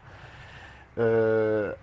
Uh, 0.98 1.78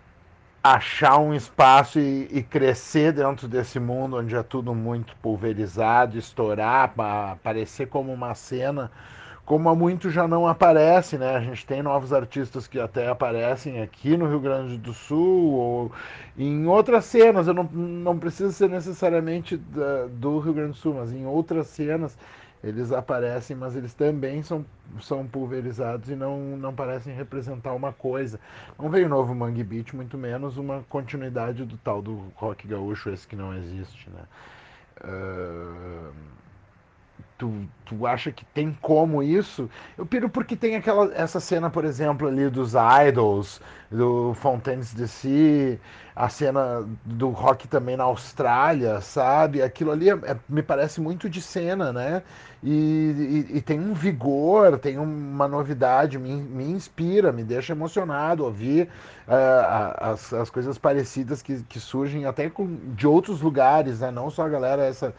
achar 0.75 1.19
um 1.19 1.35
espaço 1.35 1.99
e, 1.99 2.29
e, 2.31 2.43
crescer 2.43 3.12
dentro 3.12 3.47
desse 3.47 3.79
mundo 3.79 4.17
onde 4.17 4.35
é 4.35 4.43
tudo 4.43 4.75
muito 4.75 5.14
pulverizado, 5.17 6.19
estourar, 6.19 6.93
aparecer 6.99 7.87
como 7.89 8.12
uma 8.12 8.35
cena, 8.35 8.91
como 9.45 9.69
há 9.69 9.75
muito 9.75 10.11
já 10.11 10.27
não 10.27 10.47
aparece, 10.47 11.17
né? 11.17 11.37
A 11.37 11.41
gente 11.41 11.64
tem 11.64 11.83
novos 11.83 12.12
artistas 12.12 12.67
que 12.67 12.81
até 12.81 13.09
aparecem 13.09 13.81
aqui 13.81 14.17
no 14.17 14.29
Rio 14.29 14.41
Grande 14.41 14.77
do 14.77 14.93
Sul 14.93 15.53
ou 15.53 15.93
em 16.37 16.67
outras 16.67 17.05
cenas, 17.05 17.47
eu 17.47 17.55
não, 17.55 17.64
não 17.64 18.19
precisa 18.19 18.51
ser 18.51 18.69
necessariamente 18.69 19.57
da, 19.57 20.07
do 20.11 20.39
Rio 20.41 20.53
Grande 20.53 20.73
do 20.73 20.77
Sul, 20.77 20.95
mas 20.95 21.12
em 21.12 21.27
outras 21.27 21.69
cenas 21.69 22.19
eles 22.63 22.93
aparecem, 22.93 23.57
mas 23.57 23.77
eles 23.77 23.95
também 23.95 24.43
são, 24.43 24.65
são 25.01 25.27
pulverizados 25.27 26.09
e 26.09 26.17
não, 26.17 26.57
não 26.57 26.75
parecem 26.75 27.15
representar 27.15 27.73
uma 27.73 27.93
coisa. 27.93 28.41
Não 28.79 28.91
veio 28.91 29.09
novo 29.09 29.35
Mangue 29.35 29.63
Beat, 29.63 29.93
muito 29.95 30.17
menos 30.19 30.57
uma 30.57 30.85
continuidade 30.89 31.65
do 31.65 31.77
tal 31.79 32.03
do 32.03 32.33
rock 32.35 32.67
gaúcho, 32.67 33.11
esse 33.11 33.27
que 33.27 33.37
não 33.37 33.55
existe, 33.55 34.11
né? 34.11 34.23
Uh, 35.05 36.13
tu, 37.39 37.53
tu 37.84 38.07
acha 38.07 38.32
que 38.32 38.45
tem 38.47 38.76
como 38.80 39.22
isso? 39.22 39.68
Eu 39.97 40.07
piro 40.07 40.28
porque 40.28 40.57
tem 40.57 40.76
aquela 40.76 41.12
essa 41.14 41.41
cena, 41.41 41.68
por 41.70 41.84
exemplo, 41.84 42.28
ali 42.28 42.49
dos 42.49 42.72
Idols, 43.09 43.61
do 43.91 44.34
Fontaines 44.34 44.93
DC, 44.95 45.78
a 46.14 46.28
cena 46.28 46.89
do 47.05 47.28
rock 47.28 47.68
também 47.68 47.97
na 47.97 48.05
Austrália, 48.05 49.01
sabe? 49.01 49.62
Aquilo 49.62 49.93
ali 49.93 50.09
é, 50.09 50.14
é, 50.14 50.37
me 50.49 50.62
parece 50.62 51.01
muito 51.01 51.28
de 51.28 51.43
cena, 51.43 51.93
né? 51.93 52.22
E, 52.62 53.47
e, 53.51 53.59
e, 53.59 53.61
tem 53.61 53.78
um 53.78 53.93
vigor, 53.93 54.78
tem 54.78 54.99
uma 54.99 55.47
novidade, 55.47 56.18
me, 56.18 56.34
me 56.34 56.64
inspira, 56.64 57.30
me 57.30 57.45
deixa 57.45 57.74
emocionado 57.74 58.45
ouvir 58.45 58.89
uh, 59.28 59.95
as, 60.12 60.32
as 60.32 60.51
coisas 60.51 60.78
parecidas 60.78 61.43
que, 61.43 61.62
que 61.64 61.78
surgem 61.78 62.24
até 62.24 62.49
com, 62.49 62.76
de 62.95 63.07
outros 63.07 63.43
lugares, 63.43 64.01
né? 64.01 64.11
Não 64.11 64.30
só 64.30 64.47
a 64.47 64.49
galera 64.49 64.84
essa 64.84 65.14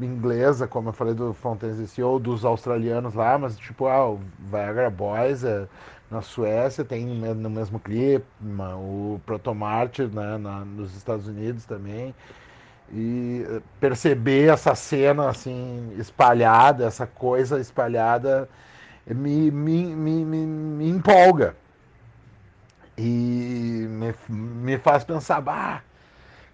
inglesa, 0.00 0.66
como 0.66 0.88
eu 0.88 0.92
falei 0.92 1.14
do 1.14 1.34
Fontaines 1.34 1.78
DC, 1.78 2.02
ou 2.02 2.18
dos 2.18 2.44
australianos 2.44 3.14
lá, 3.14 3.38
mas 3.38 3.56
tipo, 3.58 3.86
ah, 3.86 4.10
o 4.10 4.20
Viagra 4.50 4.90
Boys 4.90 5.44
é, 5.44 5.66
na 6.10 6.22
Suécia 6.22 6.84
tem 6.84 7.06
no 7.06 7.50
mesmo 7.50 7.78
clipe, 7.80 8.26
o 8.78 9.20
Protomart 9.24 9.98
né, 9.98 10.38
na, 10.38 10.64
nos 10.64 10.94
Estados 10.94 11.26
Unidos 11.26 11.64
também. 11.64 12.14
E 12.92 13.46
eh, 13.48 13.62
perceber 13.80 14.52
essa 14.52 14.74
cena 14.74 15.30
assim 15.30 15.94
espalhada, 15.98 16.84
essa 16.84 17.06
coisa 17.06 17.58
espalhada, 17.58 18.46
me, 19.06 19.50
me, 19.50 19.94
me, 19.96 20.24
me, 20.24 20.46
me 20.46 20.90
empolga. 20.90 21.56
E 22.98 23.86
me, 23.88 24.14
me 24.28 24.78
faz 24.78 25.04
pensar, 25.04 25.40
bah, 25.40 25.82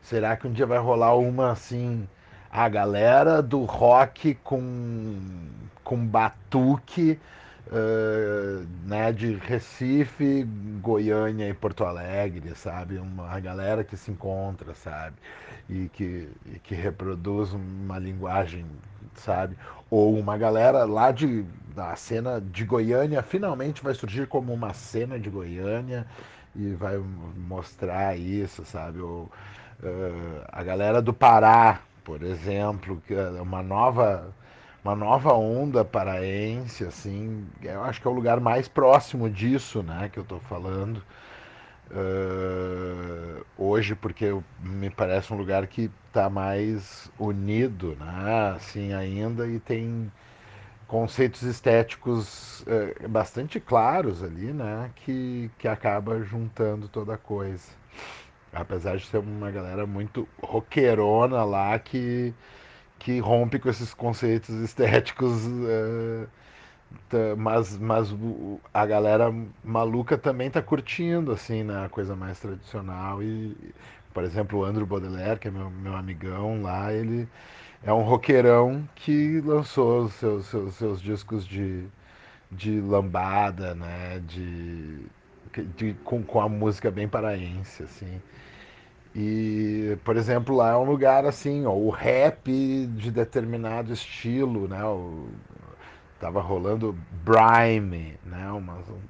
será 0.03 0.37
que 0.37 0.47
um 0.47 0.53
dia 0.53 0.67
vai 0.67 0.79
rolar 0.79 1.17
uma 1.17 1.51
assim 1.51 2.09
a 2.51 2.69
galera 2.69 3.43
do 3.43 3.65
rock 3.65 4.35
com, 4.43 5.19
com 5.85 6.07
batuque 6.07 7.19
uh, 7.69 8.67
né, 8.85 9.13
de 9.13 9.35
Recife, 9.35 10.45
Goiânia 10.81 11.49
e 11.49 11.55
Porto 11.55 11.85
Alegre, 11.85 12.55
sabe? 12.55 12.99
Uma 12.99 13.39
galera 13.41 13.85
que 13.85 13.97
se 13.97 14.11
encontra, 14.11 14.75
sabe? 14.75 15.17
E 15.69 15.89
que, 15.91 16.29
e 16.47 16.59
que 16.61 16.75
reproduz 16.75 17.53
uma 17.53 17.99
linguagem, 17.99 18.65
sabe? 19.15 19.57
Ou 19.91 20.19
uma 20.19 20.39
galera 20.39 20.85
lá 20.85 21.13
de, 21.13 21.45
da 21.75 21.95
cena 21.97 22.41
de 22.41 22.65
Goiânia 22.65 23.23
finalmente 23.23 23.83
vai 23.83 23.95
surgir 23.95 24.27
como 24.27 24.53
uma 24.53 24.73
cena 24.73 25.19
de 25.19 25.29
Goiânia 25.29 26.07
e 26.57 26.73
vai 26.73 26.97
mostrar 27.37 28.19
isso, 28.19 28.65
sabe? 28.65 29.01
Ou, 29.01 29.31
uh, 29.83 30.45
a 30.49 30.63
galera 30.63 31.03
do 31.03 31.13
Pará 31.13 31.81
por 32.09 32.23
exemplo, 32.23 33.03
que 33.07 33.13
é 33.13 33.29
uma 33.43 33.63
nova 33.63 34.35
uma 34.83 34.97
nova 34.97 35.35
onda 35.35 35.85
paraense, 35.85 36.83
assim, 36.85 37.47
eu 37.63 37.83
acho 37.85 38.01
que 38.01 38.09
é 38.09 38.11
o 38.11 38.15
lugar 38.15 38.41
mais 38.41 38.67
próximo 38.67 39.29
disso, 39.29 39.83
né, 39.83 40.09
que 40.11 40.19
eu 40.19 40.23
estou 40.23 40.41
falando 40.41 41.03
uh, 41.91 43.45
hoje, 43.59 43.95
porque 43.95 44.27
me 44.63 44.89
parece 44.89 45.35
um 45.35 45.37
lugar 45.37 45.67
que 45.67 45.91
está 46.07 46.31
mais 46.31 47.11
unido, 47.19 47.95
né, 48.01 48.55
assim, 48.57 48.95
ainda 48.95 49.47
e 49.47 49.61
tem 49.61 50.11
conceitos 50.87 51.43
estéticos 51.43 52.63
uh, 52.63 53.09
bastante 53.09 53.61
claros 53.61 54.23
ali, 54.23 54.53
né, 54.53 54.91
que, 54.97 55.51
que 55.59 55.69
acaba 55.69 56.23
juntando 56.23 56.89
toda 56.89 57.15
a 57.15 57.19
coisa. 57.19 57.69
Apesar 58.53 58.97
de 58.97 59.07
ser 59.07 59.19
uma 59.19 59.51
galera 59.51 59.87
muito 59.87 60.29
roqueirona 60.43 61.45
lá 61.45 61.79
que, 61.79 62.35
que 62.99 63.21
rompe 63.21 63.59
com 63.59 63.69
esses 63.71 63.95
conceitos 63.95 64.51
estéticos. 64.57 65.43
Tá, 67.09 67.37
mas, 67.37 67.77
mas 67.79 68.09
a 68.73 68.87
galera 68.87 69.33
maluca 69.65 70.17
também 70.17 70.51
tá 70.51 70.63
curtindo, 70.63 71.33
assim, 71.33 71.63
né? 71.63 71.85
A 71.85 71.89
coisa 71.89 72.17
mais 72.17 72.39
tradicional. 72.41 73.23
E, 73.23 73.57
por 74.13 74.25
exemplo, 74.25 74.61
o 74.61 74.65
Andrew 74.65 74.87
Baudelaire, 74.87 75.39
que 75.39 75.49
é 75.49 75.51
meu, 75.51 75.71
meu 75.71 75.95
amigão 75.97 76.63
lá, 76.63 76.93
ele 76.93 77.29
é 77.83 77.93
um 77.93 78.03
roqueirão 78.03 78.89
que 78.95 79.41
lançou 79.43 80.09
seus, 80.11 80.47
seus, 80.47 80.75
seus 80.77 81.01
discos 81.03 81.47
de, 81.47 81.87
de 82.53 82.81
lambada, 82.81 83.75
né? 83.75 84.21
De, 84.27 85.07
de, 85.77 85.95
com, 86.05 86.23
com 86.25 86.41
a 86.41 86.49
música 86.49 86.91
bem 86.91 87.09
paraense, 87.09 87.83
assim. 87.83 88.23
E, 89.21 89.99
por 90.05 90.17
exemplo, 90.17 90.55
lá 90.55 90.71
é 90.71 90.77
um 90.77 90.85
lugar 90.85 91.27
assim, 91.27 91.67
ó, 91.67 91.73
o 91.73 91.91
rap 91.91 92.47
de 92.87 93.11
determinado 93.11 93.93
estilo, 93.93 94.69
né? 94.69 94.85
O, 94.85 95.27
tava 96.21 96.41
rolando 96.41 96.97
Brime, 97.25 98.17
né? 98.25 98.49
Uma, 98.53 98.75
um, 98.75 99.01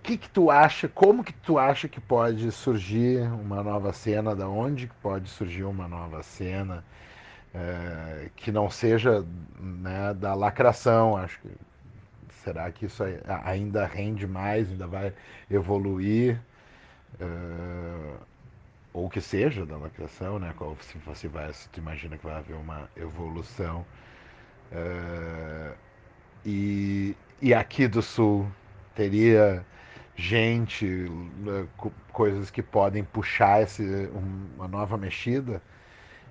que 0.00 0.16
que 0.16 0.30
tu 0.30 0.48
acha, 0.48 0.88
como 0.88 1.24
que 1.24 1.32
tu 1.32 1.58
acha 1.58 1.88
que 1.88 2.00
pode 2.00 2.52
surgir 2.52 3.22
uma 3.32 3.64
nova 3.64 3.92
cena, 3.92 4.32
da 4.32 4.48
onde 4.48 4.86
que 4.86 4.94
pode 5.02 5.28
surgir 5.28 5.64
uma 5.64 5.88
nova 5.88 6.22
cena 6.22 6.84
é, 7.52 8.30
que 8.36 8.52
não 8.52 8.70
seja 8.70 9.24
né, 9.58 10.14
da 10.14 10.34
lacração, 10.34 11.16
acho 11.16 11.40
que 11.40 11.50
será 12.44 12.70
que 12.70 12.86
isso 12.86 13.02
ainda 13.44 13.86
rende 13.86 14.26
mais, 14.26 14.70
ainda 14.70 14.86
vai 14.86 15.12
evoluir? 15.50 16.40
É, 17.20 18.33
ou 18.94 19.10
que 19.10 19.20
seja 19.20 19.66
da 19.66 19.76
lacração, 19.76 20.38
né? 20.38 20.54
Qual, 20.56 20.76
se 20.80 20.96
você 20.98 21.26
vai, 21.26 21.52
se 21.52 21.68
tu 21.68 21.80
imagina 21.80 22.16
que 22.16 22.24
vai 22.24 22.36
haver 22.36 22.56
uma 22.56 22.88
evolução. 22.96 23.84
Uh, 24.72 25.74
e, 26.46 27.16
e 27.42 27.52
aqui 27.52 27.88
do 27.88 28.00
sul 28.00 28.46
teria 28.94 29.66
gente, 30.14 30.86
uh, 30.86 31.90
coisas 32.12 32.50
que 32.52 32.62
podem 32.62 33.02
puxar 33.02 33.62
esse, 33.62 33.82
um, 33.82 34.46
uma 34.56 34.68
nova 34.68 34.96
mexida. 34.96 35.60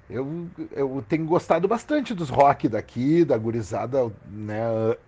Eu, 0.10 0.48
eu 0.72 1.04
tenho 1.08 1.26
gostado 1.26 1.68
bastante 1.68 2.14
dos 2.14 2.30
rock 2.30 2.70
daqui, 2.70 3.26
da 3.26 3.38
gurizada 3.38 4.10
né, 4.32 4.62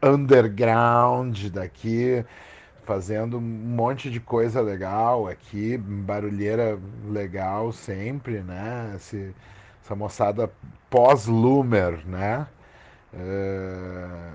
underground 0.04 1.48
daqui 1.48 2.26
fazendo 2.86 3.38
um 3.38 3.42
monte 3.42 4.10
de 4.10 4.20
coisa 4.20 4.62
legal 4.62 5.28
aqui, 5.28 5.78
barulheira 5.78 6.80
legal 7.08 7.72
sempre, 7.72 8.42
né? 8.42 8.94
Esse, 8.96 9.34
essa 9.84 9.96
moçada 9.96 10.52
pós-Lumer, 10.90 12.06
né? 12.08 12.48
É, 13.14 14.32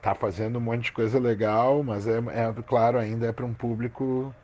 tá 0.00 0.14
fazendo 0.14 0.58
um 0.58 0.60
monte 0.60 0.84
de 0.84 0.92
coisa 0.92 1.18
legal, 1.18 1.82
mas 1.82 2.06
é, 2.06 2.18
é 2.18 2.62
claro, 2.66 2.98
ainda 2.98 3.26
é 3.26 3.32
para 3.32 3.44
um 3.44 3.54
público 3.54 4.34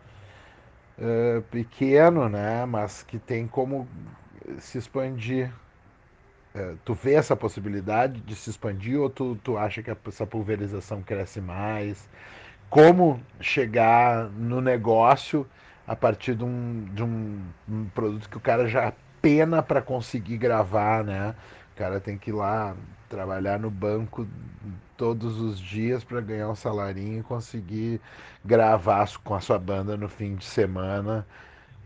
é, 0.99 1.41
pequeno, 1.51 2.29
né? 2.29 2.65
Mas 2.67 3.03
que 3.03 3.19
tem 3.19 3.47
como 3.47 3.89
se 4.59 4.79
expandir. 4.79 5.53
Tu 6.85 6.93
vê 6.95 7.15
essa 7.15 7.37
possibilidade 7.37 8.21
de 8.21 8.35
se 8.35 8.51
expandir 8.51 8.99
ou 9.01 9.09
tu, 9.09 9.37
tu 9.45 9.57
acha 9.57 9.83
que 9.83 9.91
essa 10.09 10.27
pulverização 10.27 11.03
cresce 11.03 11.41
mais? 11.41 12.09
Como 12.71 13.21
chegar 13.41 14.29
no 14.31 14.61
negócio 14.61 15.47
a 15.87 15.97
partir 15.97 16.35
de 16.35 16.45
um, 16.45 16.85
de 16.93 17.03
um, 17.03 17.41
um 17.69 17.85
produto 17.87 18.29
que 18.29 18.37
o 18.37 18.41
cara 18.41 18.69
já 18.69 18.93
pena 19.23 19.63
para 19.63 19.81
conseguir 19.81 20.37
gravar, 20.37 21.03
né? 21.03 21.35
O 21.75 21.79
cara 21.79 21.99
tem 22.01 22.19
que 22.19 22.31
ir 22.31 22.35
lá 22.35 22.77
trabalhar 23.09 23.59
no 23.59 23.71
banco 23.71 24.29
todos 24.97 25.41
os 25.41 25.59
dias 25.59 26.05
para 26.05 26.21
ganhar 26.21 26.51
um 26.51 26.55
salarinho 26.55 27.21
e 27.21 27.23
conseguir 27.23 28.01
gravar 28.45 29.09
com 29.25 29.35
a 29.35 29.41
sua 29.41 29.59
banda 29.59 29.97
no 29.97 30.09
fim 30.09 30.35
de 30.35 30.45
semana 30.45 31.27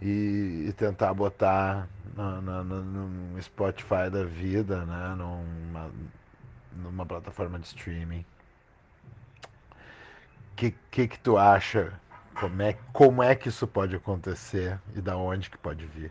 e, 0.01 0.67
e 0.69 0.73
tentar 0.73 1.15
botar 1.15 1.89
no, 2.17 2.43
no, 2.43 2.65
no, 2.65 2.83
no, 2.83 3.43
Spotify 3.43 4.11
da 4.11 4.25
vida, 4.25 4.85
né? 4.85 5.15
Numa, 5.17 5.91
numa 6.77 7.07
plataforma 7.07 7.59
de 7.59 7.67
streaming 7.67 8.25
que, 10.57 10.75
que, 10.91 11.09
que 11.09 11.19
tu 11.19 11.37
acha? 11.37 11.93
Como 12.39 12.63
é, 12.63 12.77
como 12.93 13.23
é 13.23 13.35
que 13.35 13.49
isso 13.49 13.67
pode 13.67 13.95
acontecer 13.95 14.81
e 14.95 15.01
da 15.01 15.17
onde 15.17 15.51
que 15.51 15.59
pode 15.59 15.85
vir? 15.87 16.11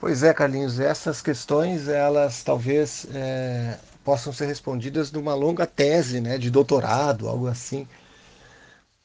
Pois 0.00 0.22
é, 0.22 0.34
Carlinhos, 0.34 0.80
essas 0.80 1.22
questões 1.22 1.88
elas 1.88 2.42
talvez 2.42 3.06
é, 3.14 3.78
possam 4.04 4.32
ser 4.32 4.46
respondidas 4.46 5.10
numa 5.10 5.34
longa 5.34 5.66
tese, 5.66 6.20
né, 6.20 6.36
de 6.36 6.50
doutorado, 6.50 7.28
algo 7.28 7.46
assim. 7.46 7.88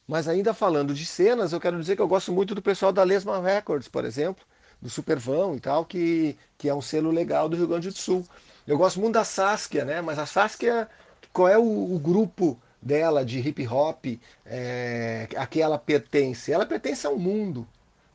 Mas 0.07 0.27
ainda 0.27 0.53
falando 0.53 0.93
de 0.93 1.05
cenas, 1.05 1.53
eu 1.53 1.59
quero 1.59 1.79
dizer 1.79 1.95
que 1.95 2.01
eu 2.01 2.07
gosto 2.07 2.33
muito 2.33 2.55
do 2.55 2.61
pessoal 2.61 2.91
da 2.91 3.03
Lesma 3.03 3.39
Records, 3.39 3.87
por 3.87 4.03
exemplo, 4.03 4.43
do 4.81 4.89
Supervão 4.89 5.55
e 5.55 5.59
tal, 5.59 5.85
que, 5.85 6.35
que 6.57 6.67
é 6.67 6.73
um 6.73 6.81
selo 6.81 7.11
legal 7.11 7.47
do 7.47 7.55
Rio 7.55 7.67
Grande 7.67 7.89
do 7.89 7.97
Sul. 7.97 8.25
Eu 8.65 8.77
gosto 8.77 8.99
muito 8.99 9.13
da 9.13 9.23
Saskia, 9.23 9.85
né? 9.85 10.01
Mas 10.01 10.17
a 10.19 10.25
Saskia, 10.25 10.89
qual 11.31 11.47
é 11.47 11.57
o, 11.57 11.95
o 11.95 11.99
grupo 11.99 12.59
dela 12.81 13.25
de 13.25 13.39
hip 13.39 13.67
hop 13.67 14.05
é, 14.45 15.27
a 15.35 15.45
que 15.45 15.61
ela 15.61 15.77
pertence. 15.77 16.51
Ela 16.51 16.65
pertence 16.65 17.05
ao 17.05 17.17
mundo. 17.17 17.67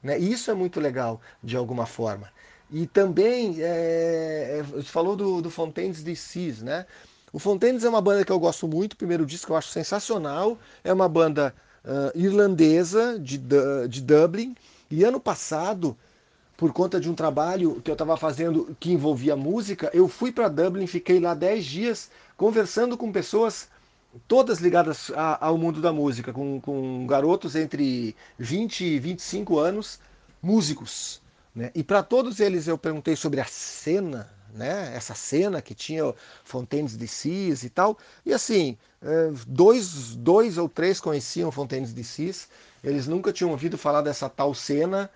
Né? 0.02 0.18
E 0.18 0.32
isso 0.32 0.50
é 0.50 0.54
muito 0.54 0.80
legal, 0.80 1.20
de 1.42 1.56
alguma 1.56 1.86
forma. 1.86 2.30
E 2.70 2.86
também, 2.86 3.56
é, 3.60 4.62
falou 4.84 5.16
do, 5.16 5.40
do 5.40 5.50
Fontaines 5.50 6.02
DCs, 6.02 6.62
né? 6.62 6.86
O 7.32 7.38
Fontaines 7.38 7.84
é 7.84 7.88
uma 7.88 8.00
banda 8.00 8.24
que 8.24 8.30
eu 8.30 8.38
gosto 8.38 8.68
muito, 8.68 8.92
o 8.92 8.96
primeiro 8.96 9.26
disco 9.26 9.52
eu 9.52 9.56
acho 9.56 9.68
sensacional. 9.68 10.56
É 10.84 10.92
uma 10.92 11.08
banda 11.08 11.54
uh, 11.84 12.16
irlandesa 12.16 13.18
de, 13.18 13.40
de 13.88 14.00
Dublin. 14.00 14.54
E 14.90 15.02
ano 15.02 15.18
passado, 15.18 15.96
por 16.56 16.72
conta 16.72 17.00
de 17.00 17.10
um 17.10 17.14
trabalho 17.14 17.80
que 17.82 17.90
eu 17.90 17.94
estava 17.94 18.16
fazendo 18.16 18.76
que 18.78 18.92
envolvia 18.92 19.34
música, 19.34 19.90
eu 19.92 20.06
fui 20.06 20.30
para 20.30 20.48
Dublin, 20.48 20.86
fiquei 20.86 21.18
lá 21.18 21.34
10 21.34 21.64
dias 21.64 22.10
conversando 22.36 22.96
com 22.96 23.10
pessoas 23.10 23.68
todas 24.26 24.58
ligadas 24.58 25.10
a, 25.14 25.46
ao 25.46 25.58
mundo 25.58 25.80
da 25.80 25.92
música, 25.92 26.32
com, 26.32 26.60
com 26.60 27.06
garotos 27.06 27.56
entre 27.56 28.14
20 28.38 28.84
e 28.84 28.98
25 28.98 29.58
anos, 29.58 29.98
músicos. 30.42 31.20
Né? 31.54 31.70
E 31.74 31.82
para 31.82 32.02
todos 32.02 32.40
eles 32.40 32.66
eu 32.66 32.76
perguntei 32.76 33.16
sobre 33.16 33.40
a 33.40 33.44
cena 33.44 34.28
né? 34.54 34.92
Essa 34.94 35.14
cena 35.14 35.60
que 35.60 35.74
tinha 35.74 36.14
Fontaines 36.44 36.96
Cis 37.10 37.64
e 37.64 37.68
tal. 37.68 37.98
E 38.24 38.32
assim, 38.32 38.78
é, 39.02 39.32
dois, 39.46 40.14
dois 40.14 40.56
ou 40.56 40.68
três 40.68 41.00
conheciam 41.00 41.50
Fontaines 41.50 41.92
Cis. 42.06 42.48
Eles 42.82 43.08
nunca 43.08 43.32
tinham 43.32 43.50
ouvido 43.50 43.76
falar 43.76 44.00
dessa 44.00 44.28
tal 44.28 44.54
cena 44.54 45.10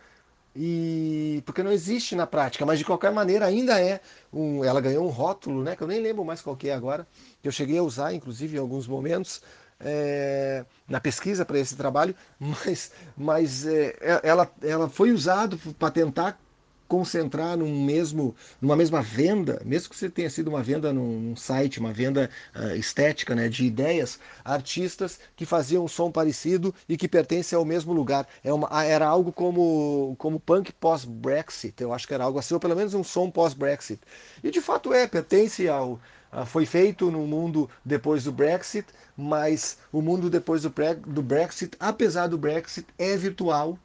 e 0.60 1.40
porque 1.46 1.62
não 1.62 1.70
existe 1.70 2.16
na 2.16 2.26
prática, 2.26 2.66
mas 2.66 2.80
de 2.80 2.84
qualquer 2.84 3.12
maneira 3.12 3.46
ainda 3.46 3.80
é 3.80 4.00
um, 4.32 4.64
ela 4.64 4.80
ganhou 4.80 5.06
um 5.06 5.08
rótulo, 5.08 5.62
né, 5.62 5.76
que 5.76 5.82
eu 5.82 5.86
nem 5.86 6.00
lembro 6.00 6.24
mais 6.24 6.42
qual 6.42 6.56
que 6.56 6.68
é 6.68 6.74
agora, 6.74 7.06
que 7.40 7.46
eu 7.46 7.52
cheguei 7.52 7.78
a 7.78 7.82
usar 7.82 8.12
inclusive 8.12 8.56
em 8.56 8.60
alguns 8.60 8.88
momentos 8.88 9.40
é, 9.78 10.64
na 10.88 11.00
pesquisa 11.00 11.44
para 11.44 11.60
esse 11.60 11.76
trabalho, 11.76 12.12
mas, 12.40 12.90
mas 13.16 13.66
é, 13.66 14.20
ela, 14.24 14.50
ela 14.60 14.88
foi 14.88 15.12
usado 15.12 15.56
para 15.78 15.92
tentar 15.92 16.40
concentrar 16.88 17.56
num 17.56 17.84
mesmo, 17.84 18.34
numa 18.60 18.74
mesma 18.74 19.02
venda, 19.02 19.60
mesmo 19.64 19.90
que 19.90 19.96
você 19.96 20.08
tenha 20.08 20.30
sido 20.30 20.48
uma 20.48 20.62
venda 20.62 20.92
num, 20.92 21.36
site, 21.36 21.78
uma 21.78 21.92
venda 21.92 22.30
uh, 22.56 22.74
estética, 22.74 23.34
né, 23.34 23.48
de 23.48 23.66
ideias, 23.66 24.18
artistas 24.44 25.20
que 25.36 25.44
faziam 25.44 25.84
um 25.84 25.88
som 25.88 26.10
parecido 26.10 26.74
e 26.88 26.96
que 26.96 27.06
pertencem 27.06 27.56
ao 27.56 27.64
mesmo 27.64 27.92
lugar. 27.92 28.26
É 28.42 28.52
uma, 28.52 28.68
ah, 28.70 28.84
era 28.84 29.06
algo 29.06 29.30
como, 29.30 30.16
como 30.18 30.40
punk 30.40 30.72
pós-Brexit, 30.72 31.80
eu 31.80 31.92
acho 31.92 32.08
que 32.08 32.14
era 32.14 32.24
algo 32.24 32.38
assim, 32.38 32.54
ou 32.54 32.60
pelo 32.60 32.74
menos 32.74 32.94
um 32.94 33.04
som 33.04 33.30
pós-Brexit. 33.30 34.00
E 34.42 34.50
de 34.50 34.60
fato 34.60 34.92
é, 34.92 35.06
pertence 35.06 35.68
ao, 35.68 36.00
foi 36.46 36.66
feito 36.66 37.10
no 37.10 37.26
mundo 37.26 37.68
depois 37.84 38.24
do 38.24 38.32
Brexit, 38.32 38.86
mas 39.16 39.78
o 39.92 40.00
mundo 40.00 40.30
depois 40.30 40.62
do, 40.62 40.72
do 41.06 41.22
Brexit, 41.22 41.76
apesar 41.78 42.28
do 42.28 42.38
Brexit, 42.38 42.86
é 42.98 43.16
virtual 43.16 43.78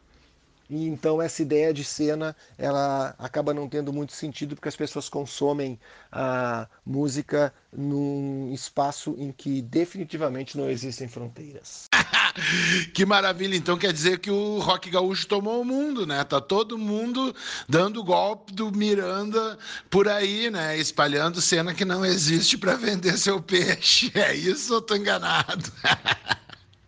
e 0.69 0.87
então 0.87 1.21
essa 1.21 1.41
ideia 1.41 1.73
de 1.73 1.83
cena 1.83 2.35
ela 2.57 3.13
acaba 3.17 3.53
não 3.53 3.67
tendo 3.67 3.91
muito 3.91 4.13
sentido 4.13 4.55
porque 4.55 4.69
as 4.69 4.75
pessoas 4.75 5.09
consomem 5.09 5.79
a 6.11 6.67
música 6.85 7.53
num 7.71 8.51
espaço 8.53 9.15
em 9.17 9.31
que 9.31 9.61
definitivamente 9.61 10.57
não 10.57 10.69
existem 10.69 11.07
fronteiras. 11.07 11.87
que 12.93 13.05
maravilha! 13.05 13.55
Então 13.55 13.77
quer 13.77 13.91
dizer 13.91 14.19
que 14.19 14.31
o 14.31 14.59
rock 14.59 14.89
gaúcho 14.89 15.27
tomou 15.27 15.61
o 15.61 15.65
mundo, 15.65 16.05
né? 16.05 16.23
Tá 16.23 16.39
todo 16.39 16.77
mundo 16.77 17.35
dando 17.67 18.03
golpe 18.03 18.53
do 18.53 18.71
Miranda 18.71 19.57
por 19.89 20.07
aí, 20.07 20.49
né? 20.49 20.77
Espalhando 20.77 21.41
cena 21.41 21.73
que 21.73 21.85
não 21.85 22.05
existe 22.05 22.57
para 22.57 22.75
vender 22.75 23.17
seu 23.17 23.41
peixe. 23.41 24.11
É 24.23 24.33
isso 24.33 24.75
ou 24.75 24.81
tô 24.81 24.95
enganado? 24.95 25.71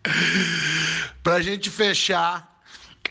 pra 1.22 1.40
gente 1.42 1.68
fechar 1.68 2.55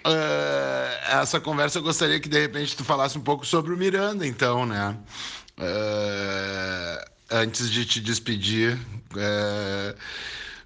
uh, 0.06 1.22
essa 1.22 1.40
conversa 1.40 1.80
eu 1.80 1.84
gostaria 1.84 2.20
que 2.20 2.30
de 2.30 2.40
repente 2.40 2.76
tu 2.76 2.84
falasse 2.84 3.18
um 3.18 3.22
pouco 3.22 3.46
sobre 3.46 3.74
o 3.74 3.78
Miranda, 3.78 4.26
então, 4.26 4.66
né? 4.66 4.98
Uh, 5.58 7.06
antes 7.32 7.72
de 7.72 7.86
te 7.86 8.00
despedir, 8.00 8.78
uh, 9.14 9.98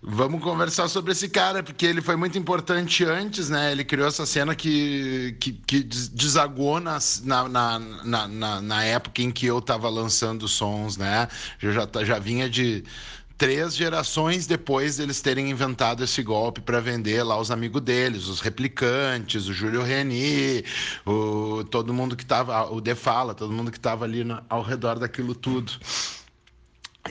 vamos 0.01 0.41
conversar 0.41 0.87
sobre 0.87 1.11
esse 1.11 1.29
cara, 1.29 1.61
porque 1.61 1.85
ele 1.85 2.01
foi 2.01 2.15
muito 2.15 2.37
importante 2.37 3.03
antes, 3.05 3.49
né? 3.49 3.71
Ele 3.71 3.83
criou 3.83 4.07
essa 4.07 4.25
cena 4.25 4.55
que, 4.55 5.35
que, 5.39 5.53
que 5.53 5.83
desagou 5.83 6.79
na, 6.79 6.99
na, 7.23 7.79
na, 8.27 8.61
na, 8.61 8.83
época 8.83 9.21
em 9.21 9.31
que 9.31 9.45
eu 9.45 9.59
estava 9.59 9.89
lançando 9.89 10.47
sons, 10.47 10.97
né? 10.97 11.27
Eu 11.61 11.71
já, 11.71 11.87
já 12.03 12.19
vinha 12.19 12.49
de 12.49 12.83
três 13.39 13.73
gerações 13.73 14.45
depois 14.45 14.97
deles 14.97 15.21
terem 15.21 15.49
inventado 15.49 16.03
esse 16.03 16.21
golpe 16.21 16.59
para 16.59 16.81
vender 16.81 17.23
lá 17.23 17.39
os 17.39 17.49
amigos 17.49 17.81
deles, 17.81 18.27
os 18.27 18.41
replicantes, 18.41 19.47
o 19.47 19.53
Júlio 19.53 19.81
Reni, 19.81 20.63
o, 21.05 21.63
todo 21.63 21.93
mundo 21.93 22.17
que 22.17 22.23
estava, 22.23 22.69
o 22.69 22.81
Defala, 22.81 23.33
todo 23.33 23.53
mundo 23.53 23.71
que 23.71 23.77
estava 23.77 24.03
ali 24.03 24.25
no, 24.25 24.43
ao 24.49 24.61
redor 24.61 24.99
daquilo 24.99 25.33
tudo. 25.33 25.71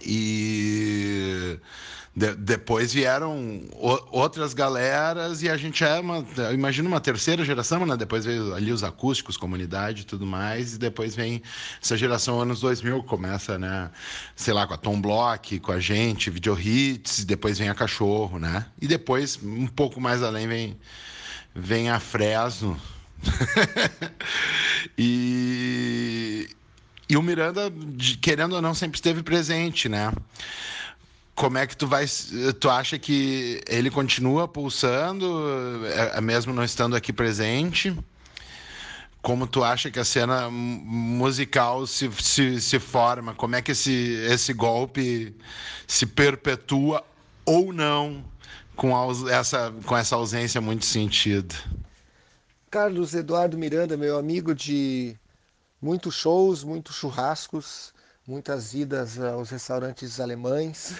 E 0.04 1.58
de, 2.18 2.34
depois 2.34 2.92
vieram 2.92 3.62
o, 3.72 3.98
outras 4.10 4.52
galeras 4.52 5.40
e 5.40 5.48
a 5.48 5.56
gente 5.56 5.84
é 5.84 6.00
uma, 6.00 6.26
imagina 6.52 6.88
uma 6.88 7.00
terceira 7.00 7.44
geração, 7.44 7.86
né? 7.86 7.96
Depois 7.96 8.24
veio 8.24 8.52
ali 8.54 8.72
os 8.72 8.82
acústicos, 8.82 9.36
comunidade 9.36 10.02
e 10.02 10.04
tudo 10.04 10.26
mais, 10.26 10.74
e 10.74 10.78
depois 10.78 11.14
vem 11.14 11.40
essa 11.80 11.96
geração 11.96 12.40
anos 12.40 12.60
2000, 12.60 13.04
começa, 13.04 13.56
né? 13.56 13.88
Sei 14.34 14.52
lá, 14.52 14.66
com 14.66 14.74
a 14.74 14.76
Tom 14.76 15.00
Block, 15.00 15.60
com 15.60 15.70
a 15.70 15.78
gente, 15.78 16.28
Video 16.28 16.58
Hits, 16.58 17.24
depois 17.24 17.56
vem 17.58 17.68
a 17.68 17.74
Cachorro, 17.74 18.38
né? 18.40 18.66
E 18.82 18.88
depois, 18.88 19.38
um 19.40 19.68
pouco 19.68 20.00
mais 20.00 20.20
além, 20.20 20.48
vem, 20.48 20.76
vem 21.54 21.88
a 21.88 22.00
Fresno. 22.00 22.76
e, 24.98 26.48
e 27.08 27.16
o 27.16 27.22
Miranda, 27.22 27.72
querendo 28.20 28.56
ou 28.56 28.62
não, 28.62 28.74
sempre 28.74 28.96
esteve 28.96 29.22
presente, 29.22 29.88
né? 29.88 30.12
Como 31.38 31.56
é 31.56 31.66
que 31.66 31.76
tu 31.76 31.86
vai. 31.86 32.04
Tu 32.58 32.68
acha 32.68 32.98
que 32.98 33.60
ele 33.68 33.90
continua 33.90 34.48
pulsando, 34.48 35.86
é, 35.86 36.18
é 36.18 36.20
mesmo 36.20 36.52
não 36.52 36.64
estando 36.64 36.96
aqui 36.96 37.12
presente? 37.12 37.96
Como 39.22 39.46
tu 39.46 39.62
acha 39.62 39.88
que 39.90 40.00
a 40.00 40.04
cena 40.04 40.50
musical 40.50 41.86
se, 41.86 42.10
se, 42.20 42.60
se 42.60 42.78
forma? 42.80 43.34
Como 43.34 43.54
é 43.54 43.62
que 43.62 43.70
esse, 43.70 44.14
esse 44.28 44.52
golpe 44.52 45.34
se 45.86 46.06
perpetua 46.06 47.04
ou 47.44 47.72
não 47.72 48.24
com, 48.74 48.96
a, 48.96 49.30
essa, 49.30 49.72
com 49.86 49.96
essa 49.96 50.16
ausência 50.16 50.60
muito 50.60 50.86
sentido? 50.86 51.54
Carlos 52.68 53.14
Eduardo 53.14 53.56
Miranda, 53.56 53.96
meu 53.96 54.18
amigo 54.18 54.54
de 54.54 55.16
muitos 55.80 56.16
shows, 56.16 56.64
muitos 56.64 56.96
churrascos, 56.96 57.92
muitas 58.28 58.74
idas 58.74 59.18
aos 59.18 59.48
restaurantes 59.48 60.20
alemães. 60.20 60.92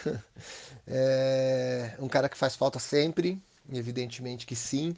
É 0.86 1.94
um 2.00 2.08
cara 2.08 2.26
que 2.26 2.38
faz 2.38 2.56
falta 2.56 2.78
sempre, 2.78 3.40
evidentemente 3.70 4.46
que 4.46 4.56
sim, 4.56 4.96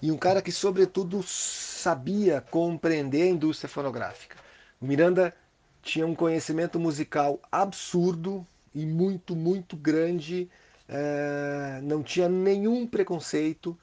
e 0.00 0.12
um 0.12 0.16
cara 0.16 0.40
que, 0.40 0.52
sobretudo, 0.52 1.22
sabia 1.24 2.40
compreender 2.40 3.22
a 3.22 3.26
indústria 3.26 3.68
fonográfica. 3.68 4.36
O 4.80 4.86
Miranda 4.86 5.34
tinha 5.82 6.06
um 6.06 6.14
conhecimento 6.14 6.78
musical 6.78 7.40
absurdo 7.50 8.46
e 8.72 8.86
muito, 8.86 9.34
muito 9.34 9.76
grande, 9.76 10.48
é, 10.88 11.80
não 11.82 12.02
tinha 12.02 12.28
nenhum 12.28 12.86
preconceito. 12.86 13.76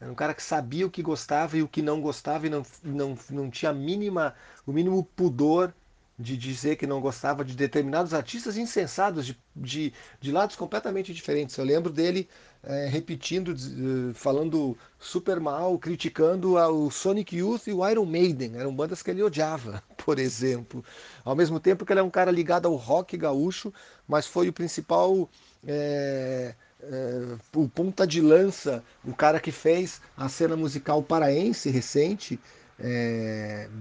Era 0.00 0.10
um 0.10 0.14
cara 0.14 0.34
que 0.34 0.42
sabia 0.42 0.86
o 0.86 0.90
que 0.90 1.02
gostava 1.02 1.56
e 1.56 1.62
o 1.62 1.68
que 1.68 1.80
não 1.80 2.00
gostava 2.00 2.46
e 2.48 2.50
não, 2.50 2.66
não, 2.82 3.16
não 3.30 3.50
tinha 3.50 3.72
mínima, 3.72 4.34
o 4.66 4.72
mínimo 4.72 5.04
pudor 5.04 5.72
de 6.18 6.36
dizer 6.36 6.76
que 6.76 6.86
não 6.86 7.00
gostava 7.00 7.44
de 7.44 7.56
determinados 7.56 8.14
artistas 8.14 8.56
insensados, 8.56 9.26
de, 9.26 9.38
de, 9.54 9.92
de 10.20 10.30
lados 10.30 10.54
completamente 10.54 11.12
diferentes. 11.12 11.56
Eu 11.56 11.64
lembro 11.64 11.92
dele 11.92 12.28
é, 12.62 12.86
repetindo, 12.86 13.48
uh, 13.48 14.14
falando 14.14 14.76
super 14.98 15.40
mal, 15.40 15.78
criticando 15.78 16.54
o 16.54 16.90
Sonic 16.90 17.36
Youth 17.36 17.66
e 17.66 17.72
o 17.72 17.88
Iron 17.88 18.06
Maiden. 18.06 18.56
Eram 18.56 18.74
bandas 18.74 19.02
que 19.02 19.10
ele 19.10 19.22
odiava, 19.22 19.82
por 20.04 20.18
exemplo. 20.18 20.84
Ao 21.24 21.34
mesmo 21.34 21.58
tempo 21.58 21.84
que 21.84 21.92
ele 21.92 22.00
é 22.00 22.02
um 22.02 22.10
cara 22.10 22.30
ligado 22.30 22.66
ao 22.66 22.76
rock 22.76 23.16
gaúcho, 23.16 23.72
mas 24.06 24.26
foi 24.26 24.48
o 24.48 24.52
principal. 24.52 25.28
É, 25.66 26.54
é, 26.82 27.36
o 27.56 27.68
ponta 27.68 28.06
de 28.06 28.20
lança, 28.20 28.84
o 29.04 29.14
cara 29.14 29.40
que 29.40 29.50
fez 29.50 30.00
a 30.16 30.28
cena 30.28 30.54
musical 30.54 31.02
paraense 31.02 31.70
recente, 31.70 32.38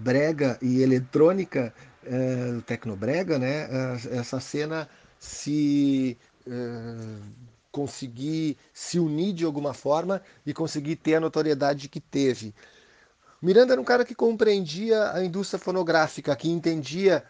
brega 0.04 0.58
e 0.62 0.82
eletrônica 0.82 1.74
é, 2.06 2.62
Tecnobrega, 2.66 3.38
né? 3.40 3.64
É, 3.64 4.18
essa 4.18 4.40
cena 4.40 4.90
se 5.20 6.18
é, 6.48 6.52
conseguir 7.72 8.58
se 8.74 9.00
unir 9.00 9.34
de 9.34 9.46
alguma 9.46 9.74
forma 9.74 10.22
e 10.46 10.54
conseguir 10.54 10.96
ter 10.98 11.16
a 11.16 11.20
notoriedade 11.20 11.90
que 11.90 12.00
teve. 12.00 12.54
Miranda 13.42 13.74
era 13.74 13.82
um 13.82 13.86
cara 13.86 14.06
que 14.06 14.16
compreendia 14.16 15.12
a 15.12 15.24
indústria 15.24 15.60
fonográfica, 15.60 16.36
que 16.36 16.50
entendia 16.50 17.24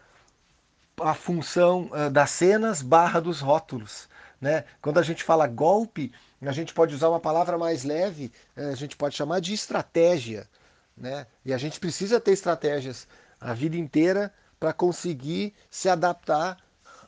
a 1.00 1.14
função 1.16 1.90
uh, 1.92 2.10
das 2.12 2.30
cenas 2.30 2.82
barra 2.82 3.20
dos 3.20 3.40
rótulos. 3.40 4.08
Né? 4.40 4.66
Quando 4.82 5.00
a 5.00 5.02
gente 5.02 5.24
fala 5.24 5.48
golpe, 5.48 6.12
a 6.42 6.52
gente 6.52 6.74
pode 6.74 6.94
usar 6.94 7.10
uma 7.10 7.20
palavra 7.20 7.58
mais 7.58 7.84
leve, 7.84 8.32
a 8.56 8.76
gente 8.76 8.96
pode 8.98 9.16
chamar 9.16 9.40
de 9.40 9.54
estratégia. 9.54 10.48
Né? 10.96 11.26
E 11.46 11.54
a 11.54 11.58
gente 11.58 11.80
precisa 11.80 12.20
ter 12.20 12.34
estratégias 12.34 13.08
a 13.40 13.54
vida 13.54 13.78
inteira 13.78 14.32
para 14.64 14.72
conseguir 14.72 15.54
se 15.70 15.90
adaptar 15.90 16.58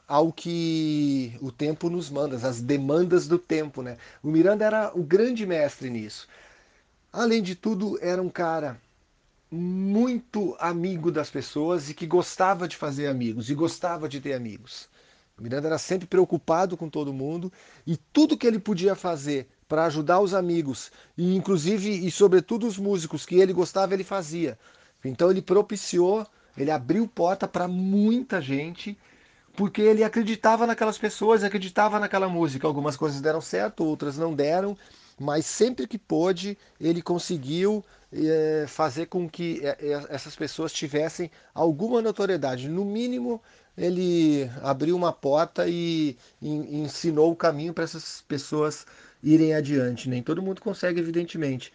ao 0.05 0.33
que 0.33 1.37
o 1.39 1.53
tempo 1.53 1.89
nos 1.89 2.09
manda, 2.09 2.35
as 2.35 2.59
demandas 2.59 3.29
do 3.29 3.39
tempo. 3.39 3.81
Né? 3.81 3.95
O 4.21 4.27
Miranda 4.27 4.65
era 4.65 4.91
o 4.93 5.01
grande 5.01 5.45
mestre 5.45 5.89
nisso. 5.89 6.27
Além 7.13 7.41
de 7.41 7.55
tudo, 7.55 7.97
era 8.01 8.21
um 8.21 8.27
cara 8.27 8.77
muito 9.49 10.53
amigo 10.59 11.09
das 11.09 11.29
pessoas 11.29 11.89
e 11.89 11.93
que 11.93 12.05
gostava 12.05 12.67
de 12.67 12.75
fazer 12.75 13.07
amigos 13.07 13.49
e 13.49 13.55
gostava 13.55 14.09
de 14.09 14.19
ter 14.19 14.33
amigos. 14.33 14.89
O 15.39 15.41
Miranda 15.41 15.67
era 15.69 15.77
sempre 15.77 16.07
preocupado 16.07 16.75
com 16.75 16.89
todo 16.89 17.13
mundo 17.13 17.49
e 17.87 17.95
tudo 17.95 18.35
que 18.35 18.45
ele 18.45 18.59
podia 18.59 18.95
fazer 18.95 19.47
para 19.65 19.85
ajudar 19.85 20.19
os 20.19 20.33
amigos 20.33 20.91
e 21.17 21.33
inclusive 21.33 22.05
e 22.05 22.11
sobretudo 22.11 22.67
os 22.67 22.77
músicos 22.77 23.25
que 23.25 23.39
ele 23.39 23.53
gostava 23.53 23.93
ele 23.93 24.03
fazia. 24.03 24.59
Então 25.05 25.31
ele 25.31 25.41
propiciou 25.41 26.27
Ele 26.57 26.71
abriu 26.71 27.07
porta 27.07 27.47
para 27.47 27.67
muita 27.67 28.41
gente 28.41 28.97
porque 29.55 29.81
ele 29.81 30.03
acreditava 30.03 30.67
naquelas 30.67 30.97
pessoas, 30.97 31.43
acreditava 31.43 31.99
naquela 31.99 32.27
música. 32.27 32.67
Algumas 32.67 32.97
coisas 32.97 33.21
deram 33.21 33.41
certo, 33.41 33.85
outras 33.85 34.17
não 34.17 34.33
deram, 34.33 34.77
mas 35.19 35.45
sempre 35.45 35.87
que 35.87 35.97
pôde, 35.97 36.57
ele 36.79 37.01
conseguiu 37.01 37.83
é, 38.11 38.65
fazer 38.67 39.07
com 39.07 39.29
que 39.29 39.61
é, 39.63 39.77
essas 40.09 40.35
pessoas 40.35 40.73
tivessem 40.73 41.31
alguma 41.53 42.01
notoriedade. 42.01 42.67
No 42.67 42.83
mínimo, 42.83 43.41
ele 43.77 44.49
abriu 44.61 44.95
uma 44.95 45.13
porta 45.13 45.67
e, 45.67 46.17
e 46.41 46.49
ensinou 46.49 47.31
o 47.31 47.35
caminho 47.35 47.73
para 47.73 47.83
essas 47.83 48.21
pessoas 48.27 48.85
irem 49.23 49.53
adiante. 49.53 50.09
Nem 50.09 50.21
todo 50.21 50.41
mundo 50.41 50.61
consegue, 50.61 50.99
evidentemente. 50.99 51.71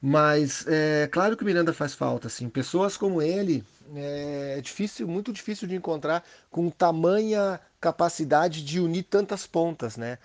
Mas 0.00 0.66
é 0.66 1.08
claro 1.10 1.36
que 1.36 1.42
o 1.42 1.46
Miranda 1.46 1.72
faz 1.72 1.94
falta, 1.94 2.26
assim. 2.26 2.48
Pessoas 2.48 2.96
como 2.96 3.22
ele 3.22 3.64
é 3.94 4.60
difícil, 4.60 5.06
muito 5.06 5.32
difícil 5.32 5.66
de 5.66 5.74
encontrar 5.74 6.24
com 6.50 6.68
tamanha 6.70 7.60
capacidade 7.80 8.64
de 8.64 8.80
unir 8.80 9.04
tantas 9.04 9.46
pontas, 9.46 9.96
né? 9.96 10.18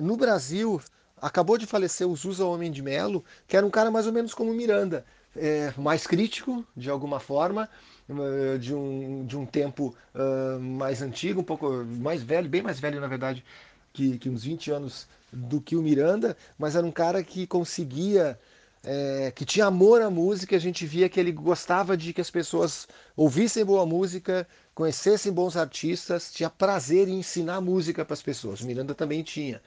No 0.00 0.16
Brasil, 0.16 0.80
acabou 1.20 1.58
de 1.58 1.66
falecer 1.66 2.06
o 2.06 2.16
Zusa 2.16 2.44
Homem 2.44 2.70
de 2.70 2.82
Melo, 2.82 3.24
que 3.46 3.56
era 3.56 3.66
um 3.66 3.70
cara 3.70 3.90
mais 3.90 4.06
ou 4.06 4.12
menos 4.12 4.34
como 4.34 4.50
o 4.50 4.54
Miranda, 4.54 5.04
é, 5.36 5.72
mais 5.76 6.06
crítico, 6.06 6.64
de 6.76 6.90
alguma 6.90 7.20
forma, 7.20 7.68
eh, 8.08 8.58
de 8.58 8.74
um, 8.74 9.24
de 9.24 9.36
um 9.36 9.46
tempo 9.46 9.94
uh, 10.14 10.60
mais 10.60 11.00
antigo, 11.00 11.40
um 11.40 11.44
pouco 11.44 11.84
mais 11.84 12.22
velho, 12.22 12.48
bem 12.48 12.62
mais 12.62 12.78
velho, 12.80 13.00
na 13.00 13.06
verdade, 13.06 13.44
que, 13.92 14.18
que 14.18 14.28
uns 14.28 14.44
20 14.44 14.70
anos 14.70 15.06
do 15.32 15.60
que 15.60 15.76
o 15.76 15.82
Miranda, 15.82 16.36
mas 16.58 16.76
era 16.76 16.86
um 16.86 16.90
cara 16.90 17.22
que 17.22 17.46
conseguia 17.46 18.38
é, 18.84 19.30
que 19.30 19.44
tinha 19.44 19.66
amor 19.66 20.02
à 20.02 20.10
música, 20.10 20.56
a 20.56 20.58
gente 20.58 20.84
via 20.86 21.08
que 21.08 21.20
ele 21.20 21.32
gostava 21.32 21.96
de 21.96 22.12
que 22.12 22.20
as 22.20 22.30
pessoas 22.30 22.88
ouvissem 23.16 23.64
boa 23.64 23.86
música, 23.86 24.46
conhecessem 24.74 25.32
bons 25.32 25.56
artistas, 25.56 26.32
tinha 26.32 26.50
prazer 26.50 27.08
em 27.08 27.20
ensinar 27.20 27.60
música 27.60 28.04
para 28.04 28.14
as 28.14 28.22
pessoas. 28.22 28.60
O 28.60 28.66
Miranda 28.66 28.94
também 28.94 29.22
tinha. 29.22 29.62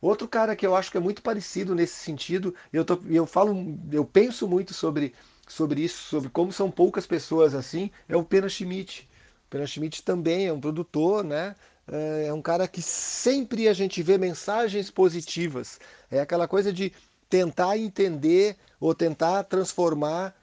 Outro 0.00 0.26
cara 0.28 0.56
que 0.56 0.66
eu 0.66 0.74
acho 0.74 0.90
que 0.90 0.96
é 0.96 1.00
muito 1.00 1.22
parecido 1.22 1.74
nesse 1.74 1.94
sentido, 1.94 2.54
eu, 2.72 2.84
eu 3.08 3.26
falo, 3.26 3.78
eu 3.92 4.04
penso 4.04 4.48
muito 4.48 4.72
sobre, 4.74 5.14
sobre 5.46 5.82
isso, 5.82 6.02
sobre 6.08 6.30
como 6.30 6.52
são 6.52 6.70
poucas 6.70 7.06
pessoas 7.06 7.54
assim, 7.54 7.90
é 8.08 8.16
o 8.16 8.24
Pena 8.24 8.48
Schmidt. 8.48 9.08
O 9.46 9.50
Pena 9.50 9.66
Schmidt 9.66 10.02
também 10.02 10.46
é 10.46 10.52
um 10.52 10.60
produtor, 10.60 11.24
né? 11.24 11.54
É, 11.90 12.26
é 12.28 12.32
um 12.32 12.40
cara 12.40 12.68
que 12.68 12.80
sempre 12.80 13.68
a 13.68 13.72
gente 13.74 14.02
vê 14.02 14.16
mensagens 14.16 14.90
positivas. 14.90 15.78
É 16.10 16.20
aquela 16.20 16.48
coisa 16.48 16.72
de 16.72 16.92
tentar 17.30 17.78
entender 17.78 18.56
ou 18.80 18.94
tentar 18.94 19.44
transformar 19.44 20.34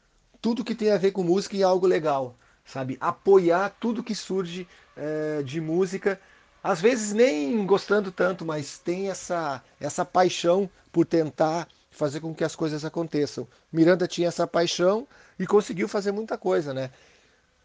tudo 0.42 0.64
que 0.64 0.74
tem 0.74 0.92
a 0.92 0.98
ver 0.98 1.12
com 1.12 1.22
música 1.22 1.58
em 1.58 1.64
algo 1.64 1.86
legal, 1.86 2.36
sabe? 2.66 2.98
Apoiar 3.02 3.76
tudo 3.80 4.04
que 4.04 4.16
surge 4.16 4.66
é, 4.96 5.44
de 5.44 5.60
música, 5.60 6.20
às 6.64 6.80
vezes 6.80 7.14
nem 7.14 7.66
gostando 7.66 8.12
tanto, 8.12 8.46
mas 8.46 8.78
tem 8.78 9.10
essa, 9.10 9.62
essa 9.80 10.06
paixão 10.06 10.70
por 10.92 11.06
tentar 11.06 11.68
fazer 11.92 12.20
com 12.20 12.34
que 12.34 12.44
as 12.44 12.56
coisas 12.56 12.86
aconteçam. 12.86 13.48
Miranda 13.72 14.08
tinha 14.08 14.28
essa 14.28 14.48
paixão 14.48 15.08
e 15.38 15.46
conseguiu 15.46 15.88
fazer 15.88 16.12
muita 16.12 16.38
coisa, 16.38 16.74
né? 16.74 16.92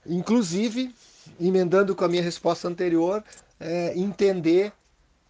Inclusive, 0.05 0.95
emendando 1.41 1.95
com 1.95 2.05
a 2.05 2.09
minha 2.09 2.23
resposta 2.23 2.67
anterior, 2.67 3.23
é, 3.61 3.97
entender 3.97 4.73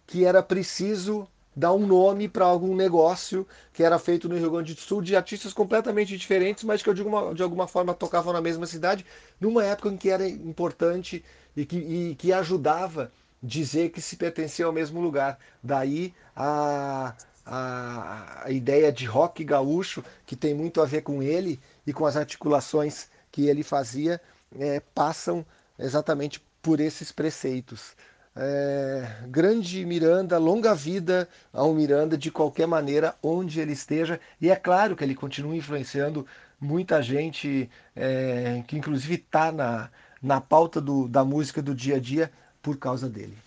que 0.07 0.25
era 0.25 0.41
preciso 0.41 1.27
dar 1.55 1.73
um 1.73 1.85
nome 1.85 2.27
para 2.27 2.45
algum 2.45 2.75
negócio 2.75 3.47
que 3.71 3.83
era 3.83 3.99
feito 3.99 4.27
no 4.27 4.37
Rio 4.37 4.51
Grande 4.51 4.73
do 4.73 4.81
Sul 4.81 5.01
de 5.01 5.15
artistas 5.15 5.53
completamente 5.53 6.17
diferentes, 6.17 6.63
mas 6.63 6.81
que 6.81 6.89
eu 6.89 6.93
de 6.93 7.01
alguma, 7.01 7.33
de 7.33 7.43
alguma 7.43 7.67
forma 7.67 7.93
tocavam 7.93 8.33
na 8.33 8.41
mesma 8.41 8.65
cidade, 8.65 9.05
numa 9.39 9.63
época 9.63 9.89
em 9.89 9.97
que 9.97 10.09
era 10.09 10.27
importante 10.27 11.23
e 11.55 11.65
que, 11.65 11.77
e 11.77 12.15
que 12.15 12.33
ajudava 12.33 13.11
dizer 13.41 13.89
que 13.89 14.01
se 14.01 14.15
pertencia 14.15 14.65
ao 14.65 14.71
mesmo 14.71 15.01
lugar. 15.01 15.37
Daí 15.61 16.13
a, 16.35 17.15
a, 17.45 18.43
a 18.45 18.51
ideia 18.51 18.91
de 18.91 19.05
rock 19.05 19.43
gaúcho, 19.43 20.03
que 20.25 20.35
tem 20.35 20.53
muito 20.53 20.81
a 20.81 20.85
ver 20.85 21.01
com 21.01 21.21
ele 21.21 21.59
e 21.85 21.93
com 21.93 22.05
as 22.05 22.15
articulações 22.15 23.09
que 23.31 23.47
ele 23.47 23.63
fazia, 23.63 24.21
é, 24.57 24.79
passam 24.79 25.45
exatamente 25.77 26.41
por 26.61 26.79
esses 26.79 27.11
preceitos. 27.11 27.95
É, 28.35 29.07
grande 29.27 29.85
Miranda, 29.85 30.39
longa 30.39 30.73
vida 30.73 31.29
ao 31.51 31.71
Miranda 31.73 32.17
de 32.17 32.31
qualquer 32.31 32.65
maneira, 32.65 33.15
onde 33.21 33.59
ele 33.59 33.73
esteja. 33.73 34.19
E 34.41 34.49
é 34.49 34.55
claro 34.55 34.95
que 34.95 35.03
ele 35.03 35.13
continua 35.13 35.55
influenciando 35.55 36.25
muita 36.59 37.01
gente, 37.01 37.69
é, 37.95 38.63
que 38.67 38.77
inclusive 38.77 39.15
está 39.15 39.51
na, 39.51 39.89
na 40.21 40.41
pauta 40.41 40.81
do, 40.81 41.07
da 41.07 41.23
música 41.23 41.61
do 41.61 41.75
dia 41.75 41.97
a 41.97 41.99
dia 41.99 42.31
por 42.61 42.77
causa 42.77 43.07
dele. 43.07 43.37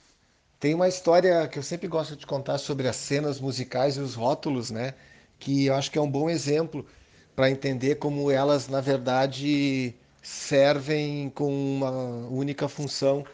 Tem 0.60 0.74
uma 0.74 0.88
história 0.88 1.46
que 1.48 1.58
eu 1.58 1.62
sempre 1.62 1.88
gosto 1.88 2.16
de 2.16 2.26
contar 2.26 2.58
sobre 2.58 2.86
as 2.88 2.96
cenas 2.96 3.40
musicais 3.40 3.96
e 3.96 4.00
os 4.00 4.14
rótulos, 4.14 4.70
né? 4.70 4.94
Que 5.38 5.66
eu 5.66 5.74
acho 5.74 5.90
que 5.90 5.98
é 5.98 6.00
um 6.00 6.10
bom 6.10 6.30
exemplo 6.30 6.86
para 7.34 7.50
entender 7.50 7.96
como 7.96 8.30
elas, 8.30 8.68
na 8.68 8.80
verdade, 8.80 9.94
servem 10.22 11.30
com 11.30 11.52
uma 11.52 11.90
única 12.28 12.68
função 12.68 13.24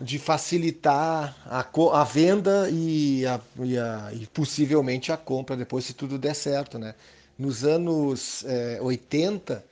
de 0.00 0.18
facilitar 0.18 1.34
a, 1.46 1.66
a 1.92 2.04
venda 2.04 2.68
e, 2.70 3.26
a, 3.26 3.40
e, 3.60 3.78
a, 3.78 4.10
e, 4.12 4.26
possivelmente 4.26 5.10
a 5.10 5.16
compra 5.16 5.56
depois 5.56 5.84
se 5.84 5.94
tudo 5.94 6.18
der 6.18 6.34
certo, 6.34 6.78
né? 6.78 6.94
Nos 7.38 7.64
anos 7.64 8.44
é, 8.46 8.78
80 8.80 9.64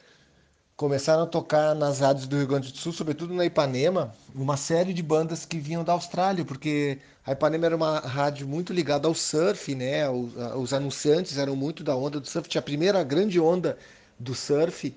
começaram 0.77 1.23
a 1.23 1.27
tocar 1.27 1.75
nas 1.75 2.01
rádios 2.01 2.27
do 2.27 2.37
Rio 2.37 2.47
Grande 2.47 2.73
do 2.73 2.79
Sul, 2.79 2.93
sobretudo 2.93 3.33
na 3.33 3.45
Ipanema, 3.45 4.15
uma 4.35 4.57
série 4.57 4.93
de 4.93 5.03
bandas 5.03 5.47
que 5.47 5.59
vinham 5.59 5.85
da 5.85 5.93
Austrália, 5.93 6.45
porque 6.45 6.99
a 7.25 7.33
Ipanema 7.33 7.67
era 7.67 7.77
uma 7.77 8.01
rádio 8.01 8.47
muito 8.47 8.73
ligada 8.73 9.07
ao 9.07 9.15
surf, 9.15 9.75
né? 9.75 10.09
Os 10.11 10.73
anunciantes 10.73 11.39
eram 11.39 11.55
muito 11.55 11.85
da 11.85 11.97
onda 11.97 12.19
do 12.19 12.29
surf, 12.29 12.49
tinha 12.49 12.61
a 12.61 12.63
primeira 12.63 13.03
grande 13.05 13.39
onda 13.39 13.79
do 14.19 14.35
surf 14.35 14.95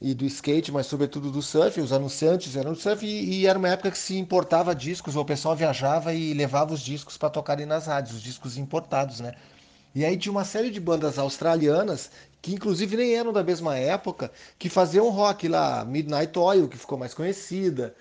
e 0.00 0.14
do 0.14 0.24
skate, 0.26 0.70
mas 0.70 0.86
sobretudo 0.86 1.30
do 1.30 1.42
surf. 1.42 1.80
Os 1.80 1.92
anunciantes 1.92 2.56
eram 2.56 2.72
do 2.72 2.78
surf 2.78 3.04
e, 3.04 3.40
e, 3.40 3.46
era 3.46 3.58
uma 3.58 3.68
época 3.68 3.90
que 3.90 3.98
se 3.98 4.16
importava 4.16 4.74
discos, 4.74 5.16
o 5.16 5.24
pessoal 5.24 5.56
viajava 5.56 6.12
e 6.12 6.34
levava 6.34 6.74
os 6.74 6.80
discos 6.80 7.16
para 7.16 7.30
tocarem 7.30 7.66
nas 7.66 7.86
rádios, 7.86 8.16
os 8.16 8.22
discos 8.22 8.56
importados, 8.56 9.20
né? 9.20 9.34
E 9.94 10.04
aí 10.04 10.16
tinha 10.16 10.32
uma 10.32 10.44
série 10.44 10.70
de 10.70 10.78
bandas 10.78 11.18
australianas 11.18 12.10
que 12.42 12.54
inclusive 12.54 12.96
nem 12.96 13.14
eram 13.16 13.32
da 13.32 13.42
mesma 13.42 13.76
época, 13.76 14.30
que 14.58 14.68
faziam 14.68 15.10
rock 15.10 15.48
lá, 15.48 15.84
Midnight 15.84 16.38
Oil, 16.38 16.68
que 16.68 16.76
ficou 16.76 16.96
mais 16.96 17.12
conhecida, 17.12 17.94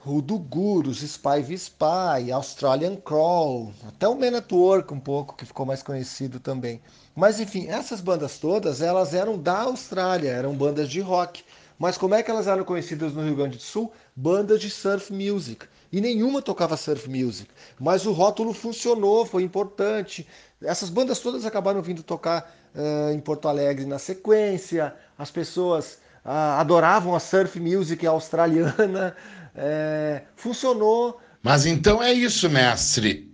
Rudo 0.00 0.38
Gurus, 0.38 1.02
Spy 1.02 1.42
v 1.42 1.54
Spy, 1.54 2.30
Australian 2.32 2.96
Crawl, 2.96 3.72
até 3.86 4.06
o 4.06 4.14
Man 4.14 4.38
at 4.38 4.50
Work 4.52 4.94
um 4.94 5.00
pouco, 5.00 5.36
que 5.36 5.44
ficou 5.44 5.66
mais 5.66 5.82
conhecido 5.82 6.38
também. 6.38 6.80
Mas 7.16 7.40
enfim, 7.40 7.66
essas 7.66 8.00
bandas 8.00 8.38
todas, 8.38 8.80
elas 8.80 9.12
eram 9.12 9.36
da 9.36 9.62
Austrália, 9.62 10.30
eram 10.30 10.54
bandas 10.54 10.88
de 10.88 11.00
rock. 11.00 11.44
Mas 11.78 11.98
como 11.98 12.14
é 12.14 12.22
que 12.22 12.30
elas 12.30 12.46
eram 12.46 12.64
conhecidas 12.64 13.12
no 13.12 13.24
Rio 13.24 13.36
Grande 13.36 13.56
do 13.56 13.62
Sul? 13.62 13.92
Bandas 14.14 14.60
de 14.60 14.70
surf 14.70 15.12
music. 15.12 15.66
E 15.90 16.00
nenhuma 16.00 16.40
tocava 16.40 16.76
surf 16.76 17.08
music. 17.08 17.50
Mas 17.78 18.06
o 18.06 18.12
rótulo 18.12 18.52
funcionou, 18.52 19.26
foi 19.26 19.42
importante. 19.42 20.26
Essas 20.62 20.90
bandas 20.90 21.18
todas 21.18 21.44
acabaram 21.44 21.82
vindo 21.82 22.02
tocar 22.02 22.54
uh, 22.74 23.12
em 23.12 23.20
Porto 23.20 23.48
Alegre 23.48 23.84
na 23.84 23.98
sequência. 23.98 24.94
As 25.16 25.30
pessoas 25.30 25.98
uh, 26.24 26.58
adoravam 26.58 27.14
a 27.14 27.20
surf 27.20 27.58
music 27.58 28.06
australiana. 28.06 29.16
É, 29.58 30.22
funcionou. 30.36 31.20
Mas 31.42 31.66
então 31.66 32.02
é 32.02 32.12
isso, 32.12 32.48
mestre. 32.48 33.28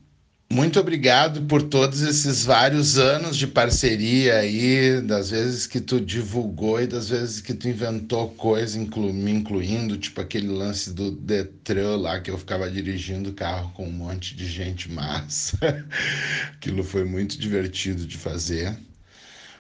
Muito 0.53 0.79
obrigado 0.79 1.43
por 1.47 1.63
todos 1.63 2.03
esses 2.03 2.45
vários 2.45 2.97
anos 2.97 3.37
de 3.37 3.47
parceria 3.47 4.37
aí, 4.37 5.01
das 5.01 5.31
vezes 5.31 5.67
que 5.67 5.81
tu 5.81 6.01
divulgou 6.01 6.81
e 6.81 6.87
das 6.87 7.09
vezes 7.09 7.41
que 7.41 7.55
tu 7.55 7.69
inventou 7.69 8.29
coisa, 8.35 8.79
inclu 8.79 9.13
me 9.13 9.33
incluindo, 9.33 9.97
tipo 9.97 10.21
aquele 10.21 10.47
lance 10.47 10.93
do 10.93 11.11
Detran 11.11 11.97
lá, 11.97 12.21
que 12.21 12.31
eu 12.31 12.39
ficava 12.39 12.71
dirigindo 12.71 13.31
o 13.31 13.35
carro 13.35 13.73
com 13.73 13.89
um 13.89 13.93
monte 13.93 14.37
de 14.37 14.47
gente 14.47 14.91
massa. 14.93 15.59
Aquilo 16.55 16.85
foi 16.85 17.05
muito 17.05 17.37
divertido 17.39 18.07
de 18.07 18.17
fazer. 18.17 18.79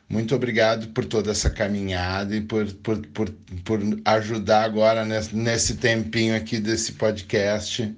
Muito 0.08 0.34
obrigado 0.34 0.88
por 0.88 1.04
toda 1.04 1.30
essa 1.30 1.50
caminhada 1.50 2.36
e 2.36 2.40
por, 2.40 2.70
por, 2.74 2.98
por, 3.08 3.30
por 3.64 3.80
ajudar 4.04 4.64
agora 4.64 5.04
nesse, 5.04 5.34
nesse 5.34 5.76
tempinho 5.76 6.36
aqui 6.36 6.58
desse 6.60 6.92
podcast. 6.92 7.94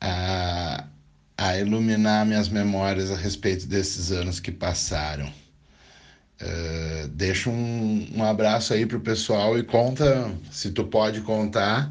a 0.00 0.84
a 1.36 1.58
iluminar 1.58 2.24
minhas 2.26 2.48
memórias 2.48 3.10
a 3.10 3.16
respeito 3.16 3.66
desses 3.66 4.12
anos 4.12 4.40
que 4.40 4.52
passaram. 4.52 5.32
Uh, 6.40 7.08
deixa 7.08 7.48
um, 7.50 8.08
um 8.14 8.24
abraço 8.24 8.74
aí 8.74 8.86
pro 8.86 9.00
pessoal 9.00 9.58
e 9.58 9.62
conta, 9.62 10.32
se 10.50 10.70
tu 10.70 10.84
pode 10.84 11.20
contar, 11.22 11.90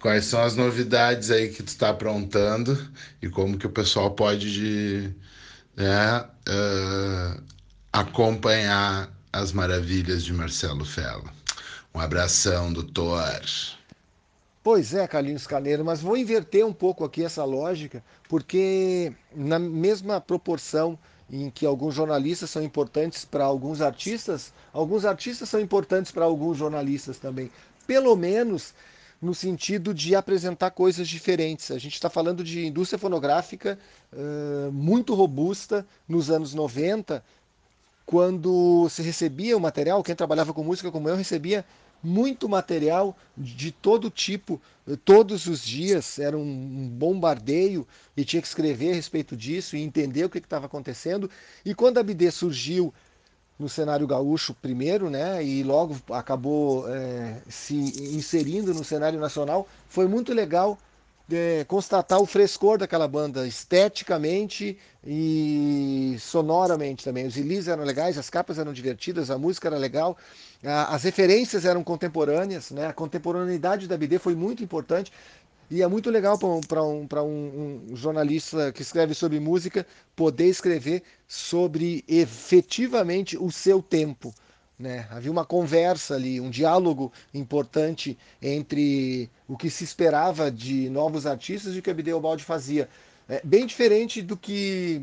quais 0.00 0.24
são 0.24 0.42
as 0.42 0.56
novidades 0.56 1.30
aí 1.30 1.48
que 1.48 1.62
tu 1.62 1.68
está 1.68 1.90
aprontando 1.90 2.78
e 3.22 3.28
como 3.28 3.58
que 3.58 3.66
o 3.66 3.70
pessoal 3.70 4.10
pode 4.10 4.52
de, 4.52 5.14
né, 5.76 6.24
uh, 6.48 7.42
acompanhar 7.94 9.08
as 9.32 9.52
maravilhas 9.52 10.24
de 10.24 10.32
Marcelo 10.32 10.84
Fella. 10.84 11.32
Um 11.94 12.00
abração, 12.00 12.72
doutor. 12.72 13.40
Pois 14.64 14.92
é, 14.94 15.06
Carlinhos 15.06 15.46
Carneiro, 15.46 15.84
mas 15.84 16.00
vou 16.00 16.16
inverter 16.16 16.66
um 16.66 16.72
pouco 16.72 17.04
aqui 17.04 17.22
essa 17.24 17.44
lógica, 17.44 18.02
porque 18.28 19.12
na 19.32 19.60
mesma 19.60 20.20
proporção 20.20 20.98
em 21.30 21.48
que 21.48 21.64
alguns 21.64 21.94
jornalistas 21.94 22.50
são 22.50 22.64
importantes 22.64 23.24
para 23.24 23.44
alguns 23.44 23.80
artistas, 23.80 24.52
alguns 24.72 25.04
artistas 25.04 25.48
são 25.48 25.60
importantes 25.60 26.10
para 26.10 26.24
alguns 26.24 26.58
jornalistas 26.58 27.18
também. 27.18 27.48
Pelo 27.86 28.16
menos 28.16 28.74
no 29.22 29.34
sentido 29.34 29.94
de 29.94 30.16
apresentar 30.16 30.72
coisas 30.72 31.08
diferentes. 31.08 31.70
A 31.70 31.78
gente 31.78 31.94
está 31.94 32.10
falando 32.10 32.42
de 32.44 32.66
indústria 32.66 32.98
fonográfica 32.98 33.78
uh, 34.12 34.70
muito 34.72 35.14
robusta 35.14 35.86
nos 36.06 36.28
anos 36.30 36.52
90, 36.52 37.24
quando 38.06 38.88
se 38.90 39.02
recebia 39.02 39.56
o 39.56 39.60
material, 39.60 40.02
quem 40.02 40.14
trabalhava 40.14 40.52
com 40.52 40.62
música 40.62 40.90
como 40.90 41.08
eu 41.08 41.16
recebia 41.16 41.64
muito 42.02 42.48
material 42.48 43.16
de 43.36 43.72
todo 43.72 44.10
tipo, 44.10 44.60
todos 45.04 45.46
os 45.46 45.64
dias, 45.64 46.18
era 46.18 46.36
um 46.36 46.86
bombardeio 46.88 47.86
e 48.14 48.24
tinha 48.24 48.42
que 48.42 48.46
escrever 48.48 48.92
a 48.92 48.94
respeito 48.94 49.34
disso 49.34 49.74
e 49.74 49.82
entender 49.82 50.24
o 50.24 50.28
que 50.28 50.38
estava 50.38 50.66
acontecendo. 50.66 51.30
E 51.64 51.74
quando 51.74 51.96
a 51.96 52.02
BD 52.02 52.30
surgiu 52.30 52.92
no 53.58 53.68
cenário 53.68 54.06
gaúcho 54.06 54.52
primeiro, 54.52 55.08
né, 55.08 55.42
e 55.42 55.62
logo 55.62 55.96
acabou 56.10 56.86
é, 56.88 57.40
se 57.48 57.74
inserindo 57.74 58.74
no 58.74 58.84
cenário 58.84 59.18
nacional, 59.18 59.66
foi 59.88 60.06
muito 60.06 60.34
legal 60.34 60.78
é, 61.30 61.64
constatar 61.64 62.20
o 62.20 62.26
frescor 62.26 62.78
daquela 62.78 63.08
banda 63.08 63.46
esteticamente 63.46 64.78
e 65.06 66.16
sonoramente 66.20 67.04
também. 67.04 67.26
Os 67.26 67.34
releases 67.34 67.68
eram 67.68 67.84
legais, 67.84 68.18
as 68.18 68.28
capas 68.28 68.58
eram 68.58 68.72
divertidas, 68.72 69.30
a 69.30 69.38
música 69.38 69.68
era 69.68 69.78
legal, 69.78 70.16
as 70.62 71.02
referências 71.02 71.64
eram 71.64 71.82
contemporâneas, 71.82 72.70
né? 72.70 72.86
a 72.86 72.92
contemporaneidade 72.92 73.86
da 73.86 73.96
BD 73.96 74.18
foi 74.18 74.34
muito 74.34 74.62
importante. 74.62 75.12
E 75.70 75.82
é 75.82 75.88
muito 75.88 76.10
legal 76.10 76.38
para 76.38 76.82
um, 76.82 77.06
um, 77.22 77.82
um, 77.90 77.96
jornalista 77.96 78.70
que 78.70 78.82
escreve 78.82 79.14
sobre 79.14 79.40
música 79.40 79.86
poder 80.14 80.46
escrever 80.46 81.02
sobre 81.26 82.04
efetivamente 82.06 83.36
o 83.38 83.50
seu 83.50 83.82
tempo. 83.82 84.32
Né? 84.78 85.06
Havia 85.10 85.30
uma 85.30 85.44
conversa 85.44 86.14
ali, 86.14 86.40
um 86.40 86.50
diálogo 86.50 87.12
importante 87.32 88.18
entre 88.42 89.30
o 89.46 89.56
que 89.56 89.70
se 89.70 89.84
esperava 89.84 90.50
de 90.50 90.90
novos 90.90 91.26
artistas 91.26 91.74
e 91.74 91.78
o 91.78 91.82
que 91.82 91.90
a 91.90 91.94
Bideu 91.94 92.20
Balde 92.20 92.42
fazia. 92.42 92.88
É, 93.28 93.40
bem 93.44 93.66
diferente 93.66 94.20
do 94.20 94.36
que 94.36 95.02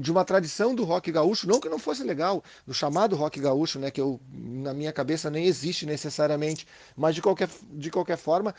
de 0.00 0.10
uma 0.10 0.24
tradição 0.24 0.74
do 0.74 0.84
rock 0.84 1.12
gaúcho, 1.12 1.46
não 1.46 1.60
que 1.60 1.68
não 1.68 1.78
fosse 1.78 2.02
legal, 2.02 2.42
do 2.66 2.72
chamado 2.72 3.14
rock 3.14 3.38
gaúcho, 3.38 3.78
né, 3.78 3.90
que 3.90 4.00
eu, 4.00 4.18
na 4.32 4.72
minha 4.72 4.92
cabeça 4.92 5.30
nem 5.30 5.44
existe 5.44 5.84
necessariamente, 5.84 6.66
mas 6.96 7.14
de 7.14 7.20
qualquer, 7.20 7.50
de 7.72 7.90
qualquer 7.90 8.16
forma, 8.16 8.54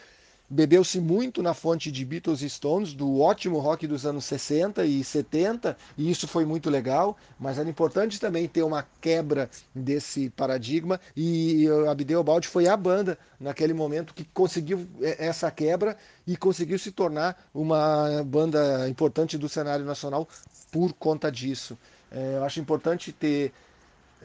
bebeu-se 0.53 0.99
muito 0.99 1.41
na 1.41 1.55
fonte 1.55 1.91
de 1.91 2.05
Beatles 2.05 2.43
e 2.43 2.49
Stones, 2.49 2.93
do 2.93 3.19
ótimo 3.19 3.57
rock 3.57 3.87
dos 3.87 4.05
anos 4.05 4.25
60 4.25 4.85
e 4.85 5.03
70, 5.03 5.75
e 5.97 6.11
isso 6.11 6.27
foi 6.27 6.45
muito 6.45 6.69
legal, 6.69 7.17
mas 7.39 7.57
era 7.57 7.67
importante 7.67 8.19
também 8.19 8.47
ter 8.47 8.61
uma 8.61 8.85
quebra 9.01 9.49
desse 9.73 10.29
paradigma, 10.29 11.01
e 11.17 11.65
a 11.89 11.95
Bideu 11.95 12.23
Balde 12.23 12.47
foi 12.47 12.67
a 12.67 12.77
banda 12.77 13.17
naquele 13.39 13.73
momento 13.73 14.13
que 14.13 14.23
conseguiu 14.25 14.87
essa 15.01 15.49
quebra 15.49 15.97
e 16.27 16.37
conseguiu 16.37 16.77
se 16.77 16.91
tornar 16.91 17.49
uma 17.53 18.23
banda 18.23 18.87
importante 18.87 19.39
do 19.39 19.49
cenário 19.49 19.83
nacional 19.83 20.27
por 20.71 20.93
conta 20.93 21.31
disso. 21.31 21.75
É, 22.11 22.35
eu 22.37 22.43
acho 22.43 22.59
importante 22.59 23.11
ter 23.11 23.51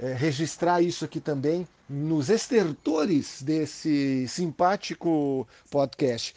é, 0.01 0.13
registrar 0.13 0.81
isso 0.83 1.05
aqui 1.05 1.21
também 1.21 1.67
nos 1.89 2.29
estertores 2.29 3.43
desse 3.43 4.27
simpático 4.29 5.47
podcast. 5.71 6.35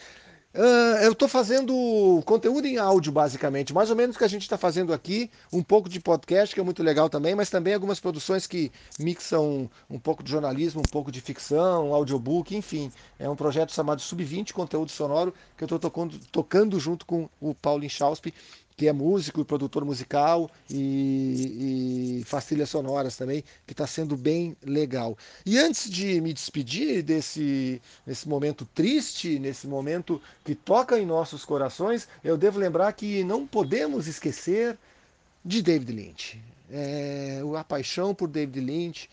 Uh, 0.53 0.99
eu 1.03 1.13
estou 1.13 1.29
fazendo 1.29 2.21
conteúdo 2.25 2.67
em 2.67 2.77
áudio, 2.77 3.09
basicamente, 3.09 3.73
mais 3.73 3.89
ou 3.89 3.95
menos 3.95 4.17
o 4.17 4.19
que 4.19 4.25
a 4.25 4.27
gente 4.27 4.41
está 4.41 4.57
fazendo 4.57 4.93
aqui, 4.93 5.31
um 5.51 5.63
pouco 5.63 5.87
de 5.87 5.97
podcast, 5.97 6.53
que 6.53 6.59
é 6.59 6.63
muito 6.63 6.83
legal 6.83 7.09
também, 7.09 7.33
mas 7.33 7.49
também 7.49 7.73
algumas 7.73 8.01
produções 8.01 8.45
que 8.45 8.69
mixam 8.99 9.69
um 9.89 9.97
pouco 9.97 10.21
de 10.21 10.29
jornalismo, 10.29 10.81
um 10.81 10.91
pouco 10.91 11.09
de 11.09 11.21
ficção, 11.21 11.93
audiobook, 11.93 12.53
enfim. 12.53 12.91
É 13.17 13.29
um 13.29 13.35
projeto 13.35 13.71
chamado 13.71 14.01
Sub-20, 14.01 14.51
conteúdo 14.51 14.91
sonoro, 14.91 15.33
que 15.55 15.63
eu 15.63 15.67
estou 15.67 15.79
tocando, 15.79 16.19
tocando 16.29 16.77
junto 16.81 17.05
com 17.05 17.29
o 17.39 17.55
Paulo 17.55 17.85
Inchauspe, 17.85 18.33
que 18.81 18.87
é 18.87 18.91
músico 18.91 19.41
e 19.41 19.45
produtor 19.45 19.85
musical 19.85 20.49
e, 20.67 22.17
e 22.19 22.23
faz 22.25 22.45
trilhas 22.45 22.71
sonoras 22.71 23.15
também, 23.15 23.43
que 23.67 23.73
está 23.73 23.85
sendo 23.85 24.17
bem 24.17 24.57
legal. 24.63 25.15
E 25.45 25.59
antes 25.59 25.87
de 25.87 26.19
me 26.19 26.33
despedir 26.33 27.03
desse, 27.03 27.79
nesse 28.07 28.27
momento 28.27 28.67
triste, 28.73 29.37
nesse 29.37 29.67
momento 29.67 30.19
que 30.43 30.55
toca 30.55 30.97
em 30.97 31.05
nossos 31.05 31.45
corações, 31.45 32.07
eu 32.23 32.35
devo 32.35 32.57
lembrar 32.57 32.91
que 32.93 33.23
não 33.23 33.45
podemos 33.45 34.07
esquecer 34.07 34.75
de 35.45 35.61
David 35.61 35.91
Lynch. 35.91 36.41
É, 36.71 37.39
a 37.55 37.63
paixão 37.63 38.15
por 38.15 38.27
David 38.27 38.61
Lynch 38.61 39.07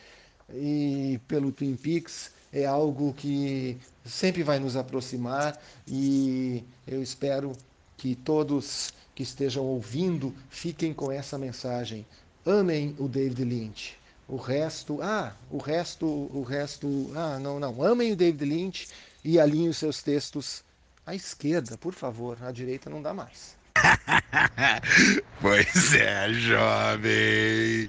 e 0.54 1.20
pelo 1.28 1.52
Twin 1.52 1.76
Peaks 1.76 2.30
é 2.50 2.64
algo 2.64 3.12
que 3.12 3.76
sempre 4.02 4.42
vai 4.42 4.58
nos 4.58 4.76
aproximar 4.76 5.60
e 5.86 6.64
eu 6.86 7.02
espero 7.02 7.52
que 7.98 8.14
todos 8.14 8.92
que 9.18 9.24
estejam 9.24 9.64
ouvindo 9.64 10.32
fiquem 10.48 10.94
com 10.94 11.10
essa 11.10 11.36
mensagem. 11.36 12.06
Amem 12.46 12.94
o 13.00 13.08
David 13.08 13.42
Lynch. 13.42 13.96
O 14.28 14.36
resto, 14.36 15.02
ah, 15.02 15.34
o 15.50 15.58
resto, 15.58 16.06
o 16.06 16.44
resto, 16.44 17.10
ah, 17.16 17.36
não, 17.36 17.58
não. 17.58 17.82
Amem 17.82 18.12
o 18.12 18.16
David 18.16 18.44
Lynch 18.44 18.86
e 19.24 19.40
alinhem 19.40 19.70
os 19.70 19.76
seus 19.76 20.04
textos 20.04 20.62
à 21.04 21.16
esquerda, 21.16 21.76
por 21.76 21.94
favor. 21.94 22.38
À 22.40 22.52
direita 22.52 22.88
não 22.88 23.02
dá 23.02 23.12
mais. 23.12 23.57
pois 25.40 25.94
é, 25.94 26.32
jovem. 26.32 27.88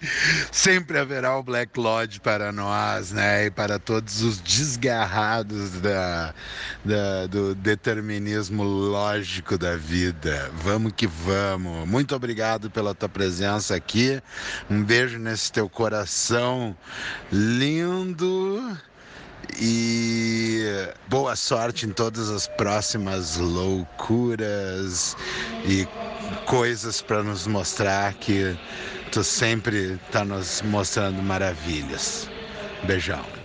Sempre 0.51 0.97
haverá 0.97 1.37
o 1.37 1.43
Black 1.43 1.79
Lodge 1.79 2.19
para 2.19 2.51
nós, 2.51 3.11
né? 3.11 3.45
E 3.45 3.51
para 3.51 3.79
todos 3.79 4.21
os 4.21 4.39
desgarrados 4.39 5.71
da, 5.81 6.33
da, 6.83 7.27
do 7.27 7.55
determinismo 7.55 8.63
lógico 8.63 9.57
da 9.57 9.75
vida. 9.75 10.51
Vamos 10.63 10.93
que 10.95 11.07
vamos. 11.07 11.87
Muito 11.87 12.15
obrigado 12.15 12.69
pela 12.69 12.93
tua 12.95 13.09
presença 13.09 13.75
aqui. 13.75 14.21
Um 14.69 14.83
beijo 14.83 15.17
nesse 15.17 15.51
teu 15.51 15.69
coração 15.69 16.75
lindo. 17.31 18.77
E 19.61 20.89
boa 21.07 21.35
sorte 21.35 21.85
em 21.85 21.91
todas 21.91 22.29
as 22.29 22.47
próximas 22.47 23.37
loucuras 23.37 25.15
e 25.65 25.87
coisas 26.45 27.01
para 27.01 27.23
nos 27.23 27.47
mostrar 27.47 28.13
que 28.15 28.57
tu 29.11 29.23
sempre 29.23 29.99
está 30.05 30.23
nos 30.23 30.61
mostrando 30.61 31.21
maravilhas. 31.21 32.29
Beijão. 32.83 33.38